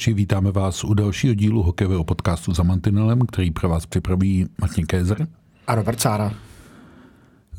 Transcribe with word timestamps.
Posluchači, 0.00 0.14
vítáme 0.14 0.52
vás 0.52 0.84
u 0.84 0.94
dalšího 0.94 1.34
dílu 1.34 1.62
hokejového 1.62 2.04
podcastu 2.04 2.54
za 2.54 2.62
Mantinelem, 2.62 3.20
který 3.20 3.50
pro 3.50 3.68
vás 3.68 3.86
připraví 3.86 4.46
Martin 4.60 4.86
Kézer. 4.86 5.28
A 5.66 5.74
Robert 5.74 6.00
Sára. 6.00 6.34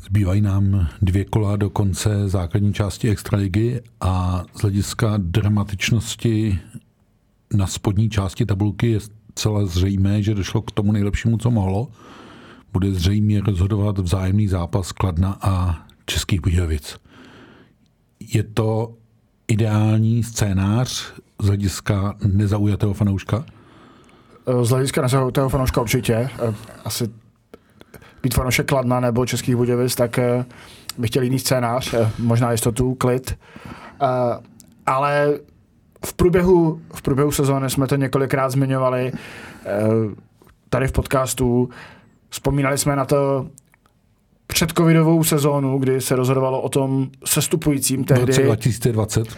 Zbývají 0.04 0.40
nám 0.40 0.88
dvě 1.02 1.24
kola 1.24 1.56
do 1.56 1.70
konce 1.70 2.28
základní 2.28 2.74
části 2.74 3.10
Extraligy 3.10 3.80
a 4.00 4.44
z 4.54 4.60
hlediska 4.60 5.14
dramatičnosti 5.18 6.58
na 7.54 7.66
spodní 7.66 8.10
části 8.10 8.46
tabulky 8.46 8.90
je 8.90 8.98
celé 9.34 9.66
zřejmé, 9.66 10.22
že 10.22 10.34
došlo 10.34 10.62
k 10.62 10.70
tomu 10.70 10.92
nejlepšímu, 10.92 11.38
co 11.38 11.50
mohlo. 11.50 11.88
Bude 12.72 12.92
zřejmě 12.92 13.40
rozhodovat 13.40 13.98
vzájemný 13.98 14.48
zápas 14.48 14.92
Kladna 14.92 15.38
a 15.40 15.84
Českých 16.06 16.40
Budějovic. 16.40 16.96
Je 18.20 18.42
to 18.42 18.94
ideální 19.48 20.22
scénář 20.22 21.12
z 21.42 21.46
hlediska 21.46 22.14
nezaujatého 22.24 22.94
fanouška? 22.94 23.44
Z 24.62 24.70
hlediska 24.70 25.02
nezaujatého 25.02 25.48
fanouška 25.48 25.80
určitě. 25.80 26.14
Eh, 26.14 26.54
asi 26.84 27.08
být 28.22 28.34
fanoušek 28.34 28.68
Kladna 28.68 29.00
nebo 29.00 29.26
Českých 29.26 29.56
Budějovic, 29.56 29.94
tak 29.94 30.18
eh, 30.18 30.44
bych 30.98 31.10
chtěl 31.10 31.22
jiný 31.22 31.38
scénář, 31.38 31.94
eh, 31.94 32.10
možná 32.18 32.52
jistotu, 32.52 32.94
klid. 32.94 33.38
Ale 34.86 35.38
v 36.06 36.14
průběhu, 36.14 36.80
v 36.94 37.02
průběhu 37.02 37.32
sezóny 37.32 37.70
jsme 37.70 37.86
to 37.86 37.96
několikrát 37.96 38.50
zmiňovali 38.50 39.12
tady 40.68 40.88
v 40.88 40.92
podcastu. 40.92 41.68
Vzpomínali 42.28 42.78
jsme 42.78 42.96
na 42.96 43.04
to, 43.04 43.46
předcovidovou 44.52 45.24
sezónu, 45.24 45.78
kdy 45.78 46.00
se 46.00 46.16
rozhodovalo 46.16 46.60
o 46.60 46.68
tom 46.68 47.08
sestupujícím 47.24 48.04
tehdy. 48.04 48.32
2020. 48.32 49.28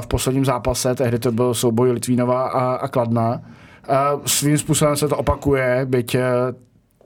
V 0.00 0.06
posledním 0.06 0.44
zápase, 0.44 0.94
tehdy 0.94 1.18
to 1.18 1.32
byl 1.32 1.54
souboj 1.54 1.90
Litvínova 1.90 2.48
a, 2.48 2.74
a 2.74 2.88
Kladna. 2.88 3.40
A 3.88 4.20
svým 4.26 4.58
způsobem 4.58 4.96
se 4.96 5.08
to 5.08 5.16
opakuje, 5.16 5.86
byť 5.88 6.14
eh, 6.14 6.22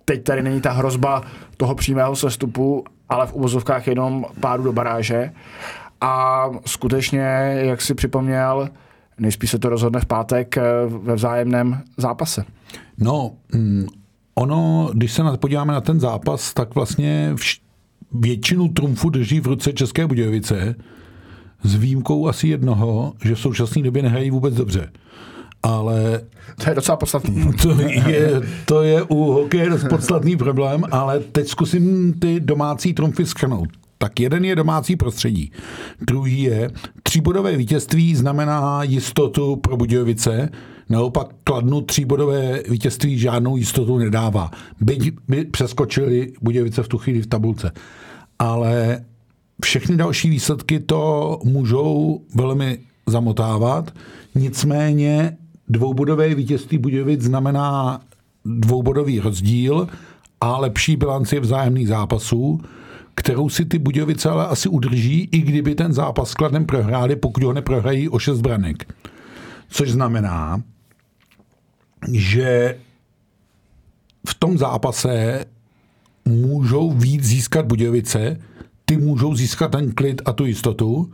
teď 0.04 0.24
tady 0.24 0.42
není 0.42 0.60
ta 0.60 0.72
hrozba 0.72 1.22
toho 1.56 1.74
přímého 1.74 2.16
sestupu, 2.16 2.84
ale 3.08 3.26
v 3.26 3.32
uvozovkách 3.32 3.86
jenom 3.86 4.24
pádu 4.40 4.62
do 4.62 4.72
baráže. 4.72 5.32
A 6.00 6.44
skutečně, 6.66 7.20
jak 7.56 7.82
si 7.82 7.94
připomněl, 7.94 8.68
nejspíš 9.18 9.50
se 9.50 9.58
to 9.58 9.68
rozhodne 9.68 10.00
v 10.00 10.06
pátek 10.06 10.56
eh, 10.56 10.62
ve 10.86 11.14
vzájemném 11.14 11.82
zápase. 11.96 12.44
No, 12.98 13.32
mm, 13.54 13.86
ono, 14.38 14.90
když 14.94 15.12
se 15.12 15.22
podíváme 15.40 15.72
na 15.72 15.80
ten 15.80 16.00
zápas, 16.00 16.54
tak 16.54 16.74
vlastně 16.74 17.32
vš- 17.34 17.60
většinu 18.12 18.68
trumfu 18.68 19.10
drží 19.10 19.40
v 19.40 19.46
ruce 19.46 19.72
České 19.72 20.06
Budějovice, 20.06 20.74
s 21.62 21.74
výjimkou 21.74 22.28
asi 22.28 22.48
jednoho, 22.48 23.12
že 23.24 23.34
v 23.34 23.40
současné 23.40 23.82
době 23.82 24.02
nehrají 24.02 24.30
vůbec 24.30 24.54
dobře. 24.54 24.90
Ale... 25.62 26.20
To 26.64 26.70
je 26.70 26.74
docela 26.74 26.96
podstatný. 26.96 27.52
To 27.62 27.80
je, 27.80 28.40
to 28.64 28.82
je 28.82 29.02
u 29.02 29.32
hokeje 29.32 29.70
dost 29.70 29.84
podstatný 29.88 30.36
problém, 30.36 30.84
ale 30.90 31.20
teď 31.20 31.48
zkusím 31.48 32.12
ty 32.12 32.40
domácí 32.40 32.94
trumfy 32.94 33.26
schrnout. 33.26 33.68
Tak 33.98 34.20
jeden 34.20 34.44
je 34.44 34.56
domácí 34.56 34.96
prostředí. 34.96 35.52
Druhý 36.00 36.42
je 36.42 36.70
tříbodové 37.02 37.56
vítězství 37.56 38.14
znamená 38.14 38.82
jistotu 38.82 39.56
pro 39.56 39.76
Budějovice, 39.76 40.48
Naopak 40.88 41.28
kladnu 41.44 41.80
tříbodové 41.80 42.62
vítězství 42.68 43.18
žádnou 43.18 43.56
jistotu 43.56 43.98
nedává. 43.98 44.50
Byť 44.80 45.12
by 45.28 45.44
přeskočili 45.44 46.32
Budějovice 46.42 46.82
v 46.82 46.88
tu 46.88 46.98
chvíli 46.98 47.22
v 47.22 47.26
tabulce. 47.26 47.72
Ale 48.38 49.04
všechny 49.64 49.96
další 49.96 50.30
výsledky 50.30 50.80
to 50.80 51.38
můžou 51.44 52.20
velmi 52.34 52.78
zamotávat. 53.06 53.90
Nicméně 54.34 55.36
dvoubodové 55.68 56.34
vítězství 56.34 56.78
Budějovic 56.78 57.22
znamená 57.22 58.00
dvoubodový 58.44 59.20
rozdíl 59.20 59.88
a 60.40 60.58
lepší 60.58 60.96
bilanci 60.96 61.40
vzájemných 61.40 61.88
zápasů, 61.88 62.60
kterou 63.14 63.48
si 63.48 63.64
ty 63.64 63.78
Budějovice 63.78 64.28
ale 64.28 64.46
asi 64.46 64.68
udrží, 64.68 65.28
i 65.32 65.38
kdyby 65.38 65.74
ten 65.74 65.92
zápas 65.92 66.30
s 66.30 66.34
Kladem 66.34 66.66
prohráli, 66.66 67.16
pokud 67.16 67.42
ho 67.42 67.52
neprohrají 67.52 68.08
o 68.08 68.18
šest 68.18 68.40
branek. 68.40 68.94
Což 69.68 69.90
znamená, 69.90 70.62
že 72.12 72.78
v 74.28 74.34
tom 74.34 74.58
zápase 74.58 75.44
můžou 76.24 76.92
víc 76.92 77.24
získat 77.24 77.66
Budějovice, 77.66 78.40
ty 78.84 78.96
můžou 78.96 79.34
získat 79.34 79.70
ten 79.70 79.92
klid 79.92 80.22
a 80.24 80.32
tu 80.32 80.46
jistotu. 80.46 81.12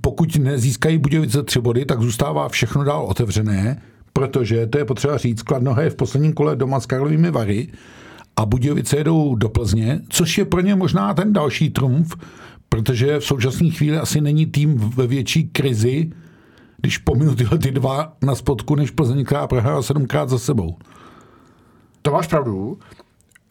Pokud 0.00 0.36
nezískají 0.36 0.98
Budějovice 0.98 1.42
tři 1.42 1.60
body, 1.60 1.84
tak 1.84 2.02
zůstává 2.02 2.48
všechno 2.48 2.84
dál 2.84 3.04
otevřené, 3.04 3.82
protože 4.12 4.66
to 4.66 4.78
je 4.78 4.84
potřeba 4.84 5.16
říct, 5.16 5.42
Kladnoha 5.42 5.82
je 5.82 5.90
v 5.90 5.94
posledním 5.94 6.32
kole 6.32 6.56
doma 6.56 6.80
s 6.80 6.86
Karlovými 6.86 7.30
Vary 7.30 7.68
a 8.36 8.46
Budějovice 8.46 8.96
jedou 8.96 9.34
do 9.34 9.48
Plzně, 9.48 10.00
což 10.08 10.38
je 10.38 10.44
pro 10.44 10.60
ně 10.60 10.74
možná 10.74 11.14
ten 11.14 11.32
další 11.32 11.70
trumf, 11.70 12.16
protože 12.68 13.18
v 13.18 13.24
současné 13.24 13.70
chvíli 13.70 13.98
asi 13.98 14.20
není 14.20 14.46
tým 14.46 14.76
ve 14.76 15.06
větší 15.06 15.48
krizi, 15.48 16.10
když 16.80 16.98
pominu 16.98 17.34
tyhle 17.34 17.58
ty 17.58 17.70
dva 17.70 18.12
na 18.22 18.34
spodku, 18.34 18.74
než 18.74 18.90
Plzeň, 18.90 19.24
která 19.24 19.46
prohrála 19.46 19.82
sedmkrát 19.82 20.28
za 20.28 20.38
sebou. 20.38 20.76
To 22.02 22.10
máš 22.10 22.26
pravdu. 22.26 22.78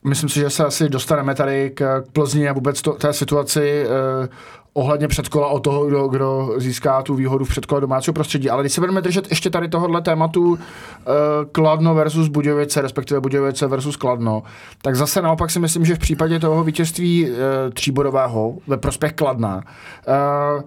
Myslím 0.03 0.29
si, 0.29 0.39
že 0.39 0.49
se 0.49 0.65
asi 0.65 0.89
dostaneme 0.89 1.35
tady 1.35 1.71
k 1.75 2.03
Plzni 2.13 2.49
a 2.49 2.53
vůbec 2.53 2.81
to, 2.81 2.93
té 2.93 3.13
situaci 3.13 3.83
eh, 3.83 4.29
ohledně 4.73 5.07
předkola 5.07 5.47
o 5.47 5.59
toho, 5.59 5.85
kdo, 5.85 6.07
kdo 6.07 6.53
získá 6.57 7.01
tu 7.01 7.15
výhodu 7.15 7.45
v 7.45 7.49
předkole 7.49 7.81
domácího 7.81 8.13
prostředí. 8.13 8.49
Ale 8.49 8.63
když 8.63 8.73
se 8.73 8.81
budeme 8.81 9.01
držet 9.01 9.29
ještě 9.29 9.49
tady 9.49 9.69
tohohle 9.69 10.01
tématu 10.01 10.59
eh, 10.59 11.03
Kladno 11.51 11.95
versus 11.95 12.27
Budějovice, 12.27 12.81
respektive 12.81 13.19
Budějovice 13.19 13.67
versus 13.67 13.97
Kladno, 13.97 14.44
tak 14.81 14.95
zase 14.95 15.21
naopak 15.21 15.51
si 15.51 15.59
myslím, 15.59 15.85
že 15.85 15.95
v 15.95 15.99
případě 15.99 16.39
toho 16.39 16.63
vítězství 16.63 17.29
eh, 17.29 17.35
tříbodového 17.71 18.57
ve 18.67 18.77
prospěch 18.77 19.13
Kladna, 19.13 19.61
eh, 20.07 20.63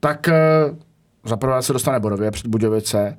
tak 0.00 0.28
eh, 0.28 0.34
za 1.28 1.36
prvé 1.36 1.62
se 1.62 1.72
dostane 1.72 2.00
bodově 2.00 2.30
před 2.30 2.46
Budějovice 2.46 3.18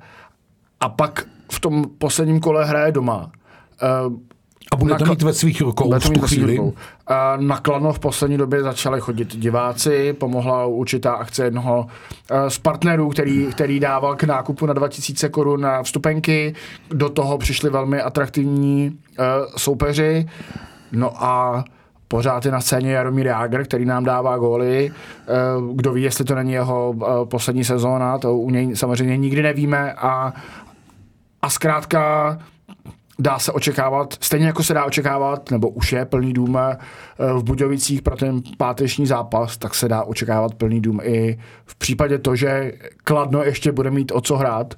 a 0.80 0.88
pak 0.88 1.26
v 1.52 1.60
tom 1.60 1.84
posledním 1.98 2.40
kole 2.40 2.64
hraje 2.64 2.92
doma. 2.92 3.30
Uh, 4.06 4.14
a 4.72 4.76
bude 4.76 4.94
to 4.94 5.04
mít 5.04 5.22
ve 5.22 5.32
svých 5.32 5.60
rukou 5.60 5.98
v 5.98 6.10
tu 6.10 6.20
chvíli. 6.20 6.58
Uh, 6.58 6.72
na 7.36 7.58
Kladno 7.58 7.92
v 7.92 7.98
poslední 7.98 8.36
době 8.38 8.62
začali 8.62 9.00
chodit 9.00 9.36
diváci, 9.36 10.12
pomohla 10.12 10.66
určitá 10.66 11.12
akce 11.12 11.44
jednoho 11.44 11.86
uh, 11.86 12.48
z 12.48 12.58
partnerů, 12.58 13.08
který, 13.08 13.46
který 13.46 13.80
dával 13.80 14.16
k 14.16 14.24
nákupu 14.24 14.66
na 14.66 14.72
2000 14.72 15.28
korun 15.28 15.60
na 15.60 15.82
vstupenky. 15.82 16.54
Do 16.90 17.08
toho 17.08 17.38
přišli 17.38 17.70
velmi 17.70 18.00
atraktivní 18.02 18.98
soupeři. 19.56 20.28
No 20.92 21.24
a 21.24 21.64
Pořád 22.12 22.44
je 22.44 22.52
na 22.52 22.60
scéně 22.60 22.92
Jaromír 22.92 23.26
Jágr, 23.26 23.64
který 23.64 23.84
nám 23.84 24.04
dává 24.04 24.38
góly. 24.38 24.92
Eh, 24.92 25.26
kdo 25.74 25.92
ví, 25.92 26.02
jestli 26.02 26.24
to 26.24 26.34
není 26.34 26.52
jeho 26.52 26.94
eh, 27.02 27.26
poslední 27.26 27.64
sezóna, 27.64 28.18
to 28.18 28.36
u 28.36 28.50
něj 28.50 28.76
samozřejmě 28.76 29.16
nikdy 29.16 29.42
nevíme. 29.42 29.92
A, 29.92 30.32
a 31.42 31.50
zkrátka 31.50 32.38
dá 33.20 33.38
se 33.38 33.52
očekávat, 33.52 34.14
stejně 34.20 34.46
jako 34.46 34.62
se 34.62 34.74
dá 34.74 34.84
očekávat, 34.84 35.50
nebo 35.50 35.68
už 35.68 35.92
je 35.92 36.04
plný 36.04 36.32
dům 36.32 36.58
eh, 36.58 36.76
v 37.32 37.42
Budějovicích 37.42 38.02
pro 38.02 38.16
ten 38.16 38.42
páteční 38.56 39.06
zápas, 39.06 39.56
tak 39.56 39.74
se 39.74 39.88
dá 39.88 40.02
očekávat 40.02 40.54
plný 40.54 40.80
dům 40.80 41.00
i 41.02 41.38
v 41.64 41.76
případě 41.76 42.18
to, 42.18 42.36
že 42.36 42.72
Kladno 43.04 43.42
ještě 43.42 43.72
bude 43.72 43.90
mít 43.90 44.12
o 44.14 44.20
co 44.20 44.36
hrát 44.36 44.74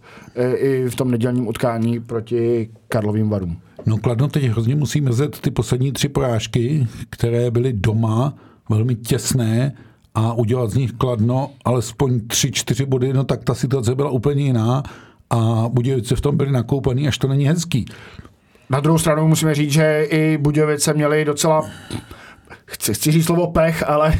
i 0.56 0.88
v 0.88 0.94
tom 0.94 1.10
nedělním 1.10 1.48
utkání 1.48 2.00
proti 2.00 2.70
Karlovým 2.88 3.28
Varům. 3.28 3.56
No 3.86 3.98
Kladno 3.98 4.28
teď 4.28 4.44
hrozně 4.44 4.76
musí 4.76 5.00
mrzet 5.00 5.40
ty 5.40 5.50
poslední 5.50 5.92
tři 5.92 6.08
porážky, 6.08 6.86
které 7.10 7.50
byly 7.50 7.72
doma, 7.72 8.34
velmi 8.68 8.94
těsné 8.94 9.72
a 10.14 10.32
udělat 10.32 10.70
z 10.70 10.74
nich 10.74 10.92
Kladno 10.92 11.50
alespoň 11.64 12.20
tři, 12.26 12.52
čtyři 12.52 12.86
body, 12.86 13.12
no 13.12 13.24
tak 13.24 13.44
ta 13.44 13.54
situace 13.54 13.94
byla 13.94 14.10
úplně 14.10 14.44
jiná 14.44 14.82
a 15.30 15.68
Budějovice 15.68 16.16
v 16.16 16.20
tom 16.20 16.36
byly 16.36 16.52
nakoupený, 16.52 17.08
až 17.08 17.18
to 17.18 17.28
není 17.28 17.44
hezký. 17.44 17.84
Na 18.72 18.80
druhou 18.80 18.98
stranu 18.98 19.28
musíme 19.28 19.54
říct, 19.54 19.72
že 19.72 20.06
i 20.10 20.38
Budějovice 20.38 20.94
měli 20.94 21.24
docela 21.24 21.62
chci, 22.66 22.94
chci 22.94 23.12
říct 23.12 23.26
slovo 23.26 23.46
pech, 23.46 23.88
ale... 23.88 24.12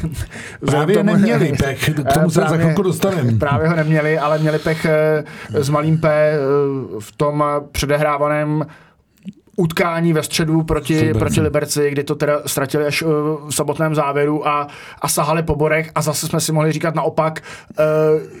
Právě 0.65 0.97
tomu, 0.97 1.11
neměli 1.13 1.53
pech, 1.63 1.89
k 1.89 2.13
tomu 2.13 2.29
se 2.29 2.39
za 2.39 2.57
chvilku 2.57 2.81
dostaneme. 2.81 3.31
Právě 3.39 3.67
ho 3.67 3.75
neměli, 3.75 4.19
ale 4.19 4.39
měli 4.39 4.59
pech 4.59 4.85
eh, 4.85 5.23
s 5.53 5.69
malým 5.69 5.97
P 5.97 6.09
eh, 6.09 6.37
v 6.99 7.11
tom 7.11 7.43
předehrávaném 7.71 8.65
utkání 9.57 10.13
ve 10.13 10.23
středu 10.23 10.63
proti, 10.63 11.13
proti 11.13 11.41
Liberci, 11.41 11.91
kdy 11.91 12.03
to 12.03 12.15
teda 12.15 12.41
ztratili 12.45 12.85
až 12.85 13.01
v 13.01 13.49
samotném 13.49 13.95
závěru 13.95 14.47
a, 14.47 14.67
a 15.01 15.07
sahali 15.07 15.43
po 15.43 15.55
borech 15.55 15.91
a 15.95 16.01
zase 16.01 16.27
jsme 16.27 16.39
si 16.39 16.51
mohli 16.51 16.71
říkat 16.71 16.95
naopak, 16.95 17.41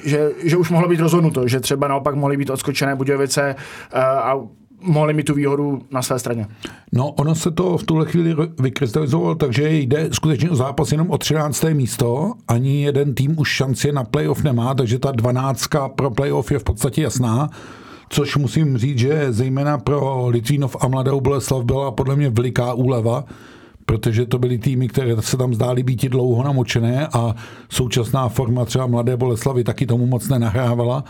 že, 0.03 0.31
že 0.43 0.57
už 0.57 0.69
mohlo 0.69 0.89
být 0.89 0.99
rozhodnuto, 0.99 1.47
že 1.47 1.59
třeba 1.59 1.87
naopak 1.87 2.15
mohly 2.15 2.37
být 2.37 2.49
odskočené 2.49 2.95
Budějovice 2.95 3.55
a 3.93 4.35
mohli 4.83 5.13
mít 5.13 5.23
tu 5.23 5.33
výhodu 5.33 5.81
na 5.91 6.01
své 6.01 6.19
straně. 6.19 6.47
No, 6.91 7.11
ono 7.11 7.35
se 7.35 7.51
to 7.51 7.77
v 7.77 7.83
tuhle 7.83 8.05
chvíli 8.05 8.35
vykrystalizovalo, 8.59 9.35
takže 9.35 9.69
jde 9.69 10.09
skutečně 10.11 10.49
o 10.49 10.55
zápas 10.55 10.91
jenom 10.91 11.11
o 11.11 11.17
13. 11.17 11.63
místo. 11.73 12.33
Ani 12.47 12.83
jeden 12.83 13.13
tým 13.13 13.39
už 13.39 13.49
šanci 13.49 13.91
na 13.91 14.03
playoff 14.03 14.43
nemá, 14.43 14.73
takže 14.73 14.99
ta 14.99 15.11
12 15.11 15.67
pro 15.95 16.11
playoff 16.11 16.51
je 16.51 16.59
v 16.59 16.63
podstatě 16.63 17.01
jasná. 17.01 17.49
Což 18.09 18.37
musím 18.37 18.77
říct, 18.77 18.99
že 18.99 19.33
zejména 19.33 19.77
pro 19.77 20.27
Litvínov 20.27 20.75
a 20.79 20.87
Mladou 20.87 21.21
Boleslav 21.21 21.63
byla 21.63 21.91
podle 21.91 22.15
mě 22.15 22.29
veliká 22.29 22.73
úleva, 22.73 23.25
protože 23.85 24.25
to 24.25 24.39
byly 24.39 24.57
týmy, 24.57 24.87
které 24.87 25.21
se 25.21 25.37
tam 25.37 25.53
zdály 25.53 25.83
být 25.83 26.05
dlouho 26.05 26.43
namočené 26.43 27.07
a 27.07 27.35
současná 27.69 28.29
forma 28.29 28.65
třeba 28.65 28.87
Mladé 28.87 29.17
Boleslavy 29.17 29.63
taky 29.63 29.85
tomu 29.85 30.05
moc 30.05 30.29
nenahrávala. 30.29 31.03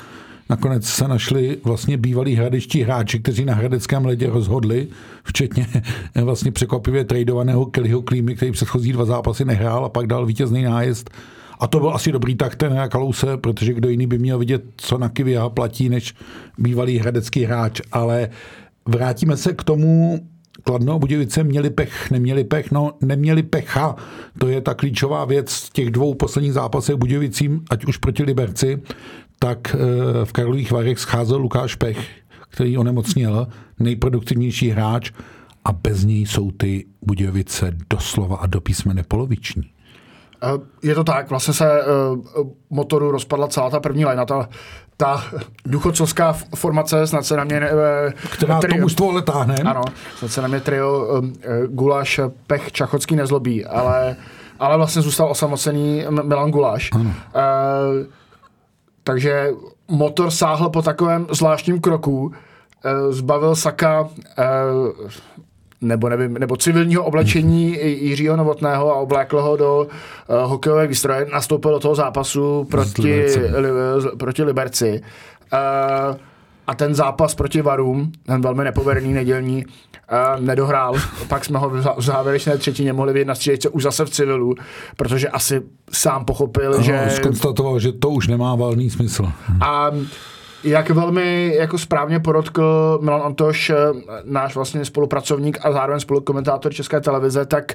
Nakonec 0.53 0.85
se 0.85 1.07
našli 1.07 1.57
vlastně 1.63 1.97
bývalí 1.97 2.35
hradečtí 2.35 2.81
hráči, 2.81 3.19
kteří 3.19 3.45
na 3.45 3.53
hradeckém 3.53 4.05
ledě 4.05 4.29
rozhodli, 4.29 4.87
včetně 5.23 5.67
vlastně 6.23 6.51
překvapivě 6.51 7.05
tradovaného 7.05 7.65
Kellyho 7.65 8.01
Klímy, 8.01 8.35
který 8.35 8.51
předchozí 8.51 8.91
dva 8.91 9.05
zápasy 9.05 9.45
nehrál 9.45 9.85
a 9.85 9.89
pak 9.89 10.07
dal 10.07 10.25
vítězný 10.25 10.63
nájezd. 10.63 11.09
A 11.59 11.67
to 11.67 11.79
byl 11.79 11.89
asi 11.89 12.11
dobrý 12.11 12.35
tak 12.35 12.55
ten 12.55 12.81
Kalouse, 12.89 13.37
protože 13.37 13.73
kdo 13.73 13.89
jiný 13.89 14.07
by 14.07 14.17
měl 14.17 14.37
vidět, 14.37 14.63
co 14.77 14.97
na 14.97 15.09
Kivia 15.09 15.49
platí, 15.49 15.89
než 15.89 16.13
bývalý 16.57 16.97
hradecký 16.97 17.43
hráč. 17.43 17.81
Ale 17.91 18.29
vrátíme 18.85 19.37
se 19.37 19.53
k 19.53 19.63
tomu, 19.63 20.19
Kladno 20.63 20.93
a 20.93 20.99
Budějovice 20.99 21.43
měli 21.43 21.69
pech, 21.69 22.11
neměli 22.11 22.43
pech, 22.43 22.71
no 22.71 22.91
neměli 23.01 23.43
pecha. 23.43 23.95
To 24.37 24.47
je 24.47 24.61
ta 24.61 24.73
klíčová 24.73 25.25
věc 25.25 25.69
těch 25.69 25.91
dvou 25.91 26.13
posledních 26.13 26.53
zápasech 26.53 26.95
Budějovicím, 26.95 27.61
ať 27.69 27.85
už 27.85 27.97
proti 27.97 28.23
Liberci, 28.23 28.81
tak 29.39 29.75
eh, 29.75 30.25
v 30.25 30.31
Karlových 30.31 30.71
Varech 30.71 30.99
scházel 30.99 31.37
Lukáš 31.37 31.75
Pech, 31.75 32.09
který 32.49 32.77
onemocněl, 32.77 33.47
nejproduktivnější 33.79 34.69
hráč 34.69 35.11
a 35.65 35.71
bez 35.71 36.03
něj 36.05 36.25
jsou 36.25 36.51
ty 36.51 36.85
Budějovice 37.01 37.71
doslova 37.89 38.37
a 38.37 38.45
do 38.45 38.61
písmene 38.61 39.03
poloviční. 39.03 39.63
Eh, 40.43 40.47
je 40.87 40.95
to 40.95 41.03
tak, 41.03 41.29
vlastně 41.29 41.53
se 41.53 41.81
uh, 41.83 42.47
motoru 42.69 43.11
rozpadla 43.11 43.47
celá 43.47 43.69
ta 43.69 43.79
první 43.79 44.05
lajna, 44.05 44.25
ta, 44.25 44.49
ta 44.97 45.23
důchodcovská 45.65 46.33
formace, 46.55 47.07
snad 47.07 47.25
se 47.25 47.37
na 47.37 47.43
mě... 47.43 47.61
Která 48.31 48.59
trio, 48.59 48.75
to 48.75 48.81
mužstvo 48.81 49.11
letáhne. 49.11 49.55
Ano, 49.65 49.81
snad 50.17 50.31
se 50.31 50.41
na 50.41 50.47
mě 50.47 50.59
trio 50.59 51.21
Gulaš, 51.67 52.19
Pech, 52.47 52.71
Čachocký 52.71 53.15
nezlobí, 53.15 53.65
ale, 53.65 54.15
ale 54.59 54.77
vlastně 54.77 55.01
zůstal 55.01 55.31
osamocený 55.31 56.05
Milan 56.23 56.51
Gulaš. 56.51 56.89
Ano. 56.93 57.03
Uh, 57.03 58.05
takže 59.03 59.49
motor 59.87 60.31
sáhl 60.31 60.69
po 60.69 60.81
takovém 60.81 61.27
zvláštním 61.31 61.81
kroku, 61.81 62.31
eh, 62.85 63.13
zbavil 63.13 63.55
Saka 63.55 64.09
eh, 64.37 64.43
nebo, 65.83 66.09
nevím, 66.09 66.33
nebo 66.33 66.57
civilního 66.57 67.03
oblečení 67.03 67.77
Jiřího 67.81 68.35
Novotného 68.35 68.91
a 68.91 68.95
oblékl 68.95 69.41
ho 69.41 69.57
do 69.57 69.79
uh, 69.79 70.35
hokejové 70.49 70.87
výstroje, 70.87 71.27
nastoupil 71.33 71.71
do 71.71 71.79
toho 71.79 71.95
zápasu 71.95 72.67
proti, 72.71 73.25
li, 73.55 73.69
proti 74.17 74.43
Liberci. 74.43 75.01
Uh, 75.53 76.15
a 76.67 76.75
ten 76.75 76.95
zápas 76.95 77.35
proti 77.35 77.61
Varům, 77.61 78.11
ten 78.25 78.41
velmi 78.41 78.63
nepovedený 78.63 79.13
nedělní, 79.13 79.65
uh, 79.65 80.45
nedohrál. 80.45 80.95
Pak 81.27 81.45
jsme 81.45 81.59
ho 81.59 81.69
v 81.69 82.01
závěrečné 82.01 82.57
třetině 82.57 82.93
mohli 82.93 83.13
vidět 83.13 83.25
na 83.25 83.35
střílečce 83.35 83.69
už 83.69 83.83
zase 83.83 84.05
v 84.05 84.09
civilu, 84.09 84.55
protože 84.97 85.29
asi 85.29 85.61
sám 85.91 86.25
pochopil, 86.25 86.73
ano, 86.73 86.83
že... 86.83 87.05
Skonstatoval, 87.09 87.79
že 87.79 87.91
to 87.91 88.09
už 88.09 88.27
nemá 88.27 88.55
valný 88.55 88.89
smysl. 88.89 89.31
A 89.61 89.91
jak 90.63 90.89
velmi 90.89 91.55
jako 91.55 91.77
správně 91.77 92.19
podotkl 92.19 92.99
Milan 93.01 93.21
Antoš, 93.21 93.71
náš 94.23 94.55
vlastně 94.55 94.85
spolupracovník 94.85 95.57
a 95.65 95.71
zároveň 95.71 95.99
spolukomentátor 95.99 96.73
České 96.73 97.01
televize, 97.01 97.45
tak 97.45 97.73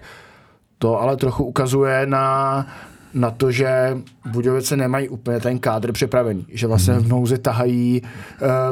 to 0.78 1.00
ale 1.00 1.16
trochu 1.16 1.44
ukazuje 1.44 2.06
na 2.06 2.66
na 3.14 3.30
to, 3.30 3.50
že 3.50 3.98
Budějovice 4.30 4.76
nemají 4.76 5.08
úplně 5.08 5.40
ten 5.40 5.58
kádr 5.58 5.92
připravený, 5.92 6.46
že 6.48 6.66
vlastně 6.66 6.94
v 6.94 7.08
nouzi 7.08 7.38
tahají 7.38 8.02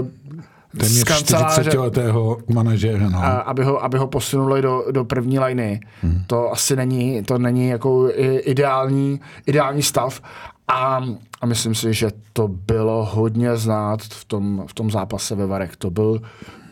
uh, 0.00 0.06
z 0.82 1.04
kanceláře, 1.04 1.62
40-letého 1.62 2.38
manažera, 2.48 3.08
no. 3.08 3.48
aby, 3.48 3.64
ho, 3.64 3.84
aby 3.84 3.98
ho 3.98 4.06
posunuli 4.06 4.62
do, 4.62 4.84
do 4.90 5.04
první 5.04 5.38
liny. 5.38 5.80
Hmm. 6.02 6.22
To 6.26 6.52
asi 6.52 6.76
není, 6.76 7.22
to 7.22 7.38
není 7.38 7.68
jako 7.68 8.10
ideální, 8.40 9.20
ideální 9.46 9.82
stav. 9.82 10.20
A, 10.68 11.04
a 11.40 11.46
myslím 11.46 11.74
si, 11.74 11.94
že 11.94 12.10
to 12.32 12.48
bylo 12.48 13.04
hodně 13.04 13.56
znát 13.56 14.00
v 14.02 14.24
tom, 14.24 14.64
v 14.66 14.74
tom 14.74 14.90
zápase 14.90 15.34
ve 15.34 15.46
Varech. 15.46 15.76
To 15.76 15.90
byl, 15.90 16.20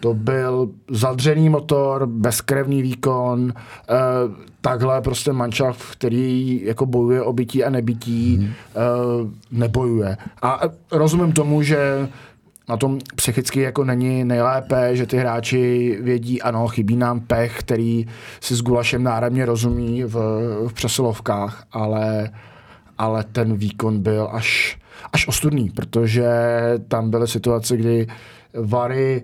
to 0.04 0.14
byl 0.14 0.68
zadřený 0.90 1.48
motor, 1.48 2.06
bezkrevný 2.06 2.82
výkon, 2.82 3.52
eh, 3.56 3.94
takhle 4.60 5.00
prostě 5.00 5.32
manšaft, 5.32 5.82
který 5.92 6.60
jako 6.64 6.86
bojuje 6.86 7.22
o 7.22 7.32
bytí 7.32 7.64
a 7.64 7.70
nebytí, 7.70 8.36
hmm. 8.36 8.46
eh, 8.46 8.80
nebojuje. 9.50 10.16
A 10.42 10.60
rozumím 10.92 11.32
tomu, 11.32 11.62
že 11.62 12.08
na 12.68 12.76
tom 12.76 12.98
psychicky 13.16 13.60
jako 13.60 13.84
není 13.84 14.24
nejlépe, 14.24 14.96
že 14.96 15.06
ty 15.06 15.16
hráči 15.16 15.98
vědí, 16.02 16.42
ano, 16.42 16.68
chybí 16.68 16.96
nám 16.96 17.20
pech, 17.20 17.58
který 17.58 18.06
si 18.40 18.56
s 18.56 18.62
Gulašem 18.62 19.02
náramně 19.02 19.46
rozumí 19.46 20.04
v, 20.04 20.14
v 20.68 20.72
přesilovkách, 20.72 21.64
ale, 21.72 22.30
ale 22.98 23.24
ten 23.24 23.56
výkon 23.56 24.02
byl 24.02 24.28
až, 24.32 24.78
až 25.12 25.28
ostudný, 25.28 25.70
protože 25.70 26.28
tam 26.88 27.10
byly 27.10 27.28
situace, 27.28 27.76
kdy 27.76 28.06
Vary 28.54 29.22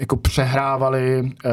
jako 0.00 0.16
přehrávali 0.16 1.22
uh, 1.22 1.50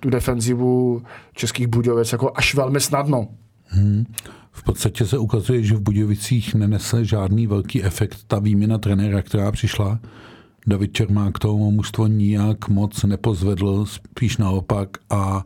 tu 0.00 0.10
defenzivu 0.10 1.02
českých 1.34 1.66
Budějovic 1.66 2.12
jako 2.12 2.32
až 2.34 2.54
velmi 2.54 2.80
snadno. 2.80 3.28
Hmm. 3.64 4.04
V 4.52 4.62
podstatě 4.62 5.06
se 5.06 5.18
ukazuje, 5.18 5.62
že 5.62 5.74
v 5.74 5.80
Budějovicích 5.80 6.54
nenese 6.54 7.04
žádný 7.04 7.46
velký 7.46 7.84
efekt 7.84 8.18
ta 8.26 8.38
výměna 8.38 8.78
trenéra, 8.78 9.22
která 9.22 9.52
přišla. 9.52 9.98
David 10.66 10.92
Čermák 10.92 11.38
tomu 11.38 11.70
mužstvo 11.70 12.06
nijak 12.06 12.68
moc 12.68 13.02
nepozvedl, 13.04 13.86
spíš 13.86 14.36
naopak 14.36 14.88
a 15.10 15.44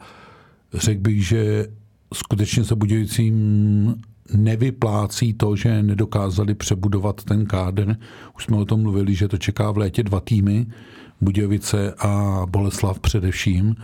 řekl 0.74 1.00
bych, 1.00 1.26
že 1.26 1.66
skutečně 2.14 2.64
se 2.64 2.74
Budějovicím 2.74 3.94
nevyplácí 4.34 5.34
to, 5.34 5.56
že 5.56 5.82
nedokázali 5.82 6.54
přebudovat 6.54 7.24
ten 7.24 7.46
kádr. 7.46 7.96
Už 8.36 8.44
jsme 8.44 8.56
o 8.56 8.64
tom 8.64 8.82
mluvili, 8.82 9.14
že 9.14 9.28
to 9.28 9.38
čeká 9.38 9.70
v 9.70 9.78
létě 9.78 10.02
dva 10.02 10.20
týmy, 10.20 10.66
Budějovice 11.22 11.94
a 11.98 12.42
Boleslav 12.50 13.00
především. 13.00 13.76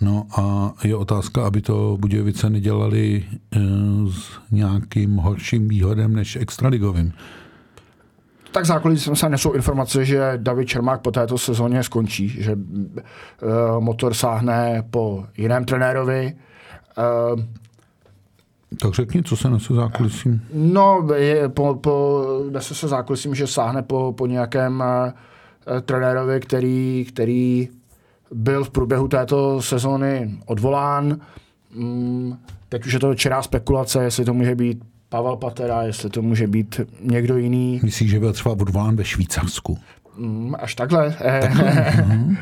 No 0.00 0.26
a 0.38 0.72
je 0.84 0.96
otázka, 0.96 1.46
aby 1.46 1.60
to 1.60 1.96
Budějovice 2.00 2.50
nedělali 2.50 3.24
e, 3.24 3.58
s 4.10 4.30
nějakým 4.50 5.16
horším 5.16 5.68
výhodem 5.68 6.12
než 6.12 6.36
extraligovým. 6.36 7.12
Tak 8.52 8.66
zákulisí 8.66 9.10
se 9.14 9.28
nesou 9.28 9.52
informace, 9.52 10.04
že 10.04 10.32
David 10.36 10.68
Čermák 10.68 11.00
po 11.00 11.10
této 11.10 11.38
sezóně 11.38 11.82
skončí, 11.82 12.28
že 12.28 12.52
e, 12.52 12.56
motor 13.80 14.14
sáhne 14.14 14.84
po 14.90 15.24
jiném 15.36 15.64
trenérovi. 15.64 16.26
E, 16.26 16.36
tak 18.80 18.94
řekni, 18.94 19.22
co 19.22 19.36
se 19.36 19.50
nese 19.50 19.74
zákulisím. 19.74 20.42
No, 20.54 21.08
je, 21.14 21.48
po, 21.48 21.74
po, 21.74 22.24
nese 22.50 22.74
se 22.74 22.88
zákulisím, 22.88 23.34
že 23.34 23.46
sáhne 23.46 23.82
po, 23.82 24.14
po 24.16 24.26
nějakém 24.26 24.82
e, 24.82 25.12
trenérovi, 25.84 26.40
který, 26.40 27.06
který 27.08 27.68
byl 28.32 28.64
v 28.64 28.70
průběhu 28.70 29.08
této 29.08 29.62
sezóny 29.62 30.30
odvolán. 30.46 31.16
Mm, 31.74 32.36
teď 32.68 32.86
už 32.86 32.92
je 32.92 32.98
to 32.98 33.14
čerá 33.14 33.42
spekulace, 33.42 34.04
jestli 34.04 34.24
to 34.24 34.34
může 34.34 34.54
být 34.54 34.82
Pavel 35.08 35.36
Patera, 35.36 35.82
jestli 35.82 36.10
to 36.10 36.22
může 36.22 36.46
být 36.46 36.80
někdo 37.00 37.36
jiný. 37.36 37.80
Myslíš, 37.82 38.10
že 38.10 38.20
byl 38.20 38.32
třeba 38.32 38.52
odvolán 38.52 38.96
ve 38.96 39.04
Švýcarsku? 39.04 39.78
Mm, 40.18 40.54
až 40.58 40.74
takhle. 40.74 41.14
Mhm. 42.06 42.36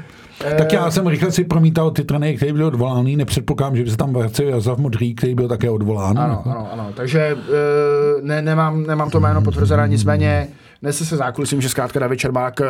tak 0.59 0.73
já 0.73 0.91
jsem 0.91 1.07
rychle 1.07 1.33
si 1.33 1.45
promítal 1.45 1.91
ty 1.91 2.05
trenéry, 2.05 2.37
který 2.37 2.53
byl 2.53 2.67
odvolaný. 2.67 3.17
Nepředpokládám, 3.17 3.77
že 3.77 3.85
by 3.85 3.91
se 3.91 3.97
tam 3.97 4.13
vracel 4.13 4.49
Jazav 4.49 4.79
Modrý, 4.79 5.15
který 5.15 5.35
byl 5.35 5.49
také 5.49 5.71
odvolán. 5.71 6.19
Ano, 6.19 6.43
ano, 6.47 6.73
ano. 6.73 6.91
Takže 6.97 7.37
eh, 7.39 8.23
ne, 8.23 8.43
nemám, 8.43 8.87
nemám 8.87 9.11
to 9.11 9.21
jméno 9.21 9.43
potvrzené, 9.43 9.89
nicméně 9.89 10.49
nese 10.85 11.07
se 11.07 11.17
zákulisím, 11.17 11.61
že 11.61 11.69
zkrátka 11.69 12.01
David 12.01 12.19
Čermák 12.19 12.61
eh, 12.61 12.67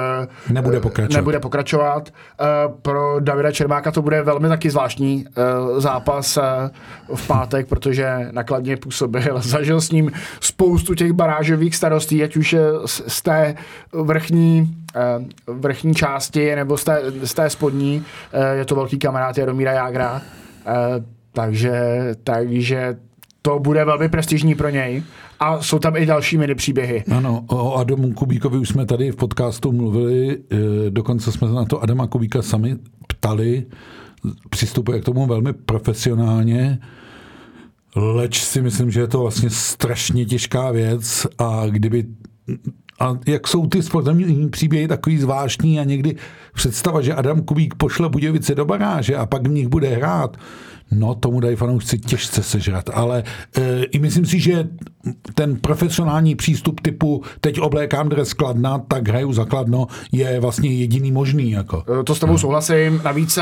nebude 0.52 0.80
pokračovat. 0.80 1.18
Nebude 1.18 1.40
pokračovat. 1.40 2.08
Eh, 2.40 2.44
pro 2.82 3.20
Davida 3.20 3.52
Čermáka 3.52 3.90
to 3.90 4.02
bude 4.02 4.22
velmi 4.22 4.48
taky 4.48 4.70
zvláštní 4.70 5.24
eh, 5.26 5.80
zápas 5.80 6.38
v 7.14 7.26
pátek, 7.26 7.68
protože 7.68 8.28
nakladně 8.30 8.76
působil. 8.76 9.40
Zažil 9.42 9.80
s 9.80 9.90
ním 9.90 10.12
spoustu 10.40 10.94
těch 10.94 11.12
barážových 11.12 11.76
starostí, 11.76 12.22
ať 12.22 12.36
už 12.36 12.56
z 13.06 13.22
té 13.22 13.54
vrchní 13.92 14.76
vrchní 15.46 15.94
části 15.94 16.56
nebo 16.56 16.76
z 16.76 16.84
té, 16.84 17.02
z 17.22 17.34
té 17.34 17.50
spodní. 17.50 18.04
Je 18.52 18.64
to 18.64 18.74
velký 18.74 18.98
kamarád 18.98 19.38
Jaromíra 19.38 19.72
Jágra. 19.72 20.22
Takže, 21.32 21.72
takže 22.24 22.96
to 23.42 23.58
bude 23.58 23.84
velmi 23.84 24.08
prestižní 24.08 24.54
pro 24.54 24.68
něj. 24.68 25.02
A 25.44 25.62
jsou 25.62 25.78
tam 25.78 25.96
i 25.96 26.06
další 26.06 26.38
mini 26.38 26.54
příběhy. 26.54 27.04
Ano, 27.16 27.44
o 27.48 27.74
Adamu 27.74 28.12
Kubíkovi 28.12 28.58
už 28.58 28.68
jsme 28.68 28.86
tady 28.86 29.10
v 29.10 29.16
podcastu 29.16 29.72
mluvili, 29.72 30.38
e, 30.38 30.90
dokonce 30.90 31.32
jsme 31.32 31.48
na 31.48 31.64
to 31.64 31.82
Adama 31.82 32.06
Kubíka 32.06 32.42
sami 32.42 32.76
stali, 33.24 33.66
přistupuje 34.50 35.00
k 35.00 35.04
tomu 35.04 35.26
velmi 35.26 35.52
profesionálně, 35.52 36.78
leč 37.96 38.42
si 38.42 38.62
myslím, 38.62 38.90
že 38.90 39.00
je 39.00 39.06
to 39.06 39.20
vlastně 39.20 39.50
strašně 39.50 40.24
těžká 40.24 40.70
věc 40.70 41.26
a 41.38 41.62
kdyby 41.68 42.04
a 43.00 43.18
jak 43.26 43.48
jsou 43.48 43.66
ty 43.66 43.82
sportovní 43.82 44.48
příběhy 44.48 44.88
takový 44.88 45.18
zvláštní 45.18 45.80
a 45.80 45.84
někdy 45.84 46.16
představa, 46.54 47.00
že 47.00 47.14
Adam 47.14 47.42
Kubík 47.42 47.74
pošle 47.74 48.08
Budějovice 48.08 48.54
do 48.54 48.64
baráže 48.64 49.16
a 49.16 49.26
pak 49.26 49.48
v 49.48 49.50
nich 49.50 49.68
bude 49.68 49.88
hrát, 49.88 50.36
no 50.90 51.14
tomu 51.14 51.40
dají 51.40 51.56
fanoušci 51.56 51.98
těžce 51.98 52.42
sežrat, 52.42 52.90
ale 52.94 53.22
e, 53.56 53.84
i 53.84 53.98
myslím 53.98 54.26
si, 54.26 54.40
že 54.40 54.68
ten 55.34 55.56
profesionální 55.56 56.34
přístup 56.34 56.80
typu 56.80 57.22
teď 57.40 57.60
oblékám 57.60 58.08
dres 58.08 58.32
Kladna, 58.32 58.78
tak 58.78 59.08
hraju 59.08 59.32
za 59.32 59.44
Kladno 59.44 59.86
je 60.12 60.40
vlastně 60.40 60.74
jediný 60.74 61.12
možný. 61.12 61.50
Jako. 61.50 61.84
E, 62.00 62.04
to 62.04 62.14
s 62.14 62.20
tebou 62.20 62.38
souhlasím, 62.38 63.00
navíc 63.04 63.38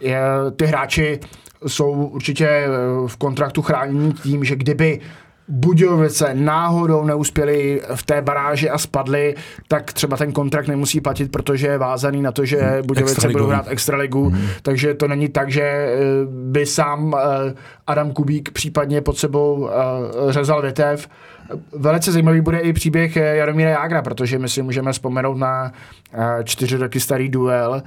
je, 0.00 0.20
ty 0.56 0.66
hráči 0.66 1.20
jsou 1.66 1.92
určitě 1.92 2.46
e, 2.46 2.68
v 3.06 3.16
kontraktu 3.16 3.62
chráněni 3.62 4.12
tím, 4.12 4.44
že 4.44 4.56
kdyby 4.56 5.00
Budějovice 5.48 6.34
náhodou 6.34 7.04
neuspěli 7.04 7.82
v 7.94 8.02
té 8.02 8.22
baráži 8.22 8.70
a 8.70 8.78
spadli, 8.78 9.34
tak 9.68 9.92
třeba 9.92 10.16
ten 10.16 10.32
kontrakt 10.32 10.68
nemusí 10.68 11.00
platit, 11.00 11.32
protože 11.32 11.66
je 11.66 11.78
vázaný 11.78 12.22
na 12.22 12.32
to, 12.32 12.44
že 12.44 12.60
hmm. 12.60 12.86
Budějovice 12.86 13.28
budou 13.28 13.46
hrát 13.46 13.66
extraligu, 13.68 14.28
hmm. 14.28 14.46
takže 14.62 14.94
to 14.94 15.08
není 15.08 15.28
tak, 15.28 15.50
že 15.50 15.62
eh, 15.62 15.96
by 16.26 16.66
sám 16.66 17.16
eh, 17.18 17.54
Adam 17.86 18.12
Kubík 18.12 18.50
případně 18.50 19.00
pod 19.00 19.18
sebou 19.18 19.68
eh, 19.68 20.32
řezal 20.32 20.62
větev. 20.62 21.08
Velice 21.72 22.12
zajímavý 22.12 22.40
bude 22.40 22.58
i 22.58 22.72
příběh 22.72 23.16
Jaromíra 23.16 23.70
Jágra, 23.70 24.02
protože 24.02 24.38
my 24.38 24.48
si 24.48 24.62
můžeme 24.62 24.92
vzpomenout 24.92 25.38
na 25.38 25.72
čtyři 26.44 26.76
roky 26.76 27.00
starý 27.00 27.28
duel, 27.28 27.82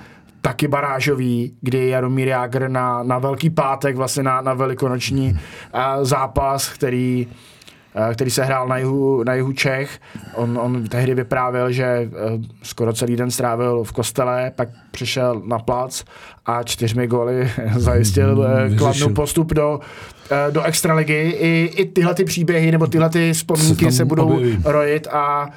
taky 0.45 0.67
barážový, 0.67 1.53
kdy 1.61 1.89
Jaromír 1.89 2.27
Jágr 2.27 2.69
na, 2.69 3.03
na 3.03 3.19
Velký 3.19 3.49
pátek, 3.49 3.95
vlastně 3.95 4.23
na, 4.23 4.41
na 4.41 4.53
velikonoční 4.53 5.31
uh, 5.31 6.03
zápas, 6.03 6.69
který 6.69 7.27
který 8.13 8.31
se 8.31 8.43
hrál 8.43 8.67
na 8.67 8.77
jihu, 8.77 9.23
na 9.23 9.33
jihu 9.33 9.51
Čech. 9.51 9.99
On, 10.35 10.59
on 10.61 10.83
tehdy 10.83 11.13
vyprávěl, 11.13 11.71
že 11.71 12.09
skoro 12.63 12.93
celý 12.93 13.15
den 13.15 13.31
strávil 13.31 13.83
v 13.83 13.91
kostele, 13.91 14.51
pak 14.55 14.69
přišel 14.91 15.41
na 15.45 15.59
plac 15.59 16.03
a 16.45 16.63
čtyřmi 16.63 17.07
góly 17.07 17.51
zajistil 17.75 18.47
mm, 18.69 18.77
kladnou 18.77 19.09
postup 19.09 19.53
do, 19.53 19.79
do 20.51 20.63
extraligy. 20.63 21.29
I, 21.39 21.71
I 21.75 21.85
tyhle 21.85 22.15
ty 22.15 22.23
příběhy 22.23 22.71
nebo 22.71 22.87
tyhle 22.87 23.09
ty 23.09 23.33
vzpomínky 23.33 23.85
se, 23.85 23.91
se 23.91 24.05
budou 24.05 24.33
objeví. 24.33 24.59
rojit 24.65 25.07
a, 25.07 25.21
a 25.21 25.49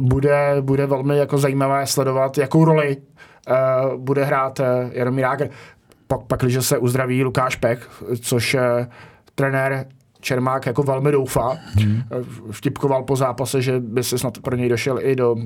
bude, 0.00 0.56
bude 0.60 0.86
velmi 0.86 1.18
jako 1.18 1.38
zajímavé 1.38 1.86
sledovat, 1.86 2.38
jakou 2.38 2.64
roli 2.64 2.96
bude 3.96 4.24
hrát 4.24 4.60
uh, 4.60 4.66
Jaromír 4.92 5.22
Jágr. 5.22 5.48
Pak, 6.06 6.20
pak, 6.26 6.40
když 6.40 6.66
se 6.66 6.78
uzdraví 6.78 7.24
Lukáš 7.24 7.56
Pek, 7.56 7.88
což 8.20 8.54
uh, 8.54 8.60
trenér 9.34 9.86
Čermák 10.20 10.66
jako 10.66 10.82
velmi 10.82 11.12
doufá. 11.12 11.58
Hmm. 11.74 12.02
Vtipkoval 12.50 13.02
po 13.02 13.16
zápase, 13.16 13.62
že 13.62 13.80
by 13.80 14.04
se 14.04 14.18
snad 14.18 14.38
pro 14.38 14.56
něj 14.56 14.68
došel 14.68 14.98
i 15.00 15.16
do, 15.16 15.36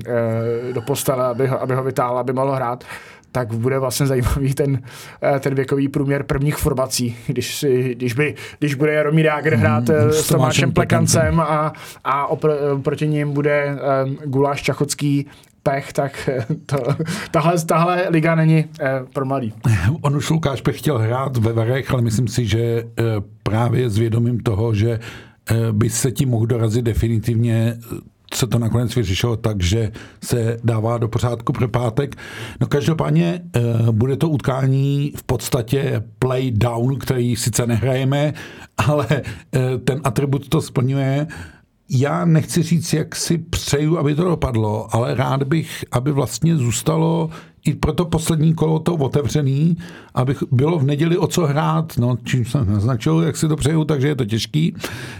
do 0.73 0.81
postele, 0.81 1.25
aby 1.25 1.47
ho, 1.47 1.61
aby 1.61 1.75
ho 1.75 1.83
vytáhl, 1.83 2.17
aby 2.17 2.33
mohl 2.33 2.51
hrát 2.51 2.83
tak 3.31 3.53
bude 3.53 3.79
vlastně 3.79 4.05
zajímavý 4.05 4.53
ten, 4.53 4.81
ten 5.39 5.55
věkový 5.55 5.87
průměr 5.87 6.23
prvních 6.23 6.55
formací, 6.55 7.17
když, 7.27 7.55
si, 7.55 7.95
když, 7.95 8.13
by, 8.13 8.35
když 8.59 8.75
bude 8.75 8.93
Jaromír 8.93 9.25
Jágr 9.25 9.55
hrát 9.55 9.89
hmm, 9.89 10.11
s 10.11 10.27
Tomášem 10.27 10.71
Plekancem 10.71 11.39
a, 11.39 11.73
a 12.03 12.27
opr, 12.27 12.51
proti 12.81 13.07
ním 13.07 13.33
bude 13.33 13.77
um, 14.05 14.17
Guláš 14.25 14.61
Čachocký 14.61 15.27
Pech, 15.69 15.93
tak 15.93 16.29
to, 16.65 16.77
tahle, 17.31 17.65
tahle 17.65 18.05
liga 18.09 18.35
není 18.35 18.65
eh, 18.79 19.01
pro 19.13 19.25
mladý. 19.25 19.53
On 20.01 20.15
už 20.15 20.29
Lukáš 20.29 20.61
Pech 20.61 20.79
chtěl 20.79 20.97
hrát 20.97 21.37
ve 21.37 21.53
Varech, 21.53 21.91
ale 21.91 22.01
myslím 22.01 22.27
si, 22.27 22.45
že 22.45 22.59
eh, 22.59 23.03
právě 23.43 23.89
s 23.89 23.97
vědomím 23.97 24.39
toho, 24.39 24.73
že 24.73 24.99
eh, 25.51 25.55
by 25.71 25.89
se 25.89 26.11
tím 26.11 26.29
mohl 26.29 26.45
dorazit 26.45 26.85
definitivně 26.85 27.77
se 28.33 28.47
to 28.47 28.59
nakonec 28.59 28.95
vyřešilo 28.95 29.35
tak, 29.35 29.63
že 29.63 29.91
se 30.23 30.57
dává 30.63 30.97
do 30.97 31.07
pořádku 31.07 31.53
pro 31.53 31.67
pátek. 31.67 32.15
No 32.61 32.67
každopádně 32.67 33.41
eh, 33.55 33.61
bude 33.91 34.17
to 34.17 34.29
utkání 34.29 35.13
v 35.15 35.23
podstatě 35.23 36.03
play 36.19 36.51
down, 36.51 36.99
který 36.99 37.35
sice 37.35 37.67
nehrajeme, 37.67 38.33
ale 38.77 39.07
eh, 39.11 39.77
ten 39.77 40.01
atribut 40.03 40.49
to 40.49 40.61
splňuje 40.61 41.27
já 41.89 42.25
nechci 42.25 42.63
říct, 42.63 42.93
jak 42.93 43.15
si 43.15 43.37
přeju, 43.37 43.97
aby 43.97 44.15
to 44.15 44.23
dopadlo, 44.23 44.95
ale 44.95 45.15
rád 45.15 45.43
bych, 45.43 45.85
aby 45.91 46.11
vlastně 46.11 46.57
zůstalo 46.57 47.29
i 47.65 47.73
pro 47.73 47.93
to 47.93 48.05
poslední 48.05 48.53
kolo 48.53 48.79
to 48.79 48.95
otevřený, 48.95 49.77
aby 50.13 50.35
bylo 50.51 50.79
v 50.79 50.83
neděli 50.83 51.17
o 51.17 51.27
co 51.27 51.45
hrát, 51.45 51.97
no, 51.97 52.17
čím 52.23 52.45
jsem 52.45 52.73
naznačil, 52.73 53.21
jak 53.21 53.37
si 53.37 53.47
to 53.47 53.55
přeju, 53.55 53.83
takže 53.83 54.07
je 54.07 54.15
to 54.15 54.25
těžký, 54.25 54.75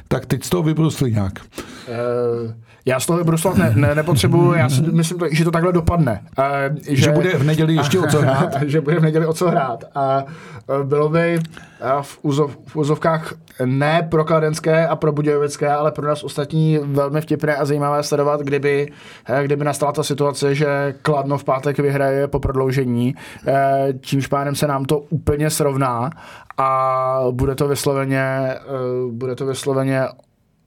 tak 0.07 0.25
teď 0.25 0.43
z 0.43 0.50
toho 0.50 0.63
vybrusli 0.63 1.12
nějak. 1.12 1.41
Uh... 1.88 2.51
Já 2.88 3.00
z 3.00 3.06
toho 3.06 3.24
Bruslav 3.24 3.58
ne, 3.58 3.74
ne, 3.75 3.96
nepotřebuju, 3.96 4.53
já 4.53 4.70
si 4.70 4.82
myslím, 4.82 5.20
že 5.32 5.44
to 5.44 5.51
takhle 5.51 5.74
dopadne. 5.74 6.22
Že, 6.89 6.96
že 6.96 7.12
bude 7.12 7.29
v 7.29 7.44
neděli 7.44 7.74
ještě 7.74 8.00
o 8.00 8.08
co 8.08 8.22
hrát. 8.22 8.56
že 8.65 8.82
bude 8.82 9.00
v 9.00 9.01
neděli 9.01 9.25
o 9.25 9.34
co 9.34 9.50
hrát. 9.50 9.84
A 9.96 10.24
uh, 10.24 10.84
bylo 10.84 11.10
by 11.10 11.39
uh, 11.39 12.01
v, 12.01 12.20
úzov, 12.22 12.58
v 12.65 12.75
úzovkách 12.75 13.34
ne 13.65 14.08
pro 14.12 14.25
kladenské 14.25 14.88
a 14.88 14.96
pro 14.96 15.12
budějovické, 15.12 15.72
ale 15.72 15.91
pro 15.91 16.08
nás 16.08 16.24
ostatní 16.24 16.79
velmi 16.84 17.22
vtipné 17.22 17.56
a 17.56 17.65
zajímavé 17.65 18.03
sledovat, 18.03 18.41
kdyby, 18.41 18.91
uh, 19.29 19.39
kdyby 19.39 19.63
nastala 19.65 19.91
ta 19.91 20.03
situace, 20.03 20.56
že 20.56 20.96
Kladno 21.01 21.38
v 21.38 21.44
pátek 21.44 21.79
vyhraje 21.79 22.27
po 22.27 22.39
prodloužení, 22.39 23.15
čímž 24.01 24.27
pádem 24.27 24.56
se 24.56 24.67
nám 24.67 24.86
to 24.86 25.00
úplně 25.00 25.50
srovná 25.50 26.10
a 26.58 27.20
bude 27.32 27.56
to 27.56 27.67
vysloveně, 27.67 28.56
bude 29.12 29.36
to 29.36 29.46
vysloveně 29.46 30.01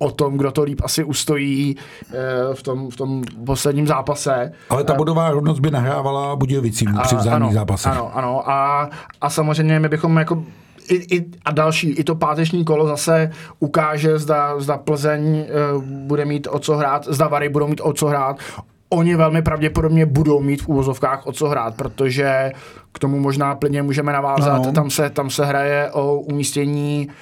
o 0.02 0.10
tom, 0.10 0.36
kdo 0.36 0.50
to 0.50 0.62
líp 0.62 0.80
asi 0.84 1.04
ustojí 1.04 1.76
eh, 2.12 2.14
v 2.54 2.62
tom, 2.62 2.90
v 2.90 2.96
tom 2.96 3.22
posledním 3.46 3.86
zápase. 3.86 4.52
Ale 4.70 4.84
ta 4.84 4.94
bodová 4.94 5.28
hodnost 5.28 5.60
by 5.60 5.70
nahrávala 5.70 6.36
Budějovicím 6.36 6.98
při 7.02 7.16
vzájemných 7.16 7.54
zápasech. 7.54 7.92
Ano, 7.92 8.16
ano. 8.16 8.50
A, 8.50 8.90
a 9.20 9.30
samozřejmě 9.30 9.80
my 9.80 9.88
bychom 9.88 10.16
jako 10.16 10.44
i, 10.88 11.16
i, 11.16 11.26
a 11.44 11.50
další, 11.50 11.90
i 11.90 12.04
to 12.04 12.14
páteční 12.14 12.64
kolo 12.64 12.86
zase 12.86 13.30
ukáže, 13.58 14.18
zda, 14.18 14.60
zda 14.60 14.78
Plzeň 14.78 15.44
uh, 15.76 15.82
bude 15.84 16.24
mít 16.24 16.48
o 16.50 16.58
co 16.58 16.76
hrát, 16.76 17.04
zda 17.08 17.28
Vary 17.28 17.48
budou 17.48 17.68
mít 17.68 17.80
o 17.84 17.92
co 17.92 18.06
hrát. 18.06 18.36
Oni 18.88 19.16
velmi 19.16 19.42
pravděpodobně 19.42 20.06
budou 20.06 20.40
mít 20.40 20.62
v 20.62 20.68
úvozovkách 20.68 21.26
o 21.26 21.32
co 21.32 21.48
hrát, 21.48 21.74
protože 21.74 22.52
k 22.92 22.98
tomu 22.98 23.20
možná 23.20 23.54
plně 23.54 23.82
můžeme 23.82 24.12
navázat. 24.12 24.66
No. 24.66 24.72
Tam, 24.72 24.90
se, 24.90 25.10
tam 25.10 25.30
se 25.30 25.44
hraje 25.44 25.90
o 25.92 26.16
umístění 26.16 27.06
uh, 27.08 27.14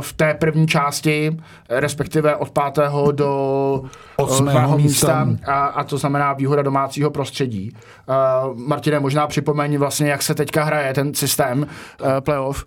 v 0.00 0.12
té 0.12 0.34
první 0.34 0.66
části, 0.66 1.36
respektive 1.68 2.36
od 2.36 2.50
pátého 2.50 3.12
do 3.12 3.82
osmého 4.16 4.78
místa, 4.78 5.24
místa 5.24 5.52
a, 5.52 5.66
a 5.66 5.84
to 5.84 5.98
znamená 5.98 6.32
výhoda 6.32 6.62
domácího 6.62 7.10
prostředí. 7.10 7.76
Uh, 8.06 8.58
Martine, 8.58 9.00
možná 9.00 9.26
připomeň 9.26 9.78
vlastně, 9.78 10.10
jak 10.10 10.22
se 10.22 10.34
teďka 10.34 10.64
hraje 10.64 10.94
ten 10.94 11.14
systém 11.14 11.66
playoff. 12.20 12.64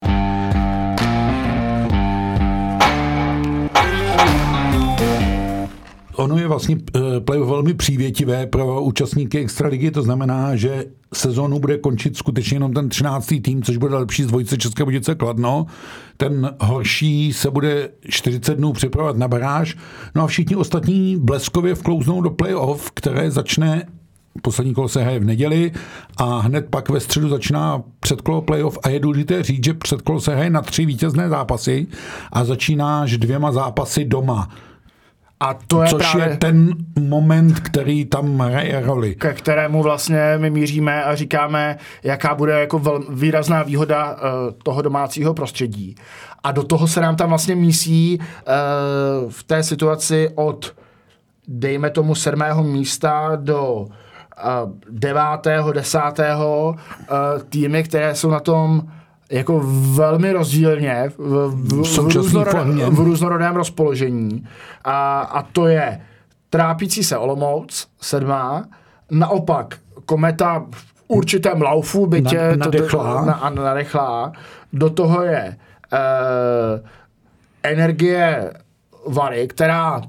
Ono 6.15 6.37
je 6.37 6.47
vlastně 6.47 6.77
eh, 6.95 7.19
play 7.19 7.39
velmi 7.39 7.73
přívětivé 7.73 8.47
pro 8.47 8.81
účastníky 8.81 9.39
Extraligy, 9.39 9.91
to 9.91 10.01
znamená, 10.03 10.55
že 10.55 10.85
sezónu 11.13 11.59
bude 11.59 11.77
končit 11.77 12.17
skutečně 12.17 12.55
jenom 12.55 12.73
ten 12.73 12.89
13. 12.89 13.33
tým, 13.41 13.63
což 13.63 13.77
bude 13.77 13.95
lepší 13.95 14.23
z 14.23 14.27
dvojice 14.27 14.57
České 14.57 14.83
Budějovice 14.83 15.15
Kladno. 15.15 15.65
Ten 16.17 16.51
horší 16.59 17.33
se 17.33 17.51
bude 17.51 17.89
40 18.09 18.55
dnů 18.55 18.73
připravovat 18.73 19.17
na 19.17 19.27
baráž. 19.27 19.77
No 20.15 20.23
a 20.23 20.27
všichni 20.27 20.55
ostatní 20.55 21.17
bleskově 21.17 21.75
vklouznou 21.75 22.21
do 22.21 22.29
playoff, 22.29 22.91
které 22.91 23.31
začne 23.31 23.85
poslední 24.41 24.73
kolo 24.73 24.87
se 24.87 25.01
hraje 25.01 25.19
v 25.19 25.25
neděli 25.25 25.71
a 26.17 26.39
hned 26.39 26.65
pak 26.69 26.89
ve 26.89 26.99
středu 26.99 27.29
začíná 27.29 27.83
předkolo 27.99 28.41
playoff 28.41 28.77
a 28.83 28.89
je 28.89 28.99
důležité 28.99 29.43
říct, 29.43 29.65
že 29.65 29.73
předkolo 29.73 30.21
se 30.21 30.35
hraje 30.35 30.49
na 30.49 30.61
tři 30.61 30.85
vítězné 30.85 31.29
zápasy 31.29 31.87
a 32.31 32.43
začínáš 32.43 33.17
dvěma 33.17 33.51
zápasy 33.51 34.05
doma. 34.05 34.49
A 35.39 35.53
to 35.67 35.81
je 35.81 35.87
Což 35.87 36.11
právě 36.11 36.33
je 36.33 36.37
ten 36.37 36.73
moment, 36.99 37.59
který 37.59 38.05
tam 38.05 38.39
hraje 38.39 38.81
roli. 38.85 39.15
Ke 39.15 39.33
kterému 39.33 39.83
vlastně 39.83 40.19
my 40.37 40.49
míříme 40.49 41.03
a 41.03 41.15
říkáme, 41.15 41.77
jaká 42.03 42.35
bude 42.35 42.59
jako 42.59 42.79
vel, 42.79 43.03
výrazná 43.09 43.63
výhoda 43.63 44.13
uh, 44.13 44.19
toho 44.63 44.81
domácího 44.81 45.33
prostředí. 45.33 45.95
A 46.43 46.51
do 46.51 46.63
toho 46.63 46.87
se 46.87 47.01
nám 47.01 47.15
tam 47.15 47.29
vlastně 47.29 47.55
mísí 47.55 48.19
uh, 48.19 49.31
v 49.31 49.43
té 49.43 49.63
situaci 49.63 50.29
od, 50.35 50.75
dejme 51.47 51.89
tomu, 51.89 52.15
sedmého 52.15 52.63
místa 52.63 53.31
do 53.35 53.73
uh, 53.73 53.87
devátého, 54.89 55.71
desátého 55.71 56.75
uh, 56.75 57.43
týmy, 57.49 57.83
které 57.83 58.15
jsou 58.15 58.29
na 58.29 58.39
tom 58.39 58.81
jako 59.31 59.61
velmi 59.93 60.31
rozdílně 60.31 61.11
v, 61.17 61.17
v, 61.17 61.87
v, 61.87 62.15
různorodém, 62.15 62.95
v 62.95 62.99
různorodém 62.99 63.55
rozpoložení. 63.55 64.47
A, 64.83 65.19
a 65.19 65.41
to 65.41 65.67
je 65.67 66.01
trápící 66.49 67.03
se 67.03 67.17
Olomouc, 67.17 67.87
sedmá, 68.01 68.65
naopak 69.11 69.77
Kometa 70.05 70.65
určitém 71.07 71.61
laufu, 71.61 72.05
bytě 72.05 72.37
Na- 72.37 72.55
nadechlá. 72.55 73.25
na, 73.25 73.49
na, 73.55 73.63
nadechlá. 73.63 74.31
Do 74.73 74.89
toho 74.89 75.23
je 75.23 75.57
uh, 75.93 75.99
energie 77.63 78.53
Vary, 79.07 79.47
která 79.47 80.01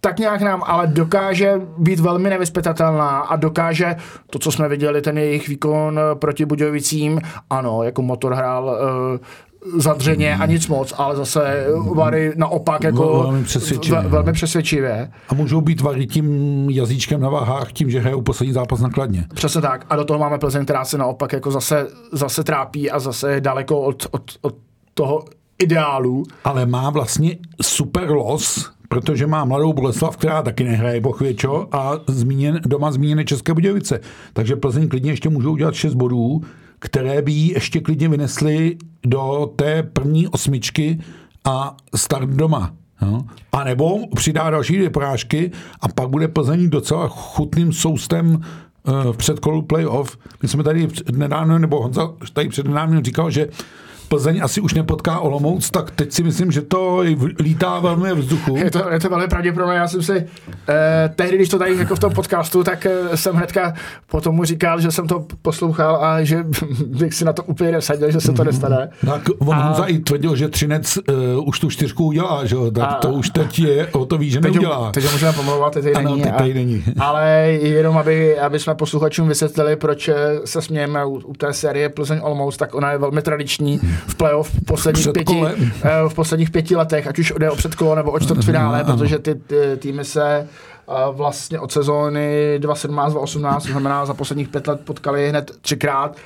tak 0.00 0.18
nějak 0.18 0.40
nám 0.42 0.62
ale 0.66 0.86
dokáže 0.86 1.60
být 1.78 2.00
velmi 2.00 2.30
nevyspytatelná 2.30 3.20
a 3.20 3.36
dokáže 3.36 3.96
to, 4.30 4.38
co 4.38 4.52
jsme 4.52 4.68
viděli, 4.68 5.02
ten 5.02 5.18
jejich 5.18 5.48
výkon 5.48 5.98
eh, 5.98 6.14
proti 6.14 6.44
Budějovicím, 6.44 7.20
ano, 7.50 7.82
jako 7.82 8.02
motor 8.02 8.34
hrál 8.34 8.64
uh, 8.64 9.80
zadřeně 9.80 10.36
a 10.36 10.46
nic 10.46 10.68
moc, 10.68 10.94
ale 10.96 11.16
zase 11.16 11.66
Vary 11.94 12.32
naopak 12.36 12.84
jako 12.84 13.22
Velmi 13.22 13.44
přesvědčivě, 13.44 14.00
ve- 14.00 14.08
velmi 14.08 14.32
přesvědčivě. 14.32 15.10
A 15.28 15.34
můžou 15.34 15.60
být 15.60 15.80
vary 15.80 16.06
tím 16.06 16.26
jazyčkem 16.70 17.20
na 17.20 17.28
váhách, 17.28 17.72
tím, 17.72 17.90
že 17.90 18.00
hrajou 18.00 18.22
poslední 18.22 18.52
zápas 18.52 18.80
nakladně. 18.80 19.24
Přesně 19.34 19.60
tak. 19.60 19.86
A 19.90 19.96
do 19.96 20.04
toho 20.04 20.18
máme 20.18 20.38
Plzeň, 20.38 20.64
která 20.64 20.84
se 20.84 20.98
naopak 20.98 21.32
jako 21.32 21.50
zase, 21.50 21.86
zase 22.12 22.44
trápí 22.44 22.90
a 22.90 22.98
zase 22.98 23.32
je 23.32 23.40
daleko 23.40 23.80
od, 23.80 24.06
od, 24.10 24.22
od 24.40 24.54
toho 24.94 25.24
ideálu. 25.58 26.24
Ale 26.44 26.66
má 26.66 26.90
vlastně 26.90 27.36
super 27.62 28.10
los, 28.10 28.70
protože 28.92 29.26
má 29.26 29.44
mladou 29.44 29.72
Boleslav, 29.72 30.16
která 30.16 30.42
taky 30.42 30.64
nehraje 30.64 31.00
pochvěčo 31.00 31.68
a 31.72 31.92
zmíněn, 32.06 32.60
doma 32.66 32.92
zmíněné 32.92 33.24
České 33.24 33.54
Budějovice. 33.54 34.00
Takže 34.32 34.56
Plzeň 34.56 34.88
klidně 34.88 35.12
ještě 35.12 35.28
můžou 35.28 35.52
udělat 35.52 35.74
6 35.74 35.94
bodů, 35.94 36.40
které 36.78 37.22
by 37.22 37.32
ještě 37.32 37.80
klidně 37.80 38.08
vynesly 38.08 38.76
do 39.06 39.52
té 39.56 39.82
první 39.82 40.28
osmičky 40.28 40.98
a 41.44 41.76
start 41.96 42.28
doma. 42.28 42.72
No. 43.02 43.26
A 43.52 43.64
nebo 43.64 44.06
přidá 44.16 44.50
další 44.50 44.76
dvě 44.76 44.90
porážky 44.90 45.50
a 45.80 45.88
pak 45.88 46.08
bude 46.08 46.28
Plzeň 46.28 46.70
docela 46.70 47.08
chutným 47.08 47.72
soustem 47.72 48.40
eh, 48.42 49.12
v 49.12 49.16
předkolu 49.16 49.62
playoff. 49.62 50.18
My 50.42 50.48
jsme 50.48 50.62
tady 50.62 50.88
nedávno, 51.12 51.58
nebo 51.58 51.82
Honza 51.82 52.14
tady 52.32 52.48
před 52.48 52.66
nedávno 52.66 53.00
říkal, 53.02 53.30
že 53.30 53.48
Plzeň 54.10 54.40
asi 54.42 54.60
už 54.60 54.74
nepotká 54.74 55.18
Olomouc, 55.20 55.70
tak 55.70 55.90
teď 55.90 56.12
si 56.12 56.22
myslím, 56.22 56.52
že 56.52 56.60
to 56.62 57.02
lítá 57.38 57.78
velmi 57.78 58.02
ve 58.08 58.14
vzduchu. 58.14 58.56
Je 58.56 58.70
to, 58.70 58.90
je 58.92 59.00
to 59.00 59.08
velmi 59.08 59.28
pravděpodobné. 59.28 59.74
Já 59.74 59.88
jsem 59.88 60.02
si 60.02 60.26
eh, 60.68 61.10
tehdy, 61.16 61.36
když 61.36 61.48
to 61.48 61.58
tady 61.58 61.76
jako 61.76 61.96
v 61.96 61.98
tom 61.98 62.12
podcastu, 62.12 62.64
tak 62.64 62.86
eh, 62.86 63.16
jsem 63.16 63.34
hnedka 63.34 63.74
potom 64.10 64.34
mu 64.34 64.44
říkal, 64.44 64.80
že 64.80 64.90
jsem 64.90 65.06
to 65.06 65.26
poslouchal 65.42 66.04
a 66.04 66.24
že 66.24 66.44
bych 66.86 67.14
si 67.14 67.24
na 67.24 67.32
to 67.32 67.42
úplně 67.42 67.72
nesadil, 67.72 68.10
že 68.10 68.20
se 68.20 68.32
to 68.32 68.44
nestane. 68.44 68.88
Tak 69.06 69.22
on 69.38 69.54
A- 69.54 69.62
Honza 69.64 69.84
i 69.84 69.98
tvrdil, 69.98 70.36
že 70.36 70.48
Třinec 70.48 70.96
uh, 70.96 71.48
už 71.48 71.60
tu 71.60 71.70
čtyřku 71.70 72.04
udělá, 72.04 72.44
že 72.44 72.56
jo? 72.56 72.70
Tak 72.70 72.88
A- 72.90 72.94
to 72.94 73.12
už 73.12 73.30
teď 73.30 73.58
je 73.58 73.86
o 73.86 74.06
to 74.06 74.18
ví, 74.18 74.30
že 74.30 74.40
Teď, 74.40 74.52
neudělá. 74.52 74.76
ho 74.76 74.92
můžeme 75.12 75.32
pomlouvat, 75.32 75.72
teď 75.74 75.96
Ano, 75.96 76.10
není. 76.10 76.22
teď 76.22 76.34
tady 76.36 76.54
není. 76.54 76.84
Ale 76.98 77.28
jenom, 77.62 77.98
aby, 77.98 78.38
aby 78.38 78.58
jsme 78.58 78.74
posluchačům 78.74 79.28
vysvětlili, 79.28 79.76
proč 79.76 80.08
eh, 80.08 80.14
se 80.44 80.62
smějeme 80.62 81.04
u, 81.04 81.10
u 81.10 81.32
té 81.32 81.52
série 81.52 81.88
Plzeň 81.88 82.20
Olomouc, 82.22 82.56
tak 82.56 82.74
ona 82.74 82.92
je 82.92 82.98
velmi 82.98 83.22
tradiční 83.22 83.80
v 84.06 84.14
playoff 84.14 84.50
v 84.54 84.64
posledních, 84.64 85.08
pěti, 85.12 85.42
eh, 85.82 85.90
v 86.08 86.14
posledních 86.14 86.50
pěti 86.50 86.76
letech, 86.76 87.06
ať 87.06 87.18
už 87.18 87.32
jde 87.38 87.50
o 87.50 87.56
předkolo 87.56 87.94
nebo 87.94 88.10
o 88.10 88.20
čtvrtfinále, 88.20 88.82
Ano. 88.82 88.96
protože 88.96 89.18
ty, 89.18 89.34
ty 89.34 89.56
týmy 89.76 90.04
se 90.04 90.46
eh, 90.88 90.92
vlastně 91.12 91.58
od 91.60 91.72
sezóny 91.72 92.58
2017-2018, 92.62 93.60
to 93.66 93.68
znamená 93.72 94.06
za 94.06 94.14
posledních 94.14 94.48
pět 94.48 94.68
let 94.68 94.80
potkali 94.84 95.28
hned 95.28 95.50
třikrát, 95.60 96.16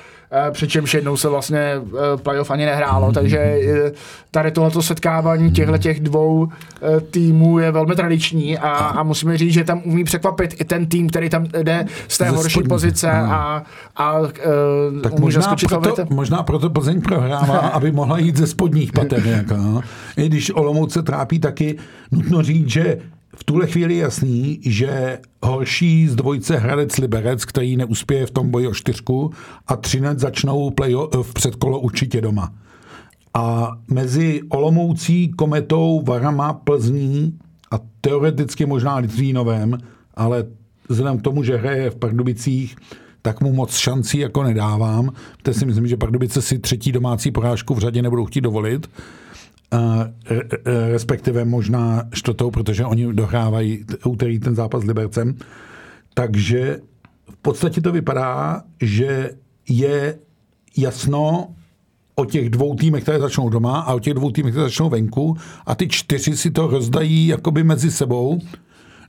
přičemž 0.51 0.93
jednou 0.93 1.17
se 1.17 1.29
vlastně 1.29 1.59
eh, 1.59 2.17
playoff 2.17 2.51
ani 2.51 2.65
nehrálo, 2.65 3.11
takže 3.11 3.37
eh, 3.37 3.91
tady 4.31 4.51
tohleto 4.51 4.81
setkávání 4.81 5.51
těchto 5.51 5.77
těch 5.77 5.99
dvou 5.99 6.47
eh, 6.47 7.01
týmů 7.01 7.59
je 7.59 7.71
velmi 7.71 7.95
tradiční 7.95 8.57
a, 8.57 8.69
a 8.69 9.03
musíme 9.03 9.37
říct, 9.37 9.53
že 9.53 9.63
tam 9.63 9.81
umí 9.85 10.03
překvapit 10.03 10.61
i 10.61 10.65
ten 10.65 10.85
tým, 10.85 11.09
který 11.09 11.29
tam 11.29 11.45
jde 11.63 11.85
z 12.07 12.17
té 12.17 12.23
Ze 12.25 12.29
horší 12.29 12.51
spodní. 12.51 12.69
pozice 12.69 13.11
a, 13.11 13.63
a 13.97 14.17
eh, 14.39 15.01
Tak 15.03 15.13
umí 15.13 15.21
možná 15.21 15.55
proto, 15.69 16.05
možná 16.09 16.43
proto 16.43 16.69
Plzeň 16.69 17.01
prohrává, 17.01 17.57
aby 17.57 17.91
mohla 17.91 18.17
jít 18.17 18.37
ze 18.37 18.47
spodních 18.47 18.91
pater. 18.93 19.27
Jako, 19.27 19.57
no. 19.57 19.81
I 20.17 20.25
když 20.29 20.51
Olomouc 20.55 20.93
se 20.93 21.03
trápí 21.03 21.39
taky, 21.39 21.77
nutno 22.11 22.41
říct, 22.43 22.69
že 22.69 22.97
v 23.35 23.43
tuhle 23.43 23.67
chvíli 23.67 23.97
jasný, 23.97 24.59
že 24.61 25.19
horší 25.43 26.07
z 26.07 26.15
dvojce 26.15 26.57
Hradec 26.57 26.97
Liberec, 26.97 27.45
který 27.45 27.77
neuspěje 27.77 28.25
v 28.25 28.31
tom 28.31 28.51
boji 28.51 28.67
o 28.67 28.73
čtyřku 28.73 29.31
a 29.67 29.75
Třinec 29.75 30.19
začnou 30.19 30.69
play 30.69 30.95
v 31.21 31.33
předkolo 31.33 31.79
určitě 31.79 32.21
doma. 32.21 32.53
A 33.33 33.71
mezi 33.91 34.41
Olomoucí, 34.49 35.31
Kometou, 35.31 36.01
Varama, 36.01 36.53
Plzní 36.53 37.39
a 37.71 37.79
teoreticky 38.01 38.65
možná 38.65 38.97
Litvínovem, 38.97 39.77
ale 40.13 40.45
vzhledem 40.89 41.17
k 41.17 41.21
tomu, 41.21 41.43
že 41.43 41.57
hraje 41.57 41.89
v 41.89 41.95
Pardubicích, 41.95 42.75
tak 43.21 43.41
mu 43.41 43.53
moc 43.53 43.75
šancí 43.75 44.19
jako 44.19 44.43
nedávám. 44.43 45.09
To 45.41 45.53
si 45.53 45.65
myslím, 45.65 45.87
že 45.87 45.97
Pardubice 45.97 46.41
si 46.41 46.59
třetí 46.59 46.91
domácí 46.91 47.31
porážku 47.31 47.75
v 47.75 47.79
řadě 47.79 48.01
nebudou 48.01 48.25
chtít 48.25 48.41
dovolit. 48.41 48.89
Re- 50.29 50.41
re- 50.65 50.91
respektive 50.91 51.45
možná 51.45 52.03
čtvrtou, 52.11 52.51
protože 52.51 52.85
oni 52.85 53.13
dohrávají 53.13 53.85
úterý 54.05 54.39
ten 54.39 54.55
zápas 54.55 54.83
s 54.83 54.85
Libercem. 54.85 55.35
Takže 56.13 56.79
v 57.29 57.37
podstatě 57.41 57.81
to 57.81 57.91
vypadá, 57.91 58.63
že 58.81 59.31
je 59.69 60.19
jasno 60.77 61.47
o 62.15 62.25
těch 62.25 62.49
dvou 62.49 62.75
týmech, 62.75 63.03
které 63.03 63.19
začnou 63.19 63.49
doma 63.49 63.79
a 63.79 63.93
o 63.93 63.99
těch 63.99 64.13
dvou 64.13 64.31
týmech, 64.31 64.53
které 64.53 64.65
začnou 64.65 64.89
venku 64.89 65.37
a 65.65 65.75
ty 65.75 65.87
čtyři 65.87 66.37
si 66.37 66.51
to 66.51 66.67
rozdají 66.67 67.27
jakoby 67.27 67.63
mezi 67.63 67.91
sebou. 67.91 68.39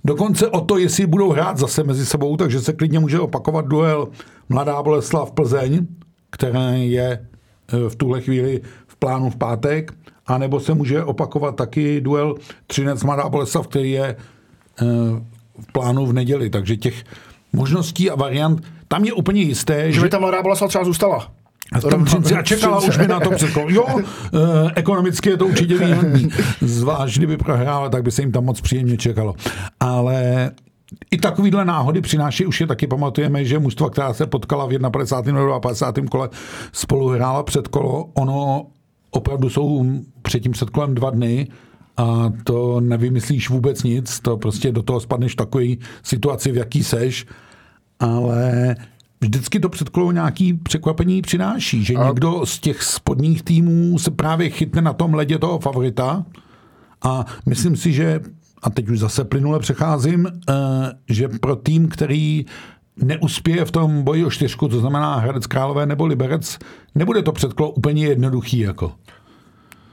Dokonce 0.05 0.49
o 0.49 0.61
to, 0.61 0.79
jestli 0.79 1.07
budou 1.07 1.31
hrát 1.31 1.59
zase 1.59 1.85
mezi 1.85 2.07
sebou, 2.07 2.37
takže 2.37 2.61
se 2.61 2.73
klidně 2.73 2.99
může 2.99 3.21
opakovat 3.21 3.67
duel 3.67 4.09
Mladá 4.49 4.83
Boleslav 4.83 5.33
Plzeň, 5.33 5.87
který 6.31 6.91
je 6.91 7.11
eh, 7.13 7.89
v 7.89 7.97
tuhle 7.97 8.21
chvíli 8.21 8.61
v 8.97 8.99
plánu 8.99 9.31
v 9.31 9.37
pátek, 9.37 9.93
anebo 10.27 10.61
se 10.61 10.75
může 10.75 11.05
opakovat 11.05 11.57
taky 11.57 12.01
duel 12.01 12.35
Třinec 12.67 13.05
Mladá 13.05 13.29
Boleslav, 13.29 13.67
který 13.67 13.91
je 13.91 14.17
eh, 14.83 14.85
v 15.61 15.73
plánu 15.73 16.07
v 16.07 16.13
neděli. 16.13 16.51
Takže 16.51 16.77
těch 16.77 17.05
možností 17.53 18.11
a 18.11 18.15
variant, 18.15 18.63
tam 18.89 19.05
je 19.05 19.13
úplně 19.13 19.43
jisté, 19.43 19.93
Že 19.93 20.01
by 20.01 20.09
tam 20.09 20.21
mladá 20.21 20.43
Boleslav 20.43 20.69
třeba 20.69 20.85
zůstala. 20.85 21.29
a 21.73 21.81
tom 21.81 22.05
Třinci 22.05 22.35
a 22.35 22.43
čekala 22.43 22.81
už 22.81 22.97
by 22.99 23.09
na 23.09 23.21
to 23.21 23.31
předkolo. 23.31 23.67
Jo, 23.71 23.87
eh, 23.99 24.71
ekonomicky 24.75 25.31
je 25.31 25.37
to 25.37 25.47
určitě 25.47 25.79
výhodný. 25.79 26.29
Zvlášť, 26.61 27.17
kdyby 27.17 27.37
prohrála, 27.37 27.89
tak 27.89 28.03
by 28.03 28.11
se 28.11 28.23
jim 28.23 28.33
tam 28.33 28.45
moc 28.45 28.61
příjemně 28.61 28.97
čekalo. 28.97 29.35
Ale 29.81 30.51
i 31.11 31.19
takovýhle 31.19 31.65
náhody 31.65 32.01
přináší, 32.01 32.47
už 32.47 32.61
je 32.61 32.67
taky 32.67 32.87
pamatujeme, 32.87 33.45
že 33.45 33.59
mužstva, 33.59 33.91
která 33.91 34.15
se 34.15 34.27
potkala 34.27 34.67
v 34.67 34.91
51. 34.91 35.41
nebo 35.41 35.61
52. 35.61 36.09
kole, 36.09 36.29
spolu 36.73 37.09
hrála 37.09 37.43
předkolo. 37.43 38.09
Ono 38.15 38.67
opravdu 39.17 39.51
jsou 39.51 39.85
před 40.23 40.41
tím 40.41 40.53
předkolem 40.53 40.95
dva 40.95 41.11
dny 41.11 41.49
a 41.97 42.33
to 42.45 42.81
nevymyslíš 42.81 43.51
vůbec 43.51 43.83
nic, 43.83 44.21
to 44.21 44.37
prostě 44.37 44.73
do 44.73 44.83
toho 44.83 45.01
spadneš 45.01 45.33
v 45.33 45.37
takové 45.37 45.65
situaci, 46.03 46.53
v 46.53 46.57
jaký 46.57 46.85
seš, 46.85 47.27
ale 48.01 48.75
vždycky 49.21 49.61
to 49.61 49.69
předkolo 49.69 50.13
nějaký 50.13 50.55
překvapení 50.55 51.23
přináší, 51.23 51.85
že 51.85 51.95
někdo 51.95 52.47
z 52.47 52.59
těch 52.59 52.83
spodních 52.83 53.43
týmů 53.43 53.99
se 53.99 54.11
právě 54.11 54.51
chytne 54.51 54.83
na 54.83 54.93
tom 54.93 55.15
ledě 55.15 55.39
toho 55.39 55.59
favorita 55.59 56.25
a 57.03 57.25
myslím 57.47 57.77
si, 57.77 57.93
že, 57.93 58.21
a 58.63 58.71
teď 58.71 58.89
už 58.89 58.99
zase 58.99 59.25
plynule 59.25 59.59
přecházím, 59.59 60.27
eh, 60.27 60.53
že 61.09 61.29
pro 61.29 61.57
tým, 61.57 61.89
který 61.89 62.47
neuspěje 62.97 63.65
v 63.65 63.71
tom 63.71 64.03
boji 64.03 64.25
o 64.25 64.31
čtyřku, 64.31 64.69
to 64.69 64.81
znamená 64.81 65.17
Hradec 65.17 65.47
Králové 65.47 65.87
nebo 65.87 66.07
Liberec, 66.07 66.59
nebude 66.95 67.23
to 67.23 67.33
předkolo 67.33 67.71
úplně 67.71 68.07
jednoduchý. 68.07 68.59
Jako. 68.59 68.93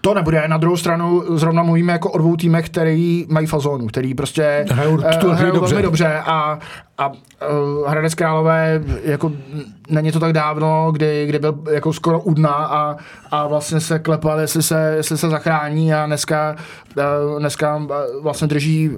To 0.01 0.13
nebude. 0.13 0.47
Na 0.47 0.57
druhou 0.57 0.77
stranu 0.77 1.23
zrovna 1.37 1.63
mluvíme 1.63 1.93
jako 1.93 2.11
o 2.11 2.17
dvou 2.17 2.35
týmech, 2.35 2.65
který 2.65 3.25
mají 3.29 3.47
fazónu, 3.47 3.87
který 3.87 4.13
prostě 4.13 4.65
Hrajou 4.71 4.99
eh, 5.03 5.17
hry 5.17 5.35
hrajou 5.35 5.53
dobře. 5.55 5.73
velmi 5.73 5.83
dobře 5.83 6.19
a, 6.25 6.59
a 6.97 7.07
uh, 7.07 7.87
Hradec 7.87 8.15
Králové, 8.15 8.83
jako 9.03 9.31
není 9.89 10.11
to 10.11 10.19
tak 10.19 10.33
dávno, 10.33 10.91
kdy, 10.91 11.25
kdy 11.27 11.39
byl 11.39 11.63
jako 11.71 11.93
skoro 11.93 12.19
u 12.19 12.33
dna 12.33 12.49
a, 12.49 12.97
a 13.31 13.47
vlastně 13.47 13.79
se 13.79 13.99
klepal, 13.99 14.39
jestli 14.39 14.63
se, 14.63 14.93
jestli 14.95 15.17
se 15.17 15.29
zachrání 15.29 15.93
a 15.93 16.05
dneska, 16.05 16.55
uh, 16.97 17.39
dneska 17.39 17.87
vlastně 18.21 18.47
drží 18.47 18.89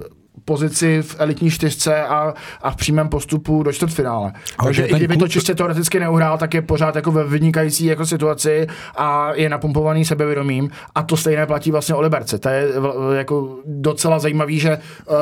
pozici 0.45 1.02
v 1.02 1.15
elitní 1.19 1.52
čtyřce 1.52 2.04
a, 2.04 2.34
a 2.62 2.71
v 2.71 2.76
přímém 2.76 3.10
postupu 3.10 3.63
do 3.63 3.74
čtvrtfinále. 3.74 4.34
Ale 4.58 4.67
Takže 4.67 4.82
to 4.82 4.95
i 4.95 5.00
kdyby 5.00 5.17
to 5.17 5.26
klub- 5.26 5.32
čistě 5.32 5.56
teoreticky 5.56 6.00
neuhrál, 6.00 6.38
tak 6.38 6.54
je 6.54 6.62
pořád 6.62 6.95
jako 6.95 7.12
ve 7.12 7.24
vynikající 7.24 7.86
jako 7.86 8.06
situaci 8.06 8.67
a 8.95 9.34
je 9.34 9.50
napumpovaný 9.50 10.06
sebevědomím 10.06 10.69
a 10.95 11.04
to 11.04 11.17
stejné 11.17 11.45
platí 11.45 11.71
vlastně 11.71 11.95
o 11.95 12.02
Liberci. 12.02 12.39
To 12.39 12.50
je 12.50 12.67
jako 13.17 13.58
docela 13.65 14.19
zajímavý, 14.19 14.60
že 14.60 14.78
uh, 15.08 15.15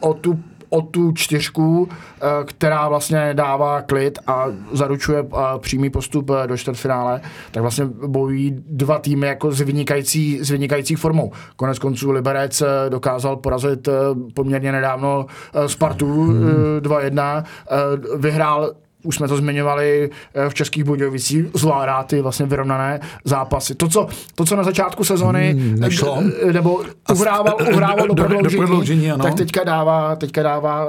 o 0.00 0.14
tu 0.14 0.38
o 0.74 0.82
tu 0.82 1.12
čtyřku, 1.12 1.88
eh, 1.88 2.20
která 2.44 2.88
vlastně 2.88 3.30
dává 3.32 3.82
klid 3.82 4.18
a 4.26 4.46
zaručuje 4.72 5.18
eh, 5.18 5.38
přímý 5.58 5.90
postup 5.90 6.30
eh, 6.30 6.46
do 6.46 6.56
čtvrtfinále, 6.56 7.20
tak 7.50 7.62
vlastně 7.62 7.84
bojují 8.06 8.64
dva 8.68 8.98
týmy 8.98 9.26
jako 9.26 9.52
s 9.52 9.60
vynikající, 9.60 10.38
s 10.44 10.50
vynikající 10.50 10.94
formou. 10.94 11.32
Konec 11.56 11.78
konců 11.78 12.10
Liberec 12.10 12.62
dokázal 12.88 13.36
porazit 13.36 13.88
poměrně 14.34 14.72
nedávno 14.72 15.26
Spartu 15.66 16.34
eh, 16.78 16.80
2-1, 16.80 17.44
eh, 17.44 17.76
vyhrál 18.16 18.72
už 19.04 19.16
jsme 19.16 19.28
to 19.28 19.36
zmiňovali 19.36 20.10
eh, 20.34 20.48
v 20.50 20.54
Českých 20.54 20.84
Budějovicích, 20.84 21.44
zvládá 21.54 22.02
ty 22.02 22.20
vlastně 22.22 22.46
vyrovnané 22.46 23.00
zápasy. 23.24 23.74
To, 23.74 23.88
co, 23.88 24.06
to, 24.34 24.44
co 24.44 24.56
na 24.56 24.62
začátku 24.62 25.04
sezóny 25.04 25.52
Hmm, 25.52 25.80
nešlo. 25.80 26.22
eh, 26.48 26.52
nebo 26.52 26.80
uhrával, 27.12 27.56
uhrával 27.72 28.08
do 28.08 28.14
do- 28.14 28.22
do 28.22 28.28
prodloužení, 28.28 28.56
prodloužení, 28.58 29.10
ano. 29.10 29.24
tak 29.24 29.34
teďka 29.34 29.64
dává, 29.64 30.16
teďka 30.16 30.42
dává 30.42 30.84
eh, 30.84 30.88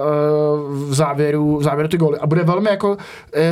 v 0.89 0.93
závěru, 0.93 1.57
v 1.57 1.63
závěru 1.63 1.89
ty 1.89 1.97
góly. 1.97 2.17
A 2.19 2.27
bude 2.27 2.43
velmi 2.43 2.69
jako 2.69 2.97
eh, 3.33 3.51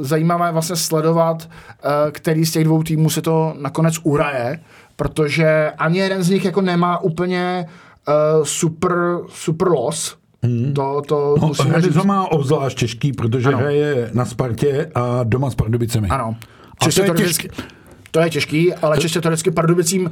zajímavé 0.00 0.52
vlastně 0.52 0.76
sledovat, 0.76 1.48
eh, 1.48 2.10
který 2.10 2.44
z 2.46 2.52
těch 2.52 2.64
dvou 2.64 2.82
týmů 2.82 3.10
se 3.10 3.22
to 3.22 3.54
nakonec 3.60 3.94
uraje, 4.02 4.60
protože 4.96 5.72
ani 5.78 5.98
jeden 5.98 6.22
z 6.22 6.30
nich 6.30 6.44
jako 6.44 6.60
nemá 6.60 6.98
úplně 7.02 7.66
eh, 8.08 8.12
super, 8.42 8.92
super 9.28 9.68
los. 9.68 10.17
To, 10.74 11.02
to 11.08 11.34
No, 11.40 11.46
musíme 11.46 11.80
říct. 11.80 11.94
má 12.04 12.32
obzvlášť 12.32 12.78
těžký, 12.78 13.12
protože 13.12 13.48
Ano. 13.48 13.58
hraje 13.58 14.10
na 14.14 14.24
Spartě 14.24 14.90
a 14.94 15.20
doma 15.24 15.50
s 15.50 15.54
Pardubicemi. 15.54 16.08
Ano. 16.08 16.36
A 16.80 16.84
Čistě 16.84 17.02
to 17.02 17.12
je 17.12 17.26
těžký. 17.26 17.48
To 18.10 18.20
je 18.20 18.30
těžký, 18.30 18.74
ale 18.74 18.98
čistě 18.98 19.20
teoreticky 19.20 19.50
Pardubicím 19.50 20.10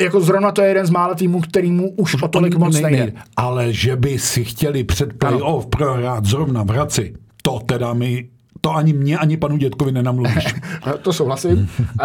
jako 0.00 0.20
zrovna 0.20 0.52
to 0.52 0.62
je 0.62 0.68
jeden 0.68 0.86
z 0.86 0.90
mála 0.90 1.14
týmů, 1.14 1.40
kterýmu 1.40 1.90
už 1.90 2.22
o 2.22 2.28
tolik 2.28 2.56
moc 2.56 2.74
nej- 2.74 2.82
nejde. 2.82 2.98
nej- 2.98 3.12
Ale 3.36 3.72
že 3.72 3.96
by 3.96 4.18
si 4.18 4.44
chtěli 4.44 4.84
před 4.84 5.12
playoff 5.12 5.66
prohrát 5.66 6.24
zrovna 6.24 6.62
v 6.62 6.68
Hradci, 6.70 7.14
to 7.42 7.58
teda 7.66 7.92
mi, 7.92 8.28
to 8.60 8.74
ani 8.76 8.92
mě, 8.92 9.18
ani 9.18 9.36
panu 9.36 9.56
dětkovi 9.56 9.92
nenamluvíš. 9.92 10.54
To 11.02 11.12
souhlasím. 11.12 11.68
Eh, 12.02 12.04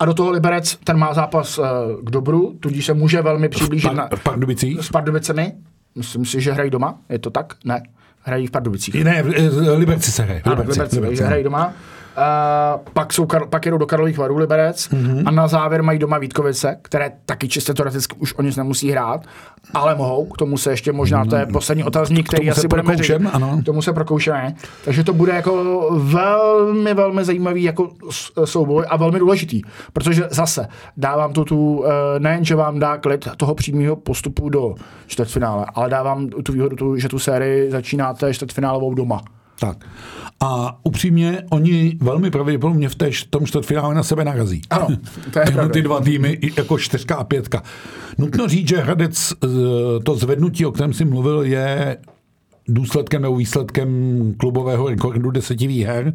a 0.00 0.04
do 0.04 0.14
toho 0.14 0.30
Liberec, 0.30 0.78
ten 0.84 0.96
má 0.98 1.14
zápas 1.14 1.58
eh, 1.58 1.66
k 2.04 2.10
dobru, 2.10 2.54
tudíž 2.60 2.86
se 2.86 2.94
může 2.94 3.22
velmi 3.22 3.48
přiblížit 3.48 3.92
na, 3.92 4.06
Pa- 4.08 4.16
v 4.16 4.22
Pardubicích? 4.22 4.80
s 4.84 4.88
Pardubicemi. 4.88 5.52
Myslím 5.94 6.24
si, 6.24 6.40
že 6.40 6.52
hrají 6.52 6.70
doma. 6.70 6.98
Je 7.08 7.18
to 7.18 7.30
tak? 7.30 7.54
Ne. 7.64 7.82
Hrají 8.22 8.46
v 8.46 8.50
Pardubicích. 8.50 9.04
Ne, 9.04 9.22
v- 9.22 9.50
v 9.50 9.78
Liberci 9.78 10.12
se 10.12 10.22
hraje. 10.22 10.40
v 10.40 10.46
Ano, 10.46 10.54
Liberci, 10.56 10.78
Liberci, 10.80 10.96
Liberci, 10.96 11.10
takže 11.16 11.24
hrají 11.24 11.44
doma. 11.44 11.74
Uh, 12.16 12.80
pak, 12.92 13.12
jsou, 13.12 13.26
pak 13.50 13.64
jedou 13.66 13.78
do 13.78 13.86
Karlových 13.86 14.18
varů 14.18 14.36
Liberec 14.38 14.88
Mhm. 14.88 15.02
mm-hmm. 15.02 15.22
a 15.26 15.30
na 15.30 15.48
závěr 15.48 15.82
mají 15.82 15.98
doma 15.98 16.18
Vítkovice, 16.18 16.78
které 16.82 17.12
taky 17.26 17.48
čistě 17.48 17.74
teoreticky 17.74 18.16
už 18.18 18.34
o 18.34 18.42
nic 18.42 18.56
nemusí 18.56 18.90
hrát, 18.90 19.20
ale 19.74 19.94
mohou. 19.94 20.24
K 20.26 20.36
tomu 20.38 20.58
se 20.58 20.70
ještě 20.70 20.92
možná, 20.92 21.24
to 21.24 21.36
je 21.36 21.46
poslední 21.46 21.84
otazník, 21.84 22.28
který 22.28 22.50
asi 22.50 22.68
budeme 22.68 22.96
řešit. 22.96 23.22
ano. 23.32 23.58
K 23.62 23.64
tomu 23.64 23.82
se 23.82 23.92
prokoušeme. 23.92 24.54
Takže 24.84 25.04
to 25.04 25.12
bude 25.12 25.32
jako 25.32 25.86
velmi, 25.98 26.94
velmi 26.94 27.24
zajímavý 27.24 27.62
jako 27.62 27.90
souboj 28.44 28.84
a 28.88 28.96
velmi 28.96 29.18
důležitý, 29.18 29.62
protože 29.92 30.24
zase 30.30 30.68
dávám 30.96 31.32
tu, 31.32 31.44
tu 31.44 31.84
eh, 31.86 32.20
nejen, 32.20 32.44
že 32.44 32.54
vám 32.56 32.78
dá 32.78 32.96
klid 32.96 33.28
toho 33.36 33.54
přímého 33.54 33.96
postupu 33.96 34.48
do 34.48 34.74
čtvrtfinále, 35.06 35.66
ale 35.74 35.90
dávám 35.90 36.28
tu 36.28 36.52
výhodu, 36.52 36.76
tu, 36.76 36.96
že 36.96 37.08
tu 37.08 37.18
sérii 37.18 37.70
začínáte 37.70 38.34
čtvrtfinálovou 38.34 38.94
doma. 38.94 39.20
Tak. 39.62 39.86
A 40.40 40.80
upřímně, 40.82 41.42
oni 41.50 41.98
velmi 42.00 42.30
pravděpodobně 42.30 42.88
v 42.88 42.94
té, 42.94 43.10
tom 43.30 43.46
čtvrtfinále 43.46 43.94
na 43.94 44.02
sebe 44.02 44.24
narazí. 44.24 44.62
Ano, 44.70 44.86
to 45.32 45.38
je 45.38 45.44
pravda. 45.44 45.68
ty 45.68 45.82
dva 45.82 46.00
týmy, 46.00 46.38
jako 46.56 46.78
čtyřka 46.78 47.14
a 47.14 47.24
pětka. 47.24 47.62
Nutno 48.18 48.48
říct, 48.48 48.68
že 48.68 48.76
Hradec, 48.76 49.32
eh, 49.32 49.46
to 50.04 50.14
zvednutí, 50.14 50.66
o 50.66 50.72
kterém 50.72 50.92
jsi 50.92 51.04
mluvil, 51.04 51.42
je 51.42 51.96
důsledkem 52.68 53.22
nebo 53.22 53.36
výsledkem 53.36 53.88
klubového 54.36 54.88
rekordu 54.88 55.30
deseti 55.30 55.66
výher. 55.66 56.12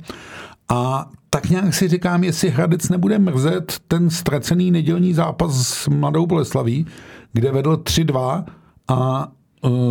A 0.69 1.09
tak 1.29 1.49
nějak 1.49 1.73
si 1.73 1.87
říkám, 1.87 2.23
jestli 2.23 2.49
Hradec 2.49 2.89
nebude 2.89 3.19
mrzet 3.19 3.75
ten 3.87 4.09
ztracený 4.09 4.71
nedělní 4.71 5.13
zápas 5.13 5.67
s 5.67 5.87
Mladou 5.87 6.25
Boleslaví, 6.25 6.85
kde 7.33 7.51
vedl 7.51 7.75
3-2 7.75 8.43
a 8.87 9.31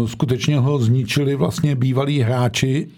skutečně 0.06 0.58
ho 0.58 0.78
zničili 0.78 1.34
vlastně 1.34 1.76
bývalí 1.76 2.20
hráči, 2.20 2.88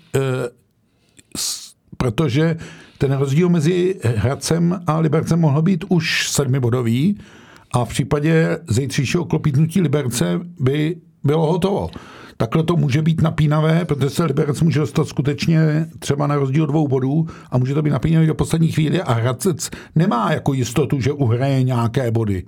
s, 1.37 1.75
protože 1.97 2.57
ten 2.99 3.13
rozdíl 3.13 3.49
mezi 3.49 4.01
Hradcem 4.05 4.81
a 4.87 4.99
Libercem 4.99 5.41
mohl 5.41 5.63
být 5.63 5.85
už 5.89 6.31
sedmibodový 6.31 7.19
a 7.73 7.85
v 7.85 7.89
případě 7.89 8.59
zítřejšího 8.69 9.25
klopítnutí 9.25 9.81
Liberce 9.81 10.41
by 10.61 10.97
bylo 11.25 11.53
hotovo. 11.53 11.91
Takhle 12.37 12.63
to 12.63 12.77
může 12.77 13.03
být 13.03 13.23
napínavé, 13.23 13.85
protože 13.85 14.11
se 14.11 14.25
Liberec 14.25 14.61
může 14.61 14.81
dostat 14.81 15.09
skutečně 15.09 15.87
třeba 15.99 16.27
na 16.27 16.37
rozdíl 16.37 16.67
dvou 16.67 16.89
bodů 16.89 17.27
a 17.51 17.59
může 17.59 17.75
to 17.75 17.83
být 17.83 17.91
napínavé 17.91 18.27
do 18.27 18.35
poslední 18.35 18.73
chvíli 18.73 19.03
a 19.03 19.13
Hradec 19.13 19.71
nemá 19.95 20.33
jako 20.33 20.55
jistotu, 20.55 21.01
že 21.01 21.13
uhraje 21.13 21.63
nějaké 21.63 22.11
body. 22.11 22.45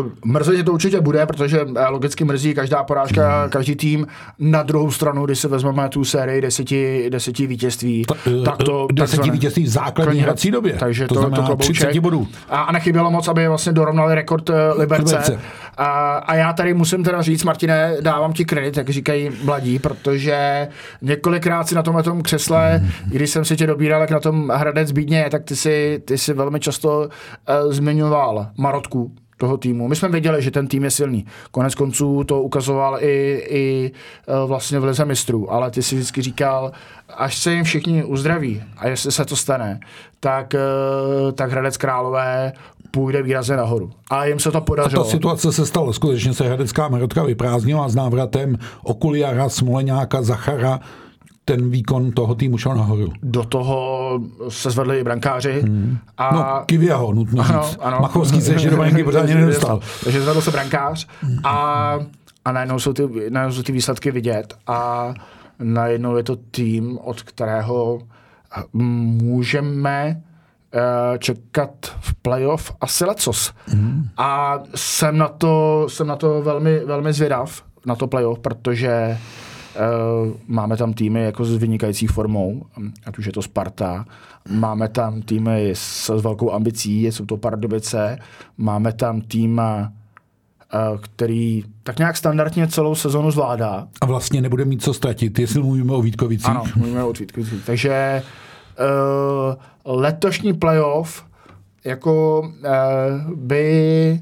Uh, 0.00 0.06
Mrzet 0.24 0.66
to 0.66 0.72
určitě 0.72 1.00
bude, 1.00 1.26
protože 1.26 1.60
eh, 1.76 1.86
logicky 1.88 2.24
mrzí 2.24 2.54
každá 2.54 2.84
porážka, 2.84 3.40
Hmm. 3.40 3.50
každý 3.50 3.76
tým. 3.76 4.06
Na 4.38 4.62
druhou 4.62 4.90
stranu, 4.90 5.26
když 5.26 5.38
si 5.38 5.48
vezmeme 5.48 5.88
tu 5.88 6.04
sérii 6.04 6.40
deseti, 6.40 7.10
deseti 7.10 7.46
vítězství, 7.46 8.04
Ta- 8.04 8.14
tak 8.44 8.56
to... 8.56 8.86
eh, 8.90 8.92
deseti 8.92 9.16
takzvané- 9.16 9.32
vítězství 9.32 9.62
v 9.64 9.68
základní 9.68 10.20
hrací 10.20 10.50
době. 10.50 10.72
Takže 10.72 11.06
To 11.08 11.14
to, 11.14 11.30
to, 11.30 11.42
klobouček. 11.42 11.76
30 11.88 12.00
bodů. 12.00 12.28
A, 12.48 12.60
a 12.62 12.72
nechybělo 12.72 13.10
moc, 13.10 13.28
aby 13.28 13.48
vlastně 13.48 13.72
dorovnali 13.72 14.14
rekord 14.14 14.50
eh, 14.50 14.54
Liberce. 14.78 15.04
Liberce. 15.16 15.40
A, 15.76 16.16
a 16.16 16.34
já 16.34 16.52
tady 16.52 16.74
musím 16.74 17.04
teda 17.04 17.22
říct, 17.22 17.44
Martine, 17.44 17.96
dávám 18.00 18.32
ti 18.32 18.44
kredit, 18.44 18.76
jak 18.76 18.88
říkají 18.90 19.30
mladí, 19.44 19.78
protože 19.78 20.68
několikrát 21.02 21.68
si 21.68 21.74
na 21.74 21.82
tomhle 21.82 22.02
tom 22.02 22.22
křesle, 22.22 22.82
když 23.06 23.30
jsem 23.30 23.44
si 23.44 23.56
tě 23.56 23.66
dobíral, 23.66 24.00
jak 24.00 24.10
na 24.10 24.20
tom 24.20 24.48
Hradec 24.54 24.92
bídně, 24.92 25.26
tak 25.30 25.44
ty 25.44 25.56
si, 25.56 26.02
ty 26.04 26.18
si 26.18 26.32
velmi 26.34 26.60
často 26.60 26.98
uh, 26.98 27.72
zmiňoval 27.72 28.46
Marotku 28.58 29.12
toho 29.36 29.56
týmu. 29.56 29.88
My 29.88 29.96
jsme 29.96 30.08
věděli, 30.08 30.42
že 30.42 30.50
ten 30.50 30.66
tým 30.66 30.84
je 30.84 30.90
silný. 30.90 31.26
Konec 31.50 31.74
konců 31.74 32.24
to 32.24 32.42
ukazoval 32.42 32.98
i, 33.00 33.42
i 33.48 33.92
eh, 34.28 34.46
vlastně 34.46 34.80
v 34.80 34.84
Lize 34.84 35.04
mistrů, 35.04 35.52
ale 35.52 35.70
ty 35.70 35.82
si 35.82 35.94
vždycky 35.94 36.22
říkal, 36.22 36.72
až 37.16 37.38
se 37.38 37.52
jim 37.52 37.64
všichni 37.64 38.04
uzdraví 38.04 38.62
a 38.76 38.88
jestli 38.88 39.12
se 39.12 39.24
to 39.24 39.36
stane, 39.36 39.80
tak, 40.20 40.54
eh, 40.54 40.58
tak 41.32 41.50
Hradec 41.50 41.76
Králové 41.76 42.52
půjde 42.90 43.22
výrazně 43.22 43.56
nahoru. 43.56 43.90
A 44.10 44.24
jim 44.24 44.38
se 44.38 44.50
to 44.52 44.58
A 44.58 44.60
podařilo. 44.60 45.04
ta 45.04 45.10
situace 45.10 45.52
se 45.52 45.66
stala. 45.66 45.92
Skutečně 45.92 46.34
se 46.34 46.44
Hradecká 46.46 46.88
Marotka 46.88 47.22
vyprázdnila 47.24 47.88
s 47.88 47.94
návratem 47.94 48.58
Okuliara, 48.82 49.48
Smoleňáka, 49.48 50.22
Zachara. 50.22 50.80
Ten 51.48 51.70
výkon 51.70 52.12
toho 52.12 52.34
týmu 52.34 52.58
šel 52.58 52.74
nahoru. 52.74 53.12
Do 53.22 53.44
toho 53.44 54.20
se 54.48 54.70
zvedli 54.70 54.98
i 55.00 55.04
brankáři. 55.04 55.62
A 56.18 56.34
No, 56.34 56.62
Kivěho, 56.66 57.12
nutno 57.12 57.44
Ano, 57.48 57.62
říct. 57.62 57.78
ano. 57.80 57.98
Machovský 58.00 58.40
se 58.40 58.52
ještě 58.52 58.70
do 58.70 58.76
branky 58.76 59.04
pořádně 59.04 59.34
nedostal. 59.34 59.80
Takže 60.04 60.20
zvedl 60.22 60.40
se 60.40 60.50
brankář 60.50 61.06
a, 61.44 61.52
a 62.44 62.52
najednou, 62.52 62.78
jsou 62.78 62.92
ty, 62.92 63.02
najednou 63.30 63.52
jsou 63.56 63.62
ty 63.62 63.72
výsledky 63.72 64.10
vidět 64.10 64.54
a 64.66 65.14
najednou 65.58 66.16
je 66.16 66.22
to 66.22 66.36
tým, 66.36 66.98
od 66.98 67.22
kterého 67.22 67.98
můžeme 68.72 70.22
eh, 70.74 71.18
čekat 71.18 71.70
v 72.00 72.14
playoff 72.14 72.72
asi 72.80 73.04
lecos. 73.04 73.52
Mm. 73.74 74.08
A 74.16 74.58
jsem 74.74 75.18
na 75.18 75.28
to, 75.28 75.86
jsem 75.90 76.06
na 76.06 76.16
to 76.16 76.42
velmi, 76.42 76.78
velmi 76.84 77.12
zvědav, 77.12 77.62
na 77.86 77.94
to 77.94 78.06
playoff, 78.06 78.38
protože 78.38 79.18
Uh, 79.18 79.55
máme 80.46 80.76
tam 80.76 80.92
týmy 80.92 81.24
jako 81.24 81.44
s 81.44 81.56
vynikající 81.56 82.06
formou, 82.06 82.62
ať 83.06 83.18
už 83.18 83.26
je 83.26 83.32
to 83.32 83.42
Sparta, 83.42 84.04
máme 84.50 84.88
tam 84.88 85.22
týmy 85.22 85.70
s, 85.70 86.10
s 86.16 86.22
velkou 86.22 86.52
ambicí, 86.52 87.04
jsou 87.04 87.26
to 87.26 87.36
Pardubice, 87.36 88.18
máme 88.58 88.92
tam 88.92 89.20
tým, 89.20 89.60
uh, 89.60 90.98
který 91.00 91.64
tak 91.82 91.98
nějak 91.98 92.16
standardně 92.16 92.68
celou 92.68 92.94
sezonu 92.94 93.30
zvládá. 93.30 93.88
A 94.00 94.06
vlastně 94.06 94.42
nebude 94.42 94.64
mít 94.64 94.82
co 94.82 94.94
ztratit, 94.94 95.38
jestli 95.38 95.62
mluvíme 95.62 95.92
o 95.92 96.02
Vítkovicích. 96.02 96.48
Ano, 96.48 96.64
mluvíme 96.76 97.04
o 97.04 97.12
Vítkovicích. 97.12 97.64
Takže 97.66 98.22
uh, 98.78 99.96
letošní 99.96 100.54
playoff 100.54 101.24
jako 101.84 102.40
uh, 102.40 103.34
by 103.34 104.20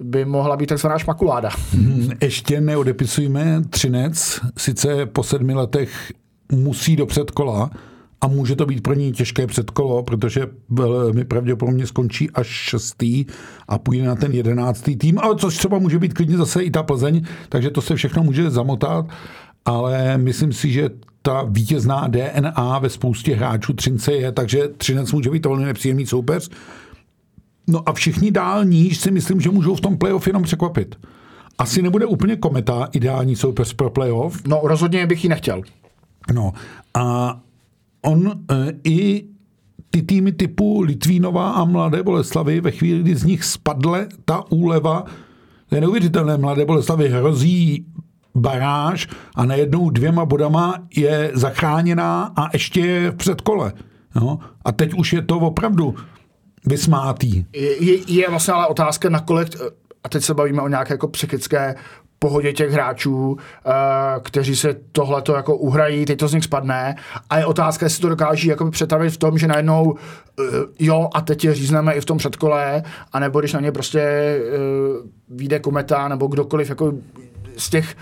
by 0.00 0.24
mohla 0.24 0.56
být 0.56 0.66
takzvaná 0.66 0.98
šmakuláda. 0.98 1.50
Ještě 2.22 2.60
neodepisujeme 2.60 3.62
Třinec, 3.70 4.40
sice 4.58 5.06
po 5.06 5.22
sedmi 5.22 5.54
letech 5.54 6.12
musí 6.52 6.96
do 6.96 7.06
předkola 7.06 7.70
a 8.20 8.26
může 8.26 8.56
to 8.56 8.66
být 8.66 8.82
pro 8.82 8.94
ní 8.94 9.12
těžké 9.12 9.46
předkolo, 9.46 10.02
protože 10.02 10.46
velmi 10.68 11.24
pravděpodobně 11.24 11.86
skončí 11.86 12.30
až 12.30 12.46
šestý 12.46 13.24
a 13.68 13.78
půjde 13.78 14.06
na 14.06 14.14
ten 14.14 14.32
jedenáctý 14.32 14.96
tým, 14.96 15.18
ale 15.18 15.36
což 15.36 15.56
třeba 15.56 15.78
může 15.78 15.98
být 15.98 16.14
klidně 16.14 16.36
zase 16.36 16.62
i 16.62 16.70
ta 16.70 16.82
Plzeň, 16.82 17.24
takže 17.48 17.70
to 17.70 17.80
se 17.80 17.94
všechno 17.94 18.22
může 18.22 18.50
zamotat, 18.50 19.06
ale 19.64 20.18
myslím 20.18 20.52
si, 20.52 20.70
že 20.70 20.90
ta 21.22 21.42
vítězná 21.42 22.08
DNA 22.08 22.78
ve 22.78 22.90
spoustě 22.90 23.34
hráčů 23.34 23.72
Třince 23.72 24.12
je, 24.12 24.32
takže 24.32 24.68
Třinec 24.68 25.12
může 25.12 25.30
být 25.30 25.46
velmi 25.46 25.64
nepříjemný 25.64 26.06
soupeř. 26.06 26.50
No 27.68 27.88
a 27.88 27.92
všichni 27.92 28.30
dál 28.30 28.64
níž 28.64 28.98
si 28.98 29.10
myslím, 29.10 29.40
že 29.40 29.50
můžou 29.50 29.74
v 29.74 29.80
tom 29.80 29.98
playoff 29.98 30.26
jenom 30.26 30.42
překvapit. 30.42 30.96
Asi 31.58 31.82
nebude 31.82 32.06
úplně 32.06 32.36
kometa 32.36 32.88
ideální 32.92 33.36
soupeř 33.36 33.74
pro 33.74 33.90
playoff. 33.90 34.42
No 34.46 34.60
rozhodně 34.64 35.06
bych 35.06 35.24
ji 35.24 35.30
nechtěl. 35.30 35.62
No 36.32 36.52
a 36.94 37.36
on 38.02 38.32
e, 38.50 38.72
i 38.84 39.24
ty 39.90 40.02
týmy 40.02 40.32
typu 40.32 40.80
Litvínova 40.80 41.50
a 41.50 41.64
Mladé 41.64 42.02
Boleslavy 42.02 42.60
ve 42.60 42.70
chvíli, 42.70 43.00
kdy 43.00 43.16
z 43.16 43.24
nich 43.24 43.44
spadle 43.44 44.06
ta 44.24 44.44
úleva, 44.50 45.04
to 45.68 45.74
je 45.74 45.80
neuvěřitelné, 45.80 46.36
Mladé 46.36 46.64
Boleslavy 46.64 47.08
hrozí 47.08 47.86
baráž 48.34 49.08
a 49.34 49.44
najednou 49.44 49.90
dvěma 49.90 50.24
bodama 50.24 50.74
je 50.96 51.30
zachráněná 51.34 52.32
a 52.36 52.48
ještě 52.52 52.80
je 52.80 53.10
v 53.10 53.16
předkole. 53.16 53.72
No? 54.14 54.38
A 54.64 54.72
teď 54.72 54.94
už 54.94 55.12
je 55.12 55.22
to 55.22 55.38
opravdu 55.38 55.94
vysmátý. 56.66 57.44
Je, 57.52 58.12
je 58.12 58.30
vlastně 58.30 58.54
ale 58.54 58.66
otázka, 58.66 59.08
nakolik, 59.08 59.48
a 60.04 60.08
teď 60.08 60.24
se 60.24 60.34
bavíme 60.34 60.62
o 60.62 60.68
nějaké 60.68 60.94
jako 60.94 61.08
psychické 61.08 61.74
pohodě 62.18 62.52
těch 62.52 62.70
hráčů, 62.70 63.30
uh, 63.30 63.36
kteří 64.22 64.56
se 64.56 64.76
tohle 64.92 65.22
to 65.22 65.34
jako 65.34 65.56
uhrají, 65.56 66.04
teď 66.04 66.18
to 66.18 66.28
z 66.28 66.34
nich 66.34 66.44
spadne 66.44 66.96
a 67.30 67.38
je 67.38 67.46
otázka, 67.46 67.86
jestli 67.86 68.02
to 68.02 68.08
dokáží 68.08 68.48
jako 68.48 68.70
přetavit 68.70 69.12
v 69.12 69.16
tom, 69.16 69.38
že 69.38 69.46
najednou 69.46 69.84
uh, 69.84 69.96
jo 70.78 71.08
a 71.14 71.20
teď 71.20 71.44
je 71.44 71.54
řízneme 71.54 71.94
i 71.94 72.00
v 72.00 72.04
tom 72.04 72.18
předkole, 72.18 72.82
anebo 73.12 73.40
když 73.40 73.52
na 73.52 73.60
ně 73.60 73.72
prostě 73.72 74.02
vyjde 75.28 75.58
kometa 75.58 76.08
nebo 76.08 76.26
kdokoliv 76.26 76.68
jako 76.68 76.92
z 77.56 77.70
těch 77.70 77.96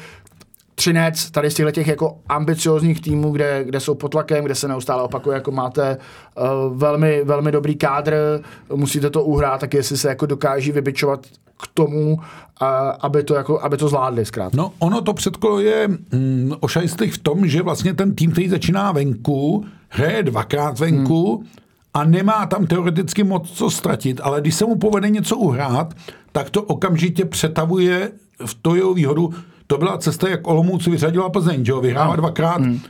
třinec 0.79 1.31
tady 1.31 1.51
z 1.51 1.55
těchto 1.55 1.73
těch 1.73 1.87
jako 1.87 2.19
ambiciozních 2.29 3.01
týmů, 3.01 3.33
kde, 3.33 3.65
kde 3.65 3.81
jsou 3.81 3.95
pod 3.95 4.09
tlakem, 4.09 4.45
kde 4.45 4.55
se 4.55 4.69
neustále 4.69 5.03
opakuje, 5.03 5.35
jako 5.35 5.51
máte 5.51 5.97
uh, 5.97 6.77
velmi, 6.77 7.25
velmi 7.25 7.53
dobrý 7.53 7.75
kádr, 7.75 8.43
musíte 8.75 9.11
to 9.11 9.25
uhrát, 9.25 9.61
tak 9.61 9.75
jestli 9.75 9.97
se 9.97 10.09
jako 10.09 10.27
dokáží 10.27 10.73
vybičovat 10.73 11.27
k 11.62 11.67
tomu, 11.75 12.19
aby 13.01 13.23
to, 13.23 13.35
jako, 13.35 13.61
aby 13.61 13.77
to 13.77 13.89
zvládli 13.89 14.25
zkrátka. 14.25 14.57
No 14.57 14.73
ono 14.79 15.01
to 15.01 15.15
předkolo 15.15 15.61
je 15.61 15.89
mm, 15.89 16.53
ošajstlých 16.61 17.15
v 17.15 17.19
tom, 17.19 17.47
že 17.47 17.62
vlastně 17.62 17.95
ten 17.95 18.15
tým, 18.15 18.33
který 18.33 18.49
začíná 18.49 18.93
venku, 18.93 19.65
hraje 19.89 20.23
dvakrát 20.23 20.79
venku 20.79 21.37
hmm. 21.37 21.47
a 21.95 22.05
nemá 22.05 22.47
tam 22.47 22.67
teoreticky 22.67 23.25
moc 23.25 23.51
co 23.51 23.71
ztratit, 23.71 24.21
ale 24.23 24.41
když 24.41 24.55
se 24.55 24.65
mu 24.65 24.77
povede 24.77 25.11
něco 25.11 25.37
uhrát, 25.37 25.95
tak 26.33 26.51
to 26.51 26.62
okamžitě 26.62 27.25
přetavuje 27.25 28.11
v 28.47 28.55
to 28.62 28.75
jeho 28.75 28.95
výhodu. 28.95 29.35
To 29.66 29.79
byla 29.79 29.98
cesta, 29.98 30.29
jak 30.29 30.46
Olomouc 30.46 30.87
vyřadila 30.87 31.31
Plzeň, 31.31 31.64
že 31.64 31.72
jo? 31.72 31.81
Vyhrála 31.81 32.11
no. 32.11 32.16
dvakrát 32.16 32.61
hmm 32.61 32.81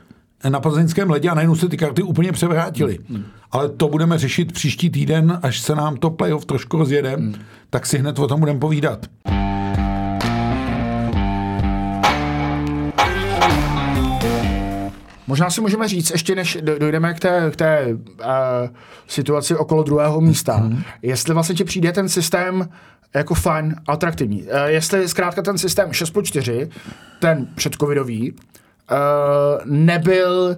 na 0.49 0.61
plzeňském 0.61 1.11
ledě 1.11 1.31
a 1.31 1.35
najednou 1.35 1.55
se 1.55 1.69
ty 1.69 1.77
karty 1.77 2.03
úplně 2.03 2.33
převrátily. 2.33 2.99
Hmm. 3.11 3.25
Ale 3.51 3.69
to 3.69 3.89
budeme 3.89 4.19
řešit 4.19 4.53
příští 4.53 4.91
týden, 4.91 5.39
až 5.43 5.61
se 5.61 5.75
nám 5.75 5.97
to 5.97 6.11
playoff 6.11 6.45
trošku 6.45 6.79
rozjede, 6.79 7.17
hmm. 7.17 7.35
tak 7.71 7.87
si 7.87 7.99
hned 7.99 8.19
o 8.19 8.29
tom 8.29 8.41
budeme 8.41 8.61
povídat. 8.61 9.07
Možná 15.27 15.51
si 15.51 15.61
můžeme 15.61 15.89
říct, 15.89 16.11
ještě 16.11 16.35
než 16.35 16.59
dojdeme 16.79 17.15
k 17.15 17.21
té, 17.21 17.51
k 17.51 17.57
té 17.57 17.87
uh, 17.89 18.27
situaci 19.07 19.57
okolo 19.57 19.83
druhého 19.83 20.21
místa, 20.21 20.61
mm-hmm. 20.61 20.83
jestli 21.03 21.35
vlastně 21.35 21.55
ti 21.55 21.65
přijde 21.65 21.93
ten 21.93 22.09
systém 22.09 22.69
jako 23.17 23.35
fajn, 23.35 23.77
atraktivní. 23.89 24.43
Uh, 24.43 24.49
jestli 24.67 25.09
zkrátka 25.09 25.43
ten 25.43 25.59
systém 25.59 25.93
6 25.93 26.11
plus 26.11 26.29
4, 26.29 26.69
ten 27.21 27.47
předcovidový, 27.55 28.33
uh, 28.33 28.37
nebyl 29.65 30.57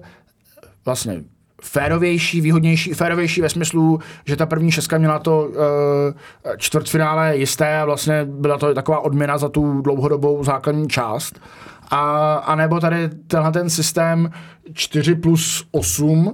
vlastně 0.85 1.23
férovější, 1.61 2.41
výhodnější, 2.41 2.93
férovější 2.93 3.41
ve 3.41 3.49
smyslu, 3.49 3.99
že 4.25 4.35
ta 4.35 4.45
první 4.45 4.71
šestka 4.71 4.97
měla 4.97 5.19
to 5.19 5.47
uh, 5.47 5.55
čtvrtfinále 6.57 7.37
jisté 7.37 7.79
a 7.79 7.85
vlastně 7.85 8.25
byla 8.25 8.57
to 8.57 8.73
taková 8.73 8.99
odměna 8.99 9.37
za 9.37 9.49
tu 9.49 9.81
dlouhodobou 9.81 10.43
základní 10.43 10.87
část. 10.87 11.39
A, 11.91 12.33
a 12.35 12.55
nebo 12.55 12.79
tady 12.79 13.09
tenhle 13.27 13.51
ten 13.51 13.69
systém 13.69 14.31
4 14.73 15.15
plus 15.15 15.67
8 15.71 16.27
uh, 16.27 16.33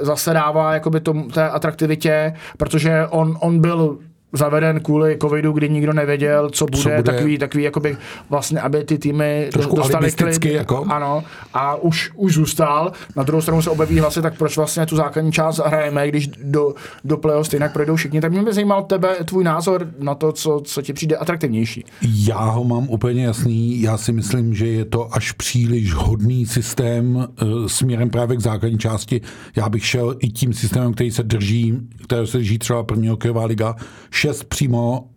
zase 0.00 0.32
dává 0.32 0.74
jakoby 0.74 1.00
tom, 1.00 1.30
té 1.30 1.50
atraktivitě, 1.50 2.34
protože 2.56 3.06
on, 3.10 3.38
on 3.40 3.60
byl 3.60 3.98
zaveden 4.32 4.80
kvůli 4.80 5.16
covidu, 5.22 5.52
kdy 5.52 5.68
nikdo 5.68 5.92
nevěděl, 5.92 6.50
co 6.50 6.66
bude, 6.66 6.82
co 6.82 6.88
bude. 6.88 7.02
takový, 7.02 7.38
takový 7.38 7.64
jakoby 7.64 7.96
vlastně, 8.30 8.60
aby 8.60 8.84
ty 8.84 8.98
týmy 8.98 9.48
Trošku 9.52 9.76
dostali 9.76 10.12
klid. 10.12 10.44
Jako. 10.44 10.84
Ano, 10.88 11.24
a 11.54 11.74
už, 11.74 12.10
už 12.14 12.34
zůstal. 12.34 12.92
Na 13.16 13.22
druhou 13.22 13.42
stranu 13.42 13.62
se 13.62 13.70
objeví 13.70 14.00
hlasy, 14.00 14.22
tak 14.22 14.38
proč 14.38 14.56
vlastně 14.56 14.86
tu 14.86 14.96
základní 14.96 15.32
část 15.32 15.58
hrajeme, 15.58 16.08
když 16.08 16.28
do, 16.28 16.74
do 17.04 17.16
playoff 17.16 17.46
stejně 17.46 17.68
projdou 17.68 17.96
všichni. 17.96 18.20
Tak 18.20 18.32
mě 18.32 18.42
by 18.42 18.52
zajímal 18.52 18.82
tebe, 18.82 19.16
tvůj 19.24 19.44
názor 19.44 19.88
na 19.98 20.14
to, 20.14 20.32
co, 20.32 20.60
co 20.64 20.82
ti 20.82 20.92
přijde 20.92 21.16
atraktivnější. 21.16 21.84
Já 22.02 22.40
ho 22.40 22.64
mám 22.64 22.88
úplně 22.88 23.24
jasný. 23.24 23.82
Já 23.82 23.96
si 23.96 24.12
myslím, 24.12 24.54
že 24.54 24.66
je 24.66 24.84
to 24.84 25.14
až 25.14 25.32
příliš 25.32 25.94
hodný 25.94 26.46
systém 26.46 27.16
uh, 27.16 27.66
směrem 27.66 28.10
právě 28.10 28.36
k 28.36 28.40
základní 28.40 28.78
části. 28.78 29.20
Já 29.56 29.68
bych 29.68 29.86
šel 29.86 30.16
i 30.18 30.28
tím 30.28 30.52
systémem, 30.52 30.92
který 30.92 31.10
se 31.10 31.22
drží, 31.22 31.78
který 32.04 32.26
se 32.26 32.38
drží 32.38 32.58
třeba 32.58 32.82
první 32.82 33.08
hokejová 33.08 33.44
liga, 33.44 33.74
šest 34.18 34.44
přímo 34.44 35.10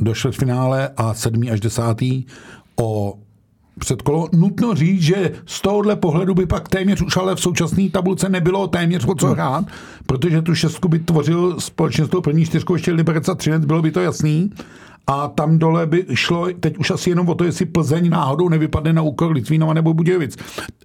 do 0.00 0.14
čtvrtfinále 0.14 0.88
a 0.96 1.14
sedmý 1.14 1.50
až 1.50 1.60
desátý 1.60 2.24
o 2.80 3.18
předkolo. 3.78 4.28
Nutno 4.32 4.74
říct, 4.74 5.02
že 5.02 5.30
z 5.46 5.60
tohohle 5.60 5.96
pohledu 5.96 6.34
by 6.34 6.46
pak 6.46 6.68
téměř 6.68 7.02
už 7.02 7.16
ale 7.16 7.34
v 7.34 7.40
současné 7.40 7.90
tabulce 7.90 8.28
nebylo 8.28 8.68
téměř 8.68 9.04
o 9.06 9.14
co 9.14 9.26
hmm. 9.26 9.34
hrát, 9.34 9.64
protože 10.06 10.42
tu 10.42 10.54
šestku 10.54 10.88
by 10.88 10.98
tvořil 10.98 11.60
společně 11.60 12.04
s 12.04 12.08
tou 12.08 12.20
první 12.20 12.44
čtyřkou 12.44 12.74
ještě 12.74 12.92
Liberec 12.92 13.28
a 13.28 13.34
Třinec, 13.34 13.64
bylo 13.64 13.82
by 13.82 13.90
to 13.90 14.00
jasný. 14.00 14.50
A 15.06 15.28
tam 15.28 15.58
dole 15.58 15.86
by 15.86 16.06
šlo 16.14 16.48
teď 16.60 16.78
už 16.78 16.90
asi 16.90 17.10
jenom 17.10 17.28
o 17.28 17.34
to, 17.34 17.44
jestli 17.44 17.66
Plzeň 17.66 18.10
náhodou 18.10 18.48
nevypadne 18.48 18.92
na 18.92 19.02
úkol 19.02 19.30
Litvínova 19.30 19.74
nebo 19.74 19.94
Budějovic. 19.94 20.36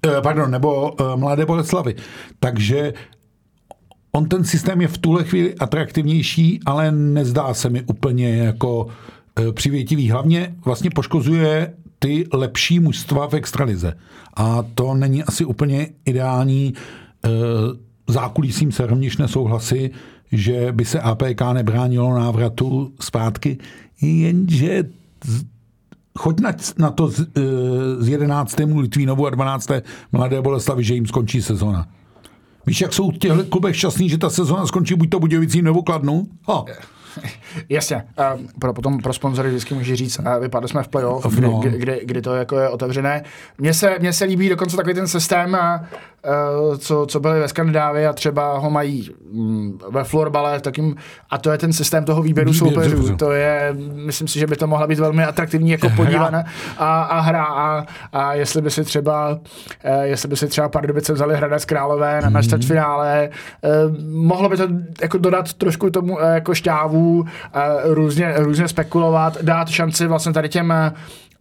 Eh, 0.08 0.22
pardon, 0.24 0.52
nebo 0.52 0.96
eh, 1.00 1.18
Mladé 1.18 1.46
Boleslavy. 1.46 1.96
Takže 2.40 2.94
On 4.16 4.26
ten 4.26 4.44
systém 4.44 4.82
je 4.82 4.88
v 4.88 4.98
tuhle 4.98 5.24
chvíli 5.24 5.56
atraktivnější, 5.56 6.60
ale 6.66 6.92
nezdá 6.92 7.54
se 7.54 7.70
mi 7.70 7.82
úplně 7.82 8.36
jako 8.38 8.88
e, 9.40 9.52
přivětivý. 9.52 10.12
Hlavně 10.12 10.56
vlastně 10.66 10.90
poškozuje 10.90 11.74
ty 12.00 12.28
lepší 12.34 12.80
mužstva 12.80 13.28
v 13.28 13.34
extralize. 13.34 13.94
A 14.36 14.64
to 14.76 14.94
není 14.94 15.24
asi 15.24 15.46
úplně 15.46 15.88
ideální. 16.06 16.74
E, 17.26 17.30
zákulisím 18.08 18.72
se 18.72 18.88
rovněž 18.88 19.18
nesouhlasy, 19.18 19.92
že 20.32 20.72
by 20.72 20.86
se 20.86 21.00
APK 21.00 21.42
nebránilo 21.54 22.20
návratu 22.20 22.94
zpátky, 23.00 23.58
jenže 24.02 24.84
choď 26.20 26.40
na, 26.40 26.52
na 26.78 26.92
to 26.92 27.08
z, 27.08 27.20
e, 27.20 27.26
z 28.00 28.08
11. 28.08 28.60
Litvínovu 28.76 29.28
a 29.28 29.30
12. 29.30 29.72
Mladé 30.12 30.42
Boleslavy, 30.42 30.84
že 30.84 30.94
jim 30.94 31.06
skončí 31.06 31.42
sezona. 31.42 31.88
Víš, 32.68 32.82
jak 32.82 32.94
jsou 32.94 33.12
v 33.12 33.18
těchto 33.18 33.44
klubech 33.44 33.78
šťastný, 33.78 34.10
že 34.10 34.18
ta 34.18 34.30
sezóna 34.30 34.66
skončí 34.66 34.96
buď 34.96 35.10
to 35.10 35.20
Budějovicím 35.20 35.66
nebo 35.66 35.84
Kladnu? 35.84 36.28
Ha. 36.48 36.66
Jasně. 37.70 38.04
Uh, 38.36 38.42
pro, 38.60 38.74
potom 38.74 38.98
pro 38.98 39.14
sponzory 39.14 39.50
vždycky 39.50 39.74
může 39.74 39.96
říct, 39.96 40.20
uh, 40.20 40.26
vypadli 40.40 40.70
jsme 40.70 40.84
v 40.84 40.88
playoff, 40.88 41.26
kdy, 41.36 41.48
no. 41.48 41.60
kdy, 41.60 41.78
kdy, 41.78 42.02
kdy, 42.04 42.22
to 42.22 42.36
jako 42.36 42.60
je 42.60 42.70
otevřené. 42.70 43.24
Mně 43.58 43.74
se, 43.74 43.96
mně 44.00 44.14
se 44.14 44.26
líbí 44.26 44.50
dokonce 44.50 44.78
takový 44.78 44.96
ten 44.96 45.08
systém, 45.08 45.58
uh, 46.70 46.78
co, 46.78 47.06
co 47.06 47.20
byly 47.20 47.40
ve 47.40 47.48
Skandinávii 47.48 48.06
a 48.06 48.14
třeba 48.14 48.58
ho 48.58 48.70
mají 48.70 49.10
um, 49.32 49.80
ve 49.90 50.04
florbale, 50.04 50.60
takým, 50.60 50.96
a 51.30 51.38
to 51.38 51.52
je 51.52 51.58
ten 51.58 51.74
systém 51.74 52.06
toho 52.06 52.22
výběru 52.22 52.52
Výběr, 52.52 52.74
soupeřů. 52.74 53.16
To 53.16 53.32
je, 53.32 53.76
myslím 53.94 54.28
si, 54.28 54.40
že 54.40 54.48
by 54.48 54.56
to 54.56 54.68
mohla 54.68 54.88
být 54.88 55.00
velmi 55.00 55.24
atraktivní 55.24 55.72
jako 55.72 55.90
podívaná 55.96 56.44
a, 56.78 57.04
a 57.04 57.20
hra. 57.20 57.46
A, 57.46 57.86
a 58.14 58.34
jestli 58.34 58.62
by 58.62 58.72
si 58.72 58.84
třeba, 58.84 59.30
uh, 59.32 59.40
jestli 60.02 60.30
by 60.30 60.38
si 60.38 60.48
třeba 60.48 60.70
Pardubice 60.70 61.14
vzali 61.14 61.36
Hradec 61.36 61.66
Králové 61.66 62.22
na, 62.22 62.28
mm. 62.28 62.34
na 62.34 62.42
čtvrtfinále, 62.42 63.30
mohlo 64.12 64.50
by 64.50 64.58
to 64.58 64.68
jako 65.02 65.18
dodat 65.18 65.54
trošku 65.54 65.90
tomu 65.90 66.20
jako 66.20 66.54
šťávu 66.56 67.05
různě, 67.84 68.34
různě 68.38 68.68
spekulovat, 68.68 69.38
dát 69.42 69.70
šanci 69.70 70.08
vlastně 70.08 70.34
tady 70.34 70.50
těm 70.50 70.72
eh, 70.72 70.94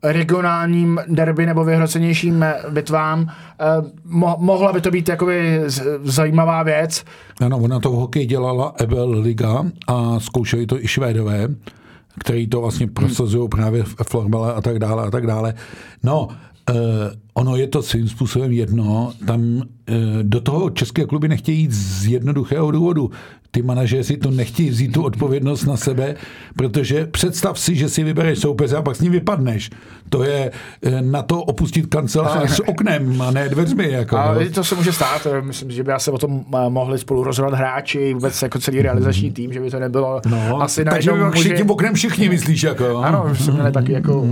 regionálním 0.02 1.00
derby 1.08 1.46
nebo 1.46 1.64
vyhrocenějším 1.64 2.42
eh, 2.42 2.54
bitvám. 2.70 3.26
Eh, 3.28 3.64
mo- 4.08 4.36
mohla 4.38 4.72
by 4.72 4.80
to 4.80 4.90
být 4.90 5.08
jakoby 5.08 5.60
zajímavá 6.04 6.62
věc. 6.62 7.04
Ano, 7.40 7.58
ona 7.58 7.80
to 7.80 7.90
v 7.90 7.94
hokeji 7.94 8.26
dělala 8.26 8.74
Ebel 8.80 9.10
Liga 9.10 9.64
a 9.86 10.20
zkoušeli 10.20 10.66
to 10.66 10.84
i 10.84 10.88
Švédové, 10.88 11.48
který 12.18 12.46
to 12.46 12.60
vlastně 12.60 12.86
prosazují 12.86 13.48
právě 13.48 13.82
v 13.82 13.96
florbale 14.08 14.54
a 14.54 14.60
tak 14.60 14.78
dále 14.78 15.06
a 15.06 15.10
tak 15.10 15.26
dále. 15.26 15.54
No, 16.02 16.28
ono 17.34 17.56
je 17.56 17.66
to 17.66 17.82
svým 17.82 18.08
způsobem 18.08 18.52
jedno. 18.52 19.12
Tam 19.26 19.40
uh, 19.56 19.62
do 20.22 20.40
toho 20.40 20.70
české 20.70 21.04
kluby 21.04 21.28
nechtějí 21.28 21.60
jít 21.60 21.72
z 21.72 22.06
jednoduchého 22.06 22.70
důvodu 22.70 23.10
ty 23.54 23.62
manažeři 23.62 24.16
to 24.16 24.30
nechtějí 24.30 24.70
vzít 24.70 24.92
tu 24.92 25.02
odpovědnost 25.02 25.64
na 25.64 25.76
sebe, 25.76 26.14
protože 26.56 27.06
představ 27.06 27.58
si, 27.58 27.76
že 27.76 27.88
si 27.88 28.04
vybereš 28.04 28.38
soupeře 28.38 28.76
a 28.76 28.82
pak 28.82 28.96
s 28.96 29.00
ním 29.00 29.12
vypadneš. 29.12 29.70
To 30.08 30.24
je 30.24 30.50
eh, 30.82 31.02
na 31.02 31.22
to 31.22 31.42
opustit 31.42 31.86
kancelář 31.86 32.50
s 32.50 32.68
oknem 32.68 33.22
a 33.22 33.30
ne 33.30 33.48
dveřmi. 33.48 33.90
Jako, 33.90 34.16
a 34.16 34.34
no. 34.34 34.40
to 34.54 34.64
se 34.64 34.74
může 34.74 34.92
stát. 34.92 35.26
Myslím, 35.40 35.70
že 35.70 35.82
by 35.82 35.92
se 35.98 36.10
o 36.10 36.18
tom 36.18 36.44
eh, 36.54 36.68
mohli 36.68 36.98
spolu 36.98 37.24
rozhodovat 37.24 37.56
hráči, 37.56 38.14
vůbec 38.14 38.42
jako 38.42 38.58
celý 38.58 38.82
realizační 38.82 39.32
tým, 39.32 39.52
že 39.52 39.60
by 39.60 39.70
to 39.70 39.78
nebylo 39.78 40.20
no, 40.26 40.62
asi 40.62 40.84
Takže 40.84 41.12
by 41.12 41.18
může... 41.18 41.56
tím 41.56 41.70
oknem 41.70 41.94
všichni 41.94 42.28
myslíš. 42.28 42.62
Jako. 42.62 42.98
Ano, 42.98 43.34
jsme 43.34 43.52
měli 43.52 43.72
taky 43.72 43.92
jako 43.92 44.24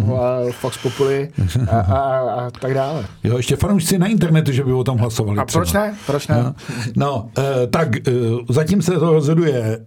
eh, 0.49 0.53
Fox 0.53 0.79
Populi 0.79 1.31
a, 1.71 1.81
a, 1.81 2.19
a, 2.19 2.51
tak 2.51 2.75
dále. 2.75 2.92
Jo, 3.25 3.37
ještě 3.37 3.57
fanoušci 3.57 3.99
na 3.99 4.07
internetu, 4.07 4.53
že 4.53 4.65
by 4.65 4.73
o 4.73 4.85
tom 4.85 4.99
hlasovali. 4.99 5.39
A 5.39 5.45
třeba. 5.45 5.61
proč 5.65 5.73
ne? 5.73 5.95
Proč 6.07 6.29
ne? 6.29 6.37
No, 6.37 6.55
no 6.97 7.31
tak 7.71 7.89
zatím 8.51 8.83
se 8.83 8.93
to 8.93 9.13
rozhoduje 9.13 9.81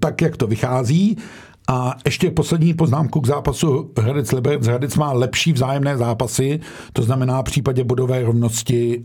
tak, 0.00 0.22
jak 0.22 0.36
to 0.36 0.46
vychází 0.46 1.16
A 1.68 1.94
ještě 2.04 2.30
poslední 2.30 2.74
poznámku 2.74 3.20
k 3.20 3.26
zápasu 3.26 3.90
Hradec 3.98 4.32
Liberec. 4.32 4.66
Hradec 4.66 4.96
má 4.96 5.12
lepší 5.12 5.52
vzájemné 5.52 5.96
zápasy, 5.96 6.60
to 6.92 7.02
znamená 7.02 7.40
v 7.40 7.44
případě 7.44 7.84
bodové 7.84 8.22
rovnosti 8.22 9.04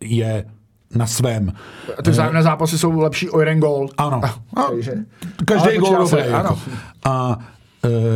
je 0.00 0.44
na 0.94 1.06
svém. 1.06 1.52
Ty 2.04 2.10
vzájemné 2.10 2.42
zápasy 2.42 2.78
jsou 2.78 3.00
lepší 3.00 3.30
o 3.30 3.40
jeden 3.40 3.60
gól. 3.60 3.88
Ano. 3.98 4.20
A, 4.24 4.62
Takže, 4.70 4.94
každý 5.44 5.78
gól 5.78 5.96
dobrý. 5.98 6.22
ano. 6.22 6.36
Jako. 6.36 6.58
A 7.04 7.38
e, 7.40 7.59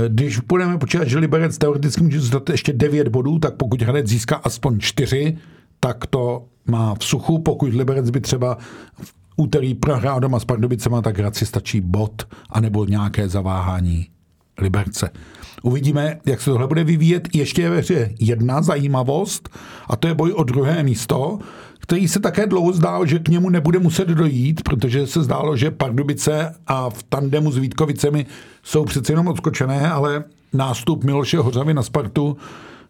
když 0.08 0.38
budeme 0.40 0.78
počítat, 0.78 1.08
že 1.08 1.18
Liberec 1.18 1.58
teoreticky 1.58 2.02
může 2.02 2.18
dostat 2.18 2.50
ještě 2.50 2.72
9 2.72 3.08
bodů, 3.08 3.38
tak 3.38 3.54
pokud 3.54 3.82
Hradec 3.82 4.06
získá 4.06 4.36
aspoň 4.36 4.80
4, 4.80 5.36
tak 5.80 6.06
to 6.06 6.44
má 6.66 6.94
v 6.94 7.04
suchu. 7.04 7.38
Pokud 7.38 7.74
Liberec 7.74 8.10
by 8.10 8.20
třeba 8.20 8.58
v 9.02 9.14
úterý 9.36 9.74
prohrál 9.74 10.20
doma 10.20 10.40
s 10.40 10.44
Pardubicema, 10.44 11.02
tak 11.02 11.18
Hradci 11.18 11.46
stačí 11.46 11.80
bod 11.80 12.28
anebo 12.50 12.84
nějaké 12.84 13.28
zaváhání 13.28 14.06
Liberce. 14.58 15.10
Uvidíme, 15.62 16.20
jak 16.26 16.40
se 16.40 16.50
tohle 16.50 16.66
bude 16.66 16.84
vyvíjet. 16.84 17.28
Ještě 17.34 17.62
je 17.62 17.70
ve 17.70 17.78
hře 17.78 18.10
jedna 18.20 18.62
zajímavost, 18.62 19.48
a 19.88 19.96
to 19.96 20.08
je 20.08 20.14
boj 20.14 20.32
o 20.32 20.44
druhé 20.44 20.82
místo, 20.82 21.38
který 21.84 22.08
se 22.08 22.20
také 22.20 22.46
dlouho 22.46 22.72
zdál, 22.72 23.06
že 23.06 23.18
k 23.18 23.28
němu 23.28 23.50
nebude 23.50 23.78
muset 23.78 24.08
dojít, 24.08 24.62
protože 24.62 25.06
se 25.06 25.22
zdálo, 25.22 25.56
že 25.56 25.70
Pardubice 25.70 26.54
a 26.66 26.90
v 26.90 27.02
tandemu 27.02 27.52
s 27.52 27.56
Vítkovicemi 27.56 28.26
jsou 28.62 28.84
přece 28.84 29.12
jenom 29.12 29.28
odskočené, 29.28 29.90
ale 29.90 30.24
nástup 30.52 31.04
Miloše 31.04 31.38
Hořavy 31.38 31.74
na 31.74 31.82
Spartu 31.82 32.36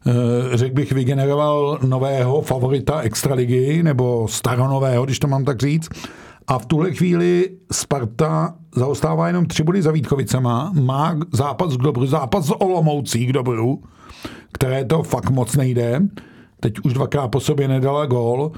eh, 0.07 0.57
řekl 0.57 0.74
bych, 0.74 0.92
vygeneroval 0.92 1.78
nového 1.83 2.42
favorita 2.42 3.00
extraligy, 3.00 3.83
nebo 3.83 4.28
staronového, 4.28 5.04
když 5.04 5.18
to 5.18 5.28
mám 5.28 5.44
tak 5.44 5.61
říct. 5.61 5.88
A 6.46 6.59
v 6.59 6.66
tuhle 6.66 6.92
chvíli 6.92 7.50
Sparta 7.72 8.54
zaostává 8.76 9.26
jenom 9.26 9.46
tři 9.46 9.62
body 9.62 9.83
za 9.83 9.90
Vítkovicema, 9.90 10.72
má 10.80 11.16
zápas 11.33 11.76
k 11.76 11.80
dobru, 11.80 12.07
zápas 12.07 12.46
s 12.46 12.50
Olomoucí 12.50 13.26
k 13.26 13.33
dobru, 13.33 13.83
které 14.52 14.85
to 14.85 15.02
fakt 15.02 15.30
moc 15.30 15.57
nejde. 15.57 16.02
Teď 16.61 16.74
už 16.85 16.92
dvakrát 16.92 17.28
po 17.28 17.40
sobě 17.40 17.68
nedala 17.68 18.07
gól. 18.07 18.52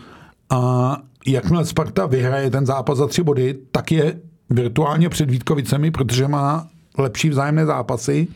A 0.51 0.97
jakmile 1.27 1.65
Sparta 1.65 2.07
vyhraje 2.07 2.51
ten 2.51 2.67
zápas 2.67 2.99
za 2.99 3.07
tři 3.07 3.23
body, 3.23 3.59
tak 3.73 3.93
je 3.93 4.21
virtuálně 4.51 5.09
před 5.09 5.31
Vítkovicemi, 5.31 5.91
protože 5.91 6.29
má 6.29 6.69
lepší 6.99 7.29
vzájemné 7.29 7.67
zápasy 7.67 8.29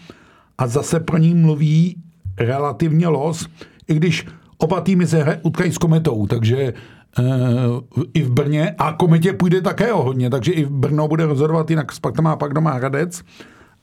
a 0.58 0.66
zase 0.66 1.00
pro 1.00 1.18
ní 1.18 1.34
mluví 1.34 1.96
relativně 2.38 3.08
los, 3.08 3.48
i 3.88 3.94
když 3.94 4.26
oba 4.58 4.80
týmy 4.80 5.06
se 5.06 5.40
utkají 5.42 5.72
s 5.72 5.78
Kometou, 5.78 6.26
takže 6.26 6.74
uh, 7.18 8.04
i 8.14 8.22
v 8.22 8.30
Brně 8.30 8.74
a 8.78 8.92
Kometě 8.92 9.32
půjde 9.32 9.60
také 9.60 9.92
o 9.92 10.02
hodně, 10.02 10.30
takže 10.30 10.52
i 10.52 10.64
v 10.64 10.70
Brno 10.70 11.08
bude 11.08 11.26
rozhodovat 11.26 11.70
jinak. 11.70 11.92
Sparta 11.92 12.22
má 12.22 12.36
pak 12.36 12.54
doma 12.54 12.72
Hradec 12.72 13.22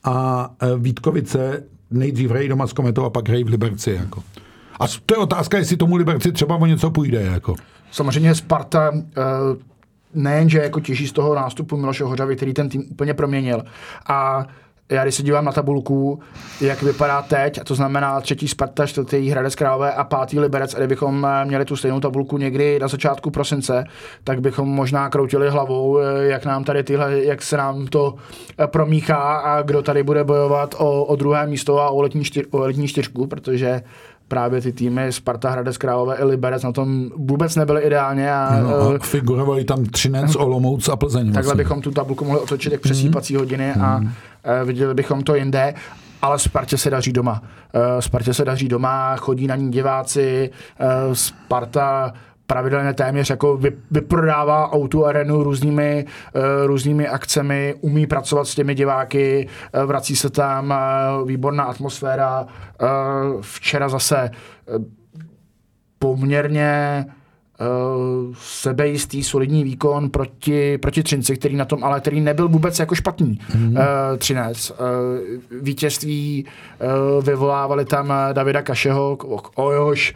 a 0.04 0.48
uh, 0.62 0.82
Vítkovice 0.82 1.62
nejdřív 1.90 2.30
hrají 2.30 2.48
doma 2.48 2.66
s 2.66 2.72
Kometou 2.72 3.04
a 3.04 3.10
pak 3.10 3.28
hrají 3.28 3.44
v 3.44 3.48
Liberci. 3.48 3.90
Jako. 3.90 4.22
A 4.80 4.84
to 5.06 5.14
je 5.14 5.18
otázka, 5.18 5.58
jestli 5.58 5.76
tomu 5.76 5.96
Liberci 5.96 6.32
třeba 6.32 6.56
o 6.56 6.66
něco 6.66 6.90
půjde. 6.90 7.22
Jako. 7.22 7.54
Samozřejmě 7.90 8.34
Sparta 8.34 8.90
uh, 8.90 9.00
nejenže 10.14 10.58
jako 10.58 10.80
těží 10.80 11.08
z 11.08 11.12
toho 11.12 11.34
nástupu 11.34 11.76
Miloše 11.76 12.04
Hořavy, 12.04 12.36
který 12.36 12.54
ten 12.54 12.68
tým 12.68 12.84
úplně 12.90 13.14
proměnil. 13.14 13.64
A 14.06 14.46
já 14.90 15.02
když 15.02 15.14
se 15.14 15.22
dívám 15.22 15.44
na 15.44 15.52
tabulku, 15.52 16.20
jak 16.60 16.82
vypadá 16.82 17.22
teď, 17.22 17.60
a 17.60 17.64
to 17.64 17.74
znamená 17.74 18.20
třetí 18.20 18.48
Sparta, 18.48 18.86
čtvrtý 18.86 19.30
Hradec 19.30 19.54
Králové 19.54 19.92
a 19.92 20.04
pátý 20.04 20.40
Liberec, 20.40 20.74
a 20.74 20.78
kdybychom 20.78 21.26
eh, 21.26 21.44
měli 21.44 21.64
tu 21.64 21.76
stejnou 21.76 22.00
tabulku 22.00 22.38
někdy 22.38 22.78
na 22.78 22.88
začátku 22.88 23.30
prosince, 23.30 23.84
tak 24.24 24.40
bychom 24.40 24.68
možná 24.68 25.10
kroutili 25.10 25.50
hlavou, 25.50 25.98
eh, 25.98 26.24
jak 26.26 26.44
nám 26.44 26.64
tady 26.64 26.82
tyhle, 26.82 27.24
jak 27.24 27.42
se 27.42 27.56
nám 27.56 27.86
to 27.86 28.14
eh, 28.58 28.66
promíchá 28.66 29.36
a 29.36 29.62
kdo 29.62 29.82
tady 29.82 30.02
bude 30.02 30.24
bojovat 30.24 30.74
o, 30.78 31.04
o 31.04 31.16
druhé 31.16 31.46
místo 31.46 31.78
a 31.78 31.90
o 31.90 32.02
letní, 32.02 32.24
čtyř, 32.24 32.46
o 32.50 32.58
letní 32.58 32.88
čtyřku, 32.88 33.26
protože 33.26 33.82
právě 34.28 34.60
ty 34.60 34.72
týmy 34.72 35.12
Sparta, 35.12 35.50
Hradec 35.50 35.76
Králové 35.78 36.16
i 36.16 36.24
Liberec 36.24 36.62
na 36.62 36.72
tom 36.72 37.10
vůbec 37.16 37.56
nebyly 37.56 37.82
ideálně 37.82 38.32
a, 38.32 38.60
No, 38.62 38.92
eh, 38.92 38.96
a 38.96 38.98
figurovali 38.98 39.64
tam 39.64 39.84
Třinec, 39.84 40.36
Olomouc 40.36 40.88
a 40.88 40.96
Plzeň. 40.96 41.26
Takhle 41.26 41.42
vlastně. 41.42 41.64
bychom 41.64 41.82
tu 41.82 41.90
tabulku 41.90 42.24
mohli 42.24 42.40
otočit 42.40 42.72
jak 42.72 42.80
přesýpací 42.82 43.36
hodiny 43.36 43.72
a 43.72 44.00
eh, 44.44 44.64
viděli 44.64 44.94
bychom 44.94 45.22
to 45.22 45.34
jinde. 45.34 45.74
Ale 46.22 46.38
Spartě 46.38 46.78
se 46.78 46.90
daří 46.90 47.12
doma. 47.12 47.42
Eh, 47.74 48.02
Spartě 48.02 48.34
se 48.34 48.44
daří 48.44 48.68
doma, 48.68 49.16
chodí 49.16 49.46
na 49.46 49.56
ní 49.56 49.70
diváci, 49.70 50.50
Sparta 51.12 52.12
pravidelně 52.50 52.94
téměř 52.94 53.30
jako 53.30 53.56
vy, 53.56 53.72
vyprodává 53.90 54.72
autu 54.72 55.06
arenu 55.06 55.42
různými, 55.42 56.06
eh, 56.34 56.66
různými 56.66 57.08
akcemi, 57.08 57.74
umí 57.80 58.06
pracovat 58.06 58.48
s 58.48 58.54
těmi 58.54 58.74
diváky, 58.74 59.48
eh, 59.72 59.84
vrací 59.84 60.16
se 60.16 60.30
tam 60.30 60.72
eh, 60.72 60.76
výborná 61.24 61.64
atmosféra. 61.64 62.46
Včera 63.40 63.88
zase 63.88 64.30
poměrně 65.98 67.04
sebejistý, 68.42 69.22
solidní 69.24 69.64
výkon 69.64 70.10
proti, 70.10 70.78
proti 70.78 71.02
Třinci, 71.02 71.36
který 71.36 71.56
na 71.56 71.64
tom, 71.64 71.84
ale 71.84 72.00
který 72.00 72.20
nebyl 72.20 72.48
vůbec 72.48 72.78
jako 72.78 72.94
špatný. 72.94 73.38
Mm-hmm. 73.50 73.70
Uh, 73.70 74.16
Třinec. 74.18 74.70
Uh, 74.70 74.76
vítězství 75.62 76.44
uh, 77.16 77.24
vyvolávali 77.24 77.84
tam 77.84 78.12
eh, 78.12 78.34
Davida 78.34 78.62
Kašeho, 78.62 79.18
o, 79.54 79.72
jehož 79.72 80.14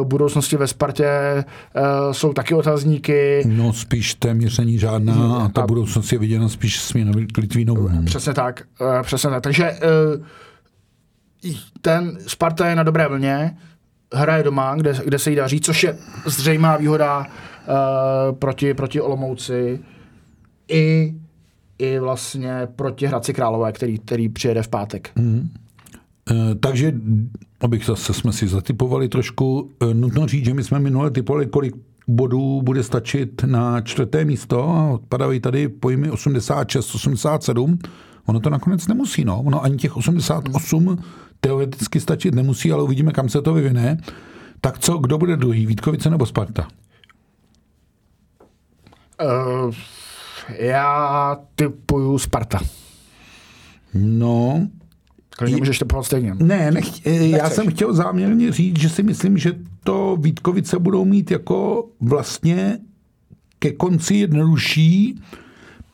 uh, 0.00 0.06
budoucnosti 0.06 0.56
ve 0.56 0.66
Spartě 0.66 1.08
uh, 1.36 2.12
jsou 2.12 2.32
taky 2.32 2.54
otazníky. 2.54 3.42
No 3.46 3.72
spíš 3.72 4.14
téměř 4.14 4.58
není 4.58 4.78
žádná 4.78 5.36
a 5.36 5.48
ta 5.48 5.62
A- 5.62 5.66
budoucnost 5.66 6.12
je 6.12 6.18
viděna 6.18 6.48
spíš 6.48 6.80
s 6.80 6.94
Litvínovou. 7.38 7.88
no. 7.88 8.02
Přesně 8.04 8.34
tak, 8.34 8.62
uh, 8.80 9.02
přesně 9.02 9.30
tak. 9.30 9.42
Takže 9.42 9.72
uh, 9.72 10.24
ten 11.80 12.18
Sparta 12.26 12.68
je 12.68 12.76
na 12.76 12.82
dobré 12.82 13.08
vlně, 13.08 13.56
hraje 14.14 14.42
doma, 14.42 14.74
kde, 14.76 14.94
kde 15.04 15.18
se 15.18 15.30
jí 15.30 15.36
daří, 15.36 15.60
což 15.60 15.82
je 15.82 15.98
zřejmá 16.26 16.76
výhoda 16.76 17.18
uh, 17.18 18.36
proti, 18.38 18.74
proti 18.74 19.00
Olomouci 19.00 19.80
i, 20.68 21.14
i 21.78 21.98
vlastně 21.98 22.68
proti 22.76 23.06
Hradci 23.06 23.34
Králové, 23.34 23.72
který, 23.72 23.98
který 23.98 24.28
přijede 24.28 24.62
v 24.62 24.68
pátek. 24.68 25.10
Eh, 26.30 26.54
Takže, 26.54 26.92
abych 27.60 27.84
zase 27.84 28.14
jsme 28.14 28.32
si 28.32 28.48
zatypovali 28.48 29.08
trošku, 29.08 29.70
eh, 29.82 29.94
nutno 29.94 30.26
říct, 30.26 30.44
že 30.44 30.54
my 30.54 30.64
jsme 30.64 30.78
minule 30.78 31.10
typovali, 31.10 31.46
kolik 31.46 31.74
bodů 32.08 32.62
bude 32.62 32.82
stačit 32.82 33.42
na 33.46 33.80
čtvrté 33.80 34.24
místo 34.24 34.68
a 34.68 34.90
odpadají 34.90 35.40
tady 35.40 35.68
pojmy 35.68 36.10
86, 36.10 36.94
87. 36.94 37.78
Ono 38.26 38.40
to 38.40 38.50
nakonec 38.50 38.86
nemusí, 38.86 39.24
no. 39.24 39.42
Ono 39.42 39.64
ani 39.64 39.76
těch 39.76 39.96
88 39.96 40.98
teoreticky 41.40 42.00
stačit 42.00 42.34
nemusí, 42.34 42.72
ale 42.72 42.82
uvidíme, 42.82 43.12
kam 43.12 43.28
se 43.28 43.42
to 43.42 43.54
vyvine. 43.54 43.98
Tak 44.60 44.78
co, 44.78 44.98
kdo 44.98 45.18
bude 45.18 45.36
druhý, 45.36 45.66
Vítkovice 45.66 46.10
nebo 46.10 46.26
Sparta? 46.26 46.68
Uh, 49.22 49.74
já 50.58 51.36
typuju 51.54 52.18
Sparta. 52.18 52.60
No, 53.94 54.68
Klidně 55.38 55.56
můžeš 55.56 55.78
typovat 55.78 56.02
stejně. 56.02 56.34
Ne, 56.34 56.70
nech, 56.70 57.06
eh, 57.06 57.26
já 57.26 57.36
Nechceš. 57.36 57.52
jsem 57.56 57.70
chtěl 57.70 57.94
záměrně 57.94 58.52
říct, 58.52 58.78
že 58.78 58.88
si 58.88 59.02
myslím, 59.02 59.38
že 59.38 59.52
to 59.84 60.16
Vítkovice 60.20 60.78
budou 60.78 61.04
mít 61.04 61.30
jako 61.30 61.88
vlastně 62.00 62.78
ke 63.58 63.72
konci 63.72 64.14
jednodušší, 64.14 65.20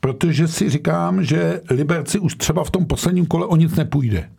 protože 0.00 0.48
si 0.48 0.70
říkám, 0.70 1.24
že 1.24 1.60
Liberci 1.70 2.18
už 2.18 2.34
třeba 2.34 2.64
v 2.64 2.70
tom 2.70 2.86
posledním 2.86 3.26
kole 3.26 3.46
o 3.46 3.56
nic 3.56 3.74
nepůjde. 3.76 4.30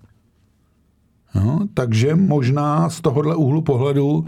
No, 1.36 1.60
takže 1.74 2.16
možná 2.16 2.90
z 2.90 3.02
tohohle 3.02 3.36
úhlu 3.36 3.62
pohledu 3.62 4.26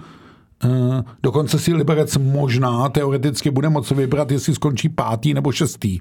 eh, 0.64 1.04
dokonce 1.24 1.60
si 1.60 1.74
Liberec 1.74 2.18
možná 2.18 2.90
teoreticky 2.90 3.52
bude 3.52 3.70
moci 3.70 3.94
vybrat, 3.94 4.32
jestli 4.32 4.56
skončí 4.56 4.90
pátý 4.90 5.34
nebo 5.34 5.52
šestý. 5.52 6.00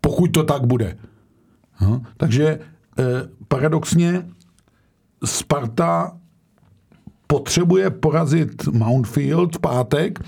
Pokud 0.00 0.26
to 0.32 0.42
tak 0.42 0.66
bude. 0.66 0.96
No, 1.80 2.02
takže 2.16 2.58
eh, 2.98 3.04
paradoxně 3.48 4.26
Sparta 5.24 6.16
potřebuje 7.26 7.90
porazit 7.90 8.66
Mountfield 8.66 9.56
v 9.56 9.58
pátek, 9.58 10.18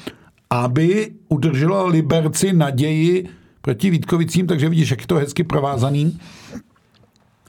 aby 0.51 1.13
udržela 1.29 1.87
Liberci 1.87 2.53
naději 2.53 3.29
proti 3.61 3.91
Vítkovicím, 3.91 4.47
takže 4.47 4.69
vidíš, 4.69 4.91
jak 4.91 5.01
je 5.01 5.07
to 5.07 5.15
hezky 5.15 5.45
provázaný. 5.45 6.19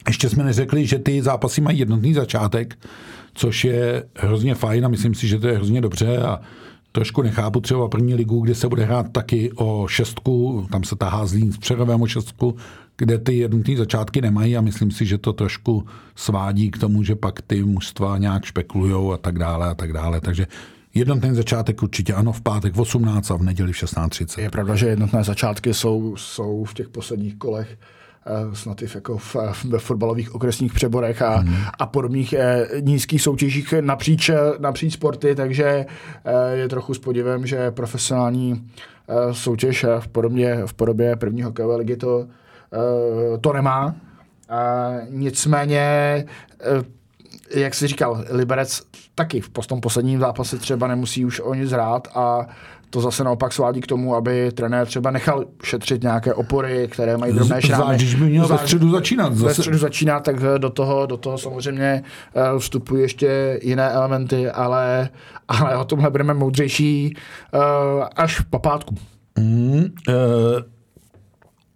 Ještě 0.07 0.29
jsme 0.29 0.43
neřekli, 0.43 0.87
že 0.87 0.99
ty 0.99 1.21
zápasy 1.21 1.61
mají 1.61 1.79
jednotný 1.79 2.13
začátek, 2.13 2.77
což 3.33 3.65
je 3.65 4.03
hrozně 4.15 4.55
fajn 4.55 4.85
a 4.85 4.89
myslím 4.89 5.15
si, 5.15 5.27
že 5.27 5.39
to 5.39 5.47
je 5.47 5.55
hrozně 5.55 5.81
dobře 5.81 6.17
a 6.17 6.39
trošku 6.91 7.21
nechápu 7.21 7.61
třeba 7.61 7.87
první 7.87 8.15
ligu, 8.15 8.39
kde 8.39 8.55
se 8.55 8.67
bude 8.67 8.85
hrát 8.85 9.11
taky 9.11 9.51
o 9.55 9.87
šestku, 9.87 10.67
tam 10.71 10.83
se 10.83 10.95
tahá 10.95 11.25
Zlín 11.25 11.51
s 11.51 11.57
Přerovem 11.57 12.01
o 12.01 12.07
šestku, 12.07 12.55
kde 12.97 13.17
ty 13.17 13.37
jednotné 13.37 13.77
začátky 13.77 14.21
nemají 14.21 14.57
a 14.57 14.61
myslím 14.61 14.91
si, 14.91 15.05
že 15.05 15.17
to 15.17 15.33
trošku 15.33 15.85
svádí 16.15 16.71
k 16.71 16.77
tomu, 16.77 17.03
že 17.03 17.15
pak 17.15 17.41
ty 17.41 17.63
mužstva 17.63 18.17
nějak 18.17 18.45
špekulujou 18.45 19.13
a 19.13 19.17
tak 19.17 19.39
dále 19.39 19.69
a 19.69 19.73
tak 19.73 19.93
dále. 19.93 20.21
Takže 20.21 20.47
jednotný 20.93 21.35
začátek 21.35 21.83
určitě 21.83 22.13
ano, 22.13 22.31
v 22.31 22.41
pátek 22.41 22.75
v 22.75 22.81
18 22.81 23.31
a 23.31 23.35
v 23.35 23.43
neděli 23.43 23.73
v 23.73 23.75
16.30. 23.75 24.41
Je 24.41 24.49
pravda, 24.49 24.75
že 24.75 24.87
jednotné 24.87 25.23
začátky 25.23 25.73
jsou, 25.73 26.15
jsou 26.17 26.63
v 26.63 26.73
těch 26.73 26.89
posledních 26.89 27.35
kolech 27.35 27.77
snad 28.53 28.81
i 28.81 28.87
jako 28.95 29.17
v, 29.17 29.35
ve 29.69 29.79
fotbalových 29.79 30.35
okresních 30.35 30.73
přeborech 30.73 31.21
a, 31.21 31.41
mm. 31.41 31.55
a 31.79 31.85
podobných 31.85 32.33
eh, 32.33 32.67
nízkých 32.81 33.21
soutěžích 33.21 33.73
napříč, 33.81 34.31
napříč 34.59 34.93
sporty, 34.93 35.35
takže 35.35 35.85
eh, 36.25 36.55
je 36.55 36.69
trochu 36.69 36.93
s 36.93 36.99
podivem, 36.99 37.45
že 37.45 37.71
profesionální 37.71 38.69
eh, 39.07 39.33
soutěž 39.33 39.85
v 39.99 40.07
podobě, 40.07 40.61
v 40.65 40.73
podobě 40.73 41.15
prvního 41.15 41.49
hokejové 41.49 41.75
ligy 41.75 41.95
to, 41.95 42.27
eh, 42.73 43.37
to 43.37 43.53
nemá. 43.53 43.95
Uh, 44.51 45.09
nicméně, 45.09 46.25
uh, 46.77 46.83
jak 47.53 47.73
jsi 47.73 47.87
říkal, 47.87 48.23
Liberec 48.29 48.81
taky 49.15 49.41
v 49.41 49.67
tom 49.67 49.81
posledním 49.81 50.19
zápase 50.19 50.57
třeba 50.57 50.87
nemusí 50.87 51.25
už 51.25 51.39
o 51.39 51.53
nic 51.53 51.71
hrát 51.71 52.07
a 52.15 52.47
to 52.89 53.01
zase 53.01 53.23
naopak 53.23 53.53
svádí 53.53 53.81
k 53.81 53.87
tomu, 53.87 54.15
aby 54.15 54.51
trenér 54.51 54.87
třeba 54.87 55.11
nechal 55.11 55.45
šetřit 55.63 56.03
nějaké 56.03 56.33
opory, 56.33 56.87
které 56.91 57.17
mají 57.17 57.33
drobné 57.33 57.61
šrámy. 57.61 57.95
Když 57.95 58.15
by 58.15 58.25
měl 58.25 58.47
ve 58.47 58.57
středu 58.57 58.91
začínat. 58.91 59.33
Zase. 59.33 59.45
Ve 59.45 59.53
středu 59.53 59.77
začínat, 59.77 60.19
tak 60.19 60.35
do 60.57 60.69
toho, 60.69 61.05
do 61.05 61.17
toho 61.17 61.37
samozřejmě 61.37 62.03
uh, 62.53 62.59
vstupují 62.59 63.01
ještě 63.01 63.59
jiné 63.63 63.89
elementy, 63.89 64.49
ale, 64.49 65.09
ale 65.47 65.77
o 65.77 65.85
tomhle 65.85 66.09
budeme 66.09 66.33
moudřejší 66.33 67.17
uh, 67.53 67.61
až 68.15 68.39
po 68.39 68.59
pátku. 68.59 68.95
Mm, 69.39 69.75
uh, 69.75 69.83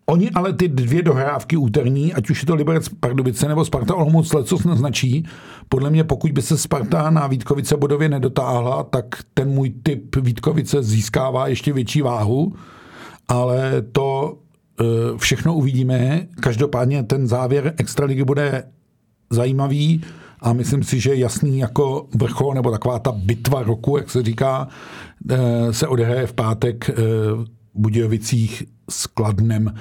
Oni 0.09 0.31
ale 0.31 0.53
ty 0.53 0.67
dvě 0.67 1.01
dohrávky 1.01 1.57
úterní, 1.57 2.13
ať 2.13 2.29
už 2.29 2.41
je 2.41 2.45
to 2.45 2.55
Liberec 2.55 2.89
Pardubice 2.89 3.47
nebo 3.47 3.65
Sparta 3.65 3.95
Olomouc, 3.95 4.35
co 4.43 4.57
naznačí, 4.65 5.27
podle 5.69 5.89
mě 5.89 6.03
pokud 6.03 6.31
by 6.31 6.41
se 6.41 6.57
Sparta 6.57 7.09
na 7.09 7.27
Vítkovice 7.27 7.77
bodově 7.77 8.09
nedotáhla, 8.09 8.83
tak 8.83 9.05
ten 9.33 9.49
můj 9.49 9.69
typ 9.83 10.15
Vítkovice 10.15 10.83
získává 10.83 11.47
ještě 11.47 11.73
větší 11.73 12.01
váhu, 12.01 12.53
ale 13.27 13.81
to 13.91 14.37
e, 14.79 14.83
všechno 15.17 15.55
uvidíme. 15.55 16.27
Každopádně 16.39 17.03
ten 17.03 17.27
závěr 17.27 17.73
extraligy 17.77 18.23
bude 18.23 18.63
zajímavý 19.29 20.01
a 20.39 20.53
myslím 20.53 20.83
si, 20.83 20.99
že 20.99 21.15
jasný 21.15 21.59
jako 21.59 22.07
vrchol 22.15 22.53
nebo 22.53 22.71
taková 22.71 22.99
ta 22.99 23.11
bitva 23.11 23.63
roku, 23.63 23.97
jak 23.97 24.09
se 24.09 24.23
říká, 24.23 24.67
e, 25.29 25.73
se 25.73 25.87
odehraje 25.87 26.27
v 26.27 26.33
pátek 26.33 26.89
e, 26.89 26.93
v 27.33 27.47
Budějovicích 27.75 28.63
s 28.89 29.07
Kladnem. 29.07 29.73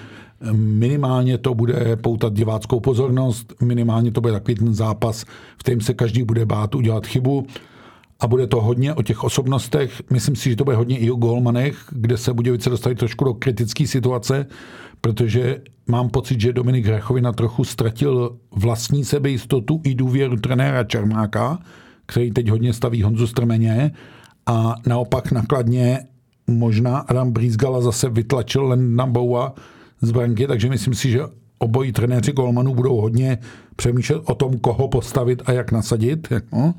Minimálně 0.52 1.38
to 1.38 1.54
bude 1.54 1.96
poutat 1.96 2.32
diváckou 2.32 2.80
pozornost, 2.80 3.54
minimálně 3.62 4.10
to 4.10 4.20
bude 4.20 4.32
takový 4.32 4.54
ten 4.54 4.74
zápas, 4.74 5.24
v 5.56 5.58
kterém 5.58 5.80
se 5.80 5.94
každý 5.94 6.22
bude 6.22 6.46
bát 6.46 6.74
udělat 6.74 7.06
chybu 7.06 7.46
a 8.20 8.26
bude 8.26 8.46
to 8.46 8.60
hodně 8.60 8.94
o 8.94 9.02
těch 9.02 9.24
osobnostech. 9.24 10.02
Myslím 10.10 10.36
si, 10.36 10.50
že 10.50 10.56
to 10.56 10.64
bude 10.64 10.76
hodně 10.76 10.98
i 10.98 11.10
o 11.10 11.16
golmanech, 11.16 11.76
kde 11.90 12.16
se 12.16 12.34
Budějovice 12.34 12.70
dostali 12.70 12.94
trošku 12.94 13.24
do 13.24 13.34
kritické 13.34 13.86
situace, 13.86 14.46
protože 15.00 15.60
mám 15.86 16.08
pocit, 16.08 16.40
že 16.40 16.52
Dominik 16.52 16.86
Hrachovina 16.86 17.32
trochu 17.32 17.64
ztratil 17.64 18.36
vlastní 18.50 19.04
sebejistotu 19.04 19.80
i 19.84 19.94
důvěru 19.94 20.36
trenéra 20.36 20.84
Čermáka, 20.84 21.58
který 22.06 22.30
teď 22.30 22.48
hodně 22.48 22.72
staví 22.72 23.02
Honzu 23.02 23.26
Strmeně 23.26 23.92
a 24.46 24.74
naopak 24.86 25.32
nakladně 25.32 26.00
možná 26.46 26.98
Adam 26.98 27.32
Brýzgala 27.32 27.80
zase 27.80 28.08
vytlačil 28.08 28.64
Lendna 28.64 29.06
Boua 29.06 29.54
z 30.00 30.10
branky, 30.10 30.46
takže 30.46 30.68
myslím 30.68 30.94
si, 30.94 31.10
že 31.10 31.20
obojí 31.58 31.92
trenéři 31.92 32.32
golmanů 32.32 32.74
budou 32.74 33.00
hodně 33.00 33.38
přemýšlet 33.76 34.22
o 34.24 34.34
tom, 34.34 34.58
koho 34.58 34.88
postavit 34.88 35.42
a 35.46 35.52
jak 35.52 35.72
nasadit. 35.72 36.28
No. 36.52 36.74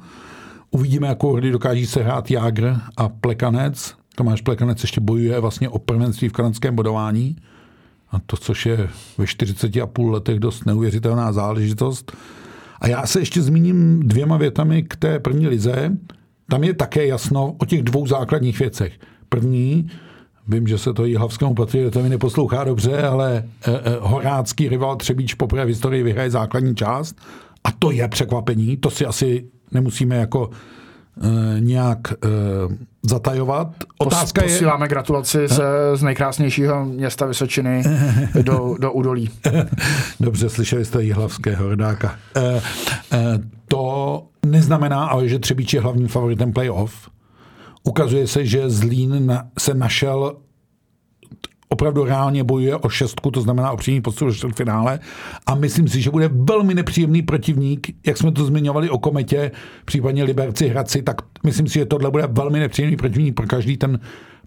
Uvidíme, 0.71 1.07
jakou 1.07 1.35
hry 1.35 1.51
dokáží 1.51 1.85
se 1.85 2.03
hrát 2.03 2.31
Jágr 2.31 2.75
a 2.97 3.09
Plekanec. 3.09 3.95
Tomáš 4.15 4.41
Plekanec 4.41 4.81
ještě 4.81 5.01
bojuje 5.01 5.39
vlastně 5.39 5.69
o 5.69 5.79
prvenství 5.79 6.29
v 6.29 6.31
kanadském 6.31 6.75
bodování. 6.75 7.35
A 8.11 8.19
to, 8.25 8.37
což 8.37 8.65
je 8.65 8.89
ve 9.17 9.27
40 9.27 9.77
a 9.77 9.87
půl 9.87 10.11
letech 10.11 10.39
dost 10.39 10.65
neuvěřitelná 10.65 11.31
záležitost. 11.31 12.17
A 12.81 12.87
já 12.87 13.05
se 13.05 13.19
ještě 13.19 13.41
zmíním 13.41 13.99
dvěma 13.99 14.37
větami 14.37 14.83
k 14.83 14.95
té 14.95 15.19
první 15.19 15.47
lize. 15.47 15.91
Tam 16.49 16.63
je 16.63 16.73
také 16.73 17.07
jasno 17.07 17.55
o 17.57 17.65
těch 17.65 17.83
dvou 17.83 18.07
základních 18.07 18.59
věcech. 18.59 18.93
První, 19.29 19.89
vím, 20.47 20.67
že 20.67 20.77
se 20.77 20.93
to 20.93 21.05
jihlavskému 21.05 21.53
patriotovi 21.53 22.09
neposlouchá 22.09 22.63
dobře, 22.63 23.01
ale 23.03 23.43
eh, 23.67 23.71
eh, 23.71 23.97
horácký 23.99 24.69
rival 24.69 24.95
Třebíč 24.95 25.33
poprvé 25.33 25.65
v 25.65 25.67
historii 25.67 26.03
vyhraje 26.03 26.31
základní 26.31 26.75
část 26.75 27.15
a 27.63 27.71
to 27.79 27.91
je 27.91 28.07
překvapení, 28.07 28.77
to 28.77 28.89
si 28.89 29.05
asi 29.05 29.45
nemusíme 29.71 30.15
jako 30.15 30.49
e, 31.21 31.59
nějak 31.59 31.99
e, 32.11 32.27
zatajovat. 33.09 33.67
Otázka 33.97 34.41
Pos, 34.41 34.51
posíláme 34.51 34.85
je... 34.85 34.89
gratulaci 34.89 35.47
z, 35.47 35.61
z 35.93 36.03
nejkrásnějšího 36.03 36.85
města 36.85 37.25
Vysočiny 37.25 37.83
do, 38.41 38.75
do 38.79 38.91
Udolí. 38.91 39.29
Dobře, 40.19 40.49
slyšeli 40.49 40.85
jste 40.85 41.03
jihlavského 41.03 41.69
rodáka. 41.69 42.15
E, 42.35 42.61
e, 43.11 43.39
to 43.67 44.23
neznamená 44.45 45.05
ale, 45.05 45.27
že 45.27 45.39
Třebíč 45.39 45.73
je 45.73 45.81
hlavním 45.81 46.07
favoritem 46.07 46.53
playoff. 46.53 47.09
Ukazuje 47.87 48.27
se, 48.27 48.45
že 48.45 48.69
Zlín 48.69 49.25
na, 49.25 49.47
se 49.59 49.73
našel 49.73 50.37
opravdu 51.69 52.03
reálně 52.03 52.43
bojuje 52.43 52.75
o 52.75 52.89
šestku, 52.89 53.31
to 53.31 53.41
znamená 53.41 53.71
o 53.71 53.77
přímý 53.77 54.01
postup 54.01 54.27
do 54.41 54.49
finále. 54.49 54.99
A 55.45 55.55
myslím 55.55 55.87
si, 55.87 56.01
že 56.01 56.11
bude 56.11 56.29
velmi 56.33 56.73
nepříjemný 56.73 57.21
protivník, 57.21 57.87
jak 58.07 58.17
jsme 58.17 58.31
to 58.31 58.45
zmiňovali 58.45 58.89
o 58.89 58.97
Kometě, 58.97 59.51
případně 59.85 60.23
Liberci 60.23 60.67
Hradci, 60.67 61.01
tak 61.01 61.21
myslím 61.45 61.67
si, 61.67 61.73
že 61.79 61.85
tohle 61.85 62.11
bude 62.11 62.27
velmi 62.27 62.59
nepříjemný 62.59 62.97
protivník 62.97 63.35
pro 63.35 63.47
každý 63.47 63.77
ten 63.77 63.99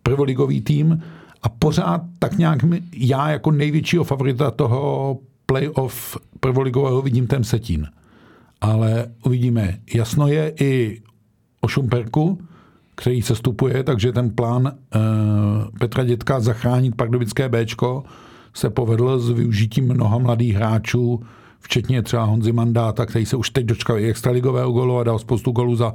prvoligový 0.02 0.60
tým. 0.60 1.02
A 1.42 1.48
pořád 1.48 2.02
tak 2.18 2.38
nějak 2.38 2.58
já 2.96 3.30
jako 3.30 3.50
největšího 3.50 4.04
favorita 4.04 4.50
toho 4.50 5.18
playoff 5.46 6.18
prvoligového 6.40 7.02
vidím 7.02 7.26
ten 7.26 7.44
Setín. 7.44 7.86
Ale 8.60 9.06
uvidíme. 9.24 9.78
Jasno 9.94 10.28
je 10.28 10.52
i 10.60 11.00
o 11.60 11.68
Šumperku, 11.68 12.38
který 13.00 13.22
se 13.22 13.34
stupuje, 13.34 13.82
takže 13.82 14.12
ten 14.12 14.30
plán 14.30 14.62
uh, 14.64 15.00
Petra 15.78 16.04
Dětka 16.04 16.40
zachránit 16.40 16.94
pardubické 16.96 17.48
Bčko 17.48 18.04
se 18.54 18.70
povedl 18.70 19.18
s 19.18 19.30
využitím 19.30 19.94
mnoha 19.94 20.18
mladých 20.18 20.54
hráčů, 20.54 21.20
včetně 21.60 22.02
třeba 22.02 22.24
Honzy 22.24 22.52
Mandáta, 22.52 23.06
který 23.06 23.26
se 23.26 23.36
už 23.36 23.50
teď 23.50 23.66
dočkal 23.66 23.98
i 23.98 24.10
extraligového 24.10 24.72
golu 24.72 24.98
a 24.98 25.04
dal 25.04 25.18
spoustu 25.18 25.50
golů 25.50 25.76
za 25.76 25.94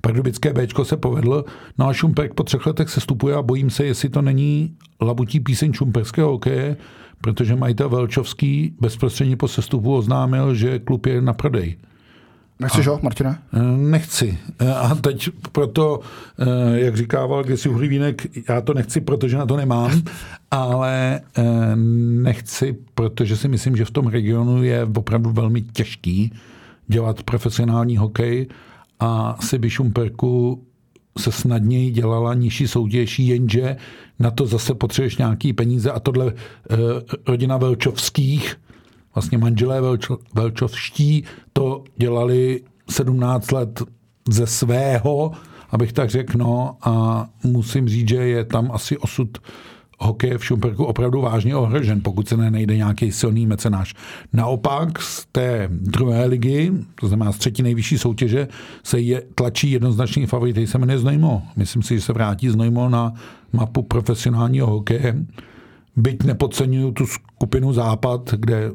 pardubické 0.00 0.52
Bčko 0.52 0.84
se 0.84 0.96
povedl. 0.96 1.44
No 1.78 1.88
a 1.88 1.92
Šumperk 1.92 2.34
po 2.34 2.42
třech 2.42 2.66
letech 2.66 2.90
se 2.90 3.00
stupuje 3.00 3.34
a 3.34 3.42
bojím 3.42 3.70
se, 3.70 3.84
jestli 3.84 4.08
to 4.08 4.22
není 4.22 4.76
labutí 5.00 5.40
píseň 5.40 5.72
šumperského 5.72 6.30
hokeje, 6.30 6.76
protože 7.20 7.56
majitel 7.56 7.88
Velčovský 7.88 8.76
bezprostředně 8.80 9.36
po 9.36 9.48
sestupu 9.48 9.96
oznámil, 9.96 10.54
že 10.54 10.78
klub 10.78 11.06
je 11.06 11.20
na 11.20 11.32
prodej. 11.32 11.76
Nechceš 12.60 12.86
ho, 12.86 12.98
Martina? 13.02 13.38
Eh, 13.52 13.62
nechci. 13.76 14.38
Eh, 14.58 14.74
a 14.74 14.94
teď 14.94 15.28
proto, 15.52 16.00
eh, 16.38 16.80
jak 16.80 16.96
říkával 16.96 17.44
kdysi 17.44 17.68
Hrivínek, 17.68 18.26
já 18.48 18.60
to 18.60 18.74
nechci, 18.74 19.00
protože 19.00 19.36
na 19.36 19.46
to 19.46 19.56
nemám, 19.56 20.02
ale 20.50 21.20
nechci, 22.22 22.76
protože 22.94 23.36
si 23.36 23.48
myslím, 23.48 23.76
že 23.76 23.84
v 23.84 23.90
tom 23.90 24.06
regionu 24.06 24.62
je 24.62 24.88
opravdu 24.96 25.30
velmi 25.30 25.62
těžký 25.62 26.32
dělat 26.86 27.22
profesionální 27.22 27.96
hokej 27.96 28.46
a 29.00 29.36
si 29.40 29.70
Šumperku 29.70 30.62
se 31.18 31.32
snadněji 31.32 31.90
dělala 31.90 32.34
nižší 32.34 32.68
soutěž, 32.68 33.18
jenže 33.18 33.76
na 34.18 34.30
to 34.30 34.46
zase 34.46 34.74
potřebuješ 34.74 35.16
nějaký 35.16 35.52
peníze 35.52 35.90
a 35.90 36.00
tohle 36.00 36.32
rodina 37.26 37.56
Velčovských 37.56 38.56
vlastně 39.14 39.38
manželé 39.38 39.80
Velčo, 39.80 40.18
Velčovští 40.34 41.24
to 41.52 41.84
dělali 41.96 42.60
17 42.90 43.52
let 43.52 43.82
ze 44.28 44.46
svého, 44.46 45.32
abych 45.70 45.92
tak 45.92 46.10
řekl, 46.10 46.38
no, 46.38 46.76
a 46.82 47.26
musím 47.44 47.88
říct, 47.88 48.08
že 48.08 48.16
je 48.16 48.44
tam 48.44 48.70
asi 48.72 48.98
osud 48.98 49.38
hokeje 49.98 50.38
v 50.38 50.44
Šumperku 50.44 50.84
opravdu 50.84 51.20
vážně 51.20 51.56
ohrožen, 51.56 52.00
pokud 52.00 52.28
se 52.28 52.36
nenejde 52.36 52.76
nějaký 52.76 53.12
silný 53.12 53.46
mecenáš. 53.46 53.94
Naopak 54.32 55.02
z 55.02 55.26
té 55.32 55.68
druhé 55.70 56.24
ligy, 56.26 56.72
to 57.00 57.08
znamená 57.08 57.32
z 57.32 57.38
třetí 57.38 57.62
nejvyšší 57.62 57.98
soutěže, 57.98 58.48
se 58.82 59.00
je, 59.00 59.22
tlačí 59.34 59.70
jednoznačný 59.70 60.26
favorit, 60.26 60.52
který 60.52 60.66
se 60.66 60.78
jmenuje 60.78 60.98
Znojmo. 60.98 61.42
Myslím 61.56 61.82
si, 61.82 61.94
že 61.94 62.00
se 62.00 62.12
vrátí 62.12 62.48
Znojmo 62.48 62.88
na 62.88 63.12
mapu 63.52 63.82
profesionálního 63.82 64.66
hokeje. 64.66 65.24
Byť 65.96 66.22
nepodceňuju 66.22 66.92
tu 66.92 67.06
skupinu 67.06 67.72
Západ, 67.72 68.34
kde 68.36 68.70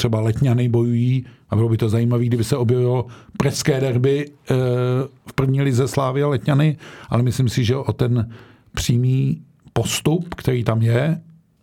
třeba 0.00 0.20
Letňany 0.20 0.68
bojují 0.68 1.26
a 1.50 1.56
bylo 1.56 1.68
by 1.68 1.76
to 1.76 1.88
zajímavé, 1.88 2.24
kdyby 2.24 2.44
se 2.44 2.56
objevilo 2.56 3.06
pražské 3.36 3.80
derby 3.80 4.30
eh, 4.30 4.54
v 5.26 5.32
první 5.32 5.62
lize 5.62 5.88
Slávy 5.88 6.22
a 6.22 6.28
Letňany, 6.28 6.76
ale 7.08 7.22
myslím 7.22 7.48
si, 7.48 7.64
že 7.64 7.76
o 7.76 7.92
ten 7.92 8.32
přímý 8.74 9.42
postup, 9.72 10.34
který 10.34 10.64
tam 10.64 10.82
je, 10.82 11.20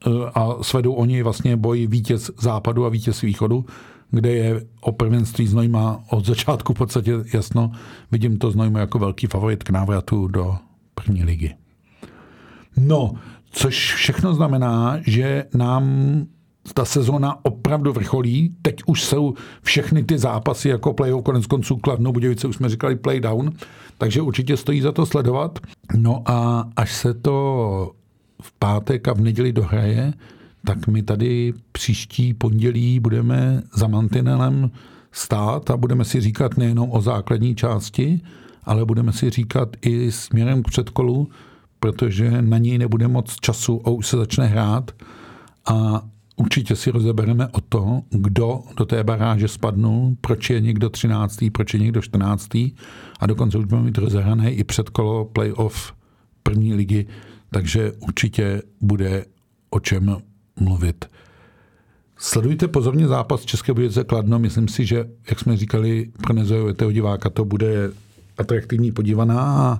eh, 0.07 0.09
a 0.33 0.57
svedou 0.61 0.93
oni 0.93 1.23
vlastně 1.23 1.57
boj 1.57 1.87
vítěz 1.87 2.31
západu 2.39 2.85
a 2.85 2.89
vítěz 2.89 3.21
východu, 3.21 3.65
kde 4.11 4.29
je 4.29 4.65
o 4.81 4.91
prvenství 4.91 5.47
Znojma 5.47 6.03
od 6.09 6.25
začátku 6.25 6.73
v 6.73 6.77
podstatě 6.77 7.13
jasno. 7.33 7.71
Vidím 8.11 8.37
to 8.37 8.51
Znojma 8.51 8.79
jako 8.79 8.99
velký 8.99 9.27
favorit 9.27 9.63
k 9.63 9.69
návratu 9.69 10.27
do 10.27 10.57
první 10.95 11.23
ligy. 11.23 11.55
No, 12.77 13.13
což 13.49 13.93
všechno 13.93 14.33
znamená, 14.33 14.99
že 15.01 15.45
nám 15.53 15.83
ta 16.73 16.85
sezona 16.85 17.45
opravdu 17.45 17.93
vrcholí. 17.93 18.55
Teď 18.61 18.75
už 18.85 19.03
jsou 19.03 19.33
všechny 19.61 20.03
ty 20.03 20.17
zápasy 20.17 20.69
jako 20.69 20.93
play 20.93 21.11
konec 21.23 21.45
konců 21.45 21.77
Kladno 21.77 22.11
Budějovice, 22.11 22.47
už 22.47 22.55
jsme 22.55 22.69
říkali 22.69 22.95
play 22.95 23.19
down, 23.19 23.51
takže 23.97 24.21
určitě 24.21 24.57
stojí 24.57 24.81
za 24.81 24.91
to 24.91 25.05
sledovat. 25.05 25.59
No 25.95 26.21
a 26.25 26.67
až 26.75 26.95
se 26.95 27.13
to 27.13 27.91
v 28.41 28.51
pátek 28.59 29.07
a 29.07 29.13
v 29.13 29.21
neděli 29.21 29.53
dohraje, 29.53 30.13
tak 30.65 30.87
my 30.87 31.03
tady 31.03 31.53
příští 31.71 32.33
pondělí 32.33 32.99
budeme 32.99 33.63
za 33.73 33.87
mantinelem 33.87 34.71
stát 35.11 35.69
a 35.69 35.77
budeme 35.77 36.05
si 36.05 36.21
říkat 36.21 36.57
nejenom 36.57 36.89
o 36.91 37.01
základní 37.01 37.55
části, 37.55 38.21
ale 38.63 38.85
budeme 38.85 39.13
si 39.13 39.29
říkat 39.29 39.69
i 39.81 40.11
směrem 40.11 40.63
k 40.63 40.67
předkolu, 40.67 41.29
protože 41.79 42.41
na 42.41 42.57
něj 42.57 42.77
nebude 42.77 43.07
moc 43.07 43.35
času 43.41 43.81
a 43.85 43.89
už 43.89 44.07
se 44.07 44.17
začne 44.17 44.45
hrát 44.45 44.91
a 45.65 46.01
určitě 46.37 46.75
si 46.75 46.91
rozebereme 46.91 47.47
o 47.47 47.61
to, 47.61 48.01
kdo 48.09 48.59
do 48.77 48.85
té 48.85 49.03
baráže 49.03 49.47
spadnul, 49.47 50.15
proč 50.21 50.49
je 50.49 50.61
někdo 50.61 50.89
13., 50.89 51.39
proč 51.51 51.73
je 51.73 51.79
někdo 51.79 52.01
14. 52.01 52.55
a 53.19 53.25
dokonce 53.27 53.57
už 53.57 53.65
budeme 53.65 53.85
mít 53.85 53.97
rozehrané 53.97 54.51
i 54.51 54.63
předkolo 54.63 55.25
playoff 55.25 55.93
první 56.43 56.73
ligy, 56.73 57.07
takže 57.51 57.91
určitě 57.91 58.61
bude 58.81 59.25
o 59.69 59.79
čem 59.79 60.17
mluvit. 60.59 61.05
Sledujte 62.17 62.67
pozorně 62.67 63.07
zápas 63.07 63.45
České 63.45 63.73
Budějovice 63.73 64.03
Kladno. 64.03 64.39
Myslím 64.39 64.67
si, 64.67 64.85
že, 64.85 65.05
jak 65.29 65.39
jsme 65.39 65.57
říkali, 65.57 66.11
pro 66.23 66.33
nezajovitého 66.33 66.91
diváka 66.91 67.29
to 67.29 67.45
bude 67.45 67.91
atraktivní 68.37 68.91
podívaná 68.91 69.41
a 69.41 69.79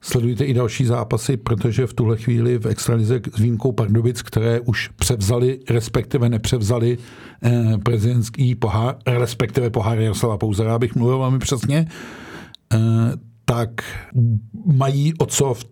sledujte 0.00 0.44
i 0.44 0.54
další 0.54 0.84
zápasy, 0.84 1.36
protože 1.36 1.86
v 1.86 1.94
tuhle 1.94 2.16
chvíli 2.16 2.58
v 2.58 2.66
Extralize 2.66 3.20
s 3.34 3.38
výjimkou 3.38 3.72
Pardubic, 3.72 4.22
které 4.22 4.60
už 4.60 4.88
převzali, 4.88 5.60
respektive 5.70 6.28
nepřevzali 6.28 6.98
eh, 7.42 7.78
prezidentský 7.84 8.54
pohár, 8.54 8.96
respektive 9.06 9.70
pohár 9.70 9.98
Jaroslava 9.98 10.38
Pouzera, 10.38 10.74
abych 10.74 10.94
mluvil 10.94 11.18
velmi 11.18 11.38
přesně, 11.38 11.86
eh, 12.72 12.78
tak 13.44 13.70
mají 14.66 15.14
o 15.18 15.26
co 15.26 15.54
v 15.54 15.64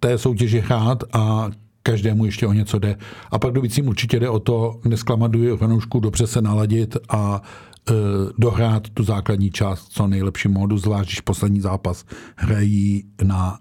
té 0.00 0.18
soutěži 0.18 0.60
hrát 0.60 1.04
a 1.12 1.50
každému 1.82 2.24
ještě 2.24 2.46
o 2.46 2.52
něco 2.52 2.78
jde. 2.78 2.96
A 3.30 3.38
pak 3.38 3.52
Dubicím 3.52 3.88
určitě 3.88 4.20
jde 4.20 4.28
o 4.28 4.38
to 4.38 4.80
nesklamat 4.84 5.32
fanoušku, 5.56 6.00
dobře 6.00 6.26
se 6.26 6.42
naladit 6.42 6.96
a 7.08 7.42
e, 7.90 7.92
dohrát 8.38 8.88
tu 8.88 9.04
základní 9.04 9.50
část 9.50 9.88
co 9.88 10.06
nejlepší 10.06 10.48
módu, 10.48 10.78
zvlášť 10.78 11.08
když 11.08 11.20
poslední 11.20 11.60
zápas 11.60 12.04
hrají 12.36 13.04
na 13.22 13.58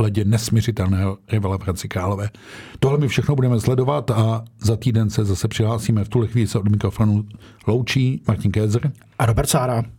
ledě 0.00 0.24
nesměřitelného 0.24 1.18
rivala 1.32 1.58
Franci 1.58 1.88
Králové. 1.88 2.30
Tohle 2.80 2.98
my 2.98 3.08
všechno 3.08 3.34
budeme 3.34 3.60
sledovat 3.60 4.10
a 4.10 4.44
za 4.60 4.76
týden 4.76 5.10
se 5.10 5.24
zase 5.24 5.48
přihlásíme. 5.48 6.04
V 6.04 6.08
tuhle 6.08 6.28
chvíli 6.28 6.46
se 6.46 6.58
od 6.58 6.68
mikrofonu 6.68 7.24
loučí 7.66 8.22
Martin 8.28 8.52
Kézer 8.52 8.92
a 9.18 9.26
Robert 9.26 9.48
Sára. 9.48 9.97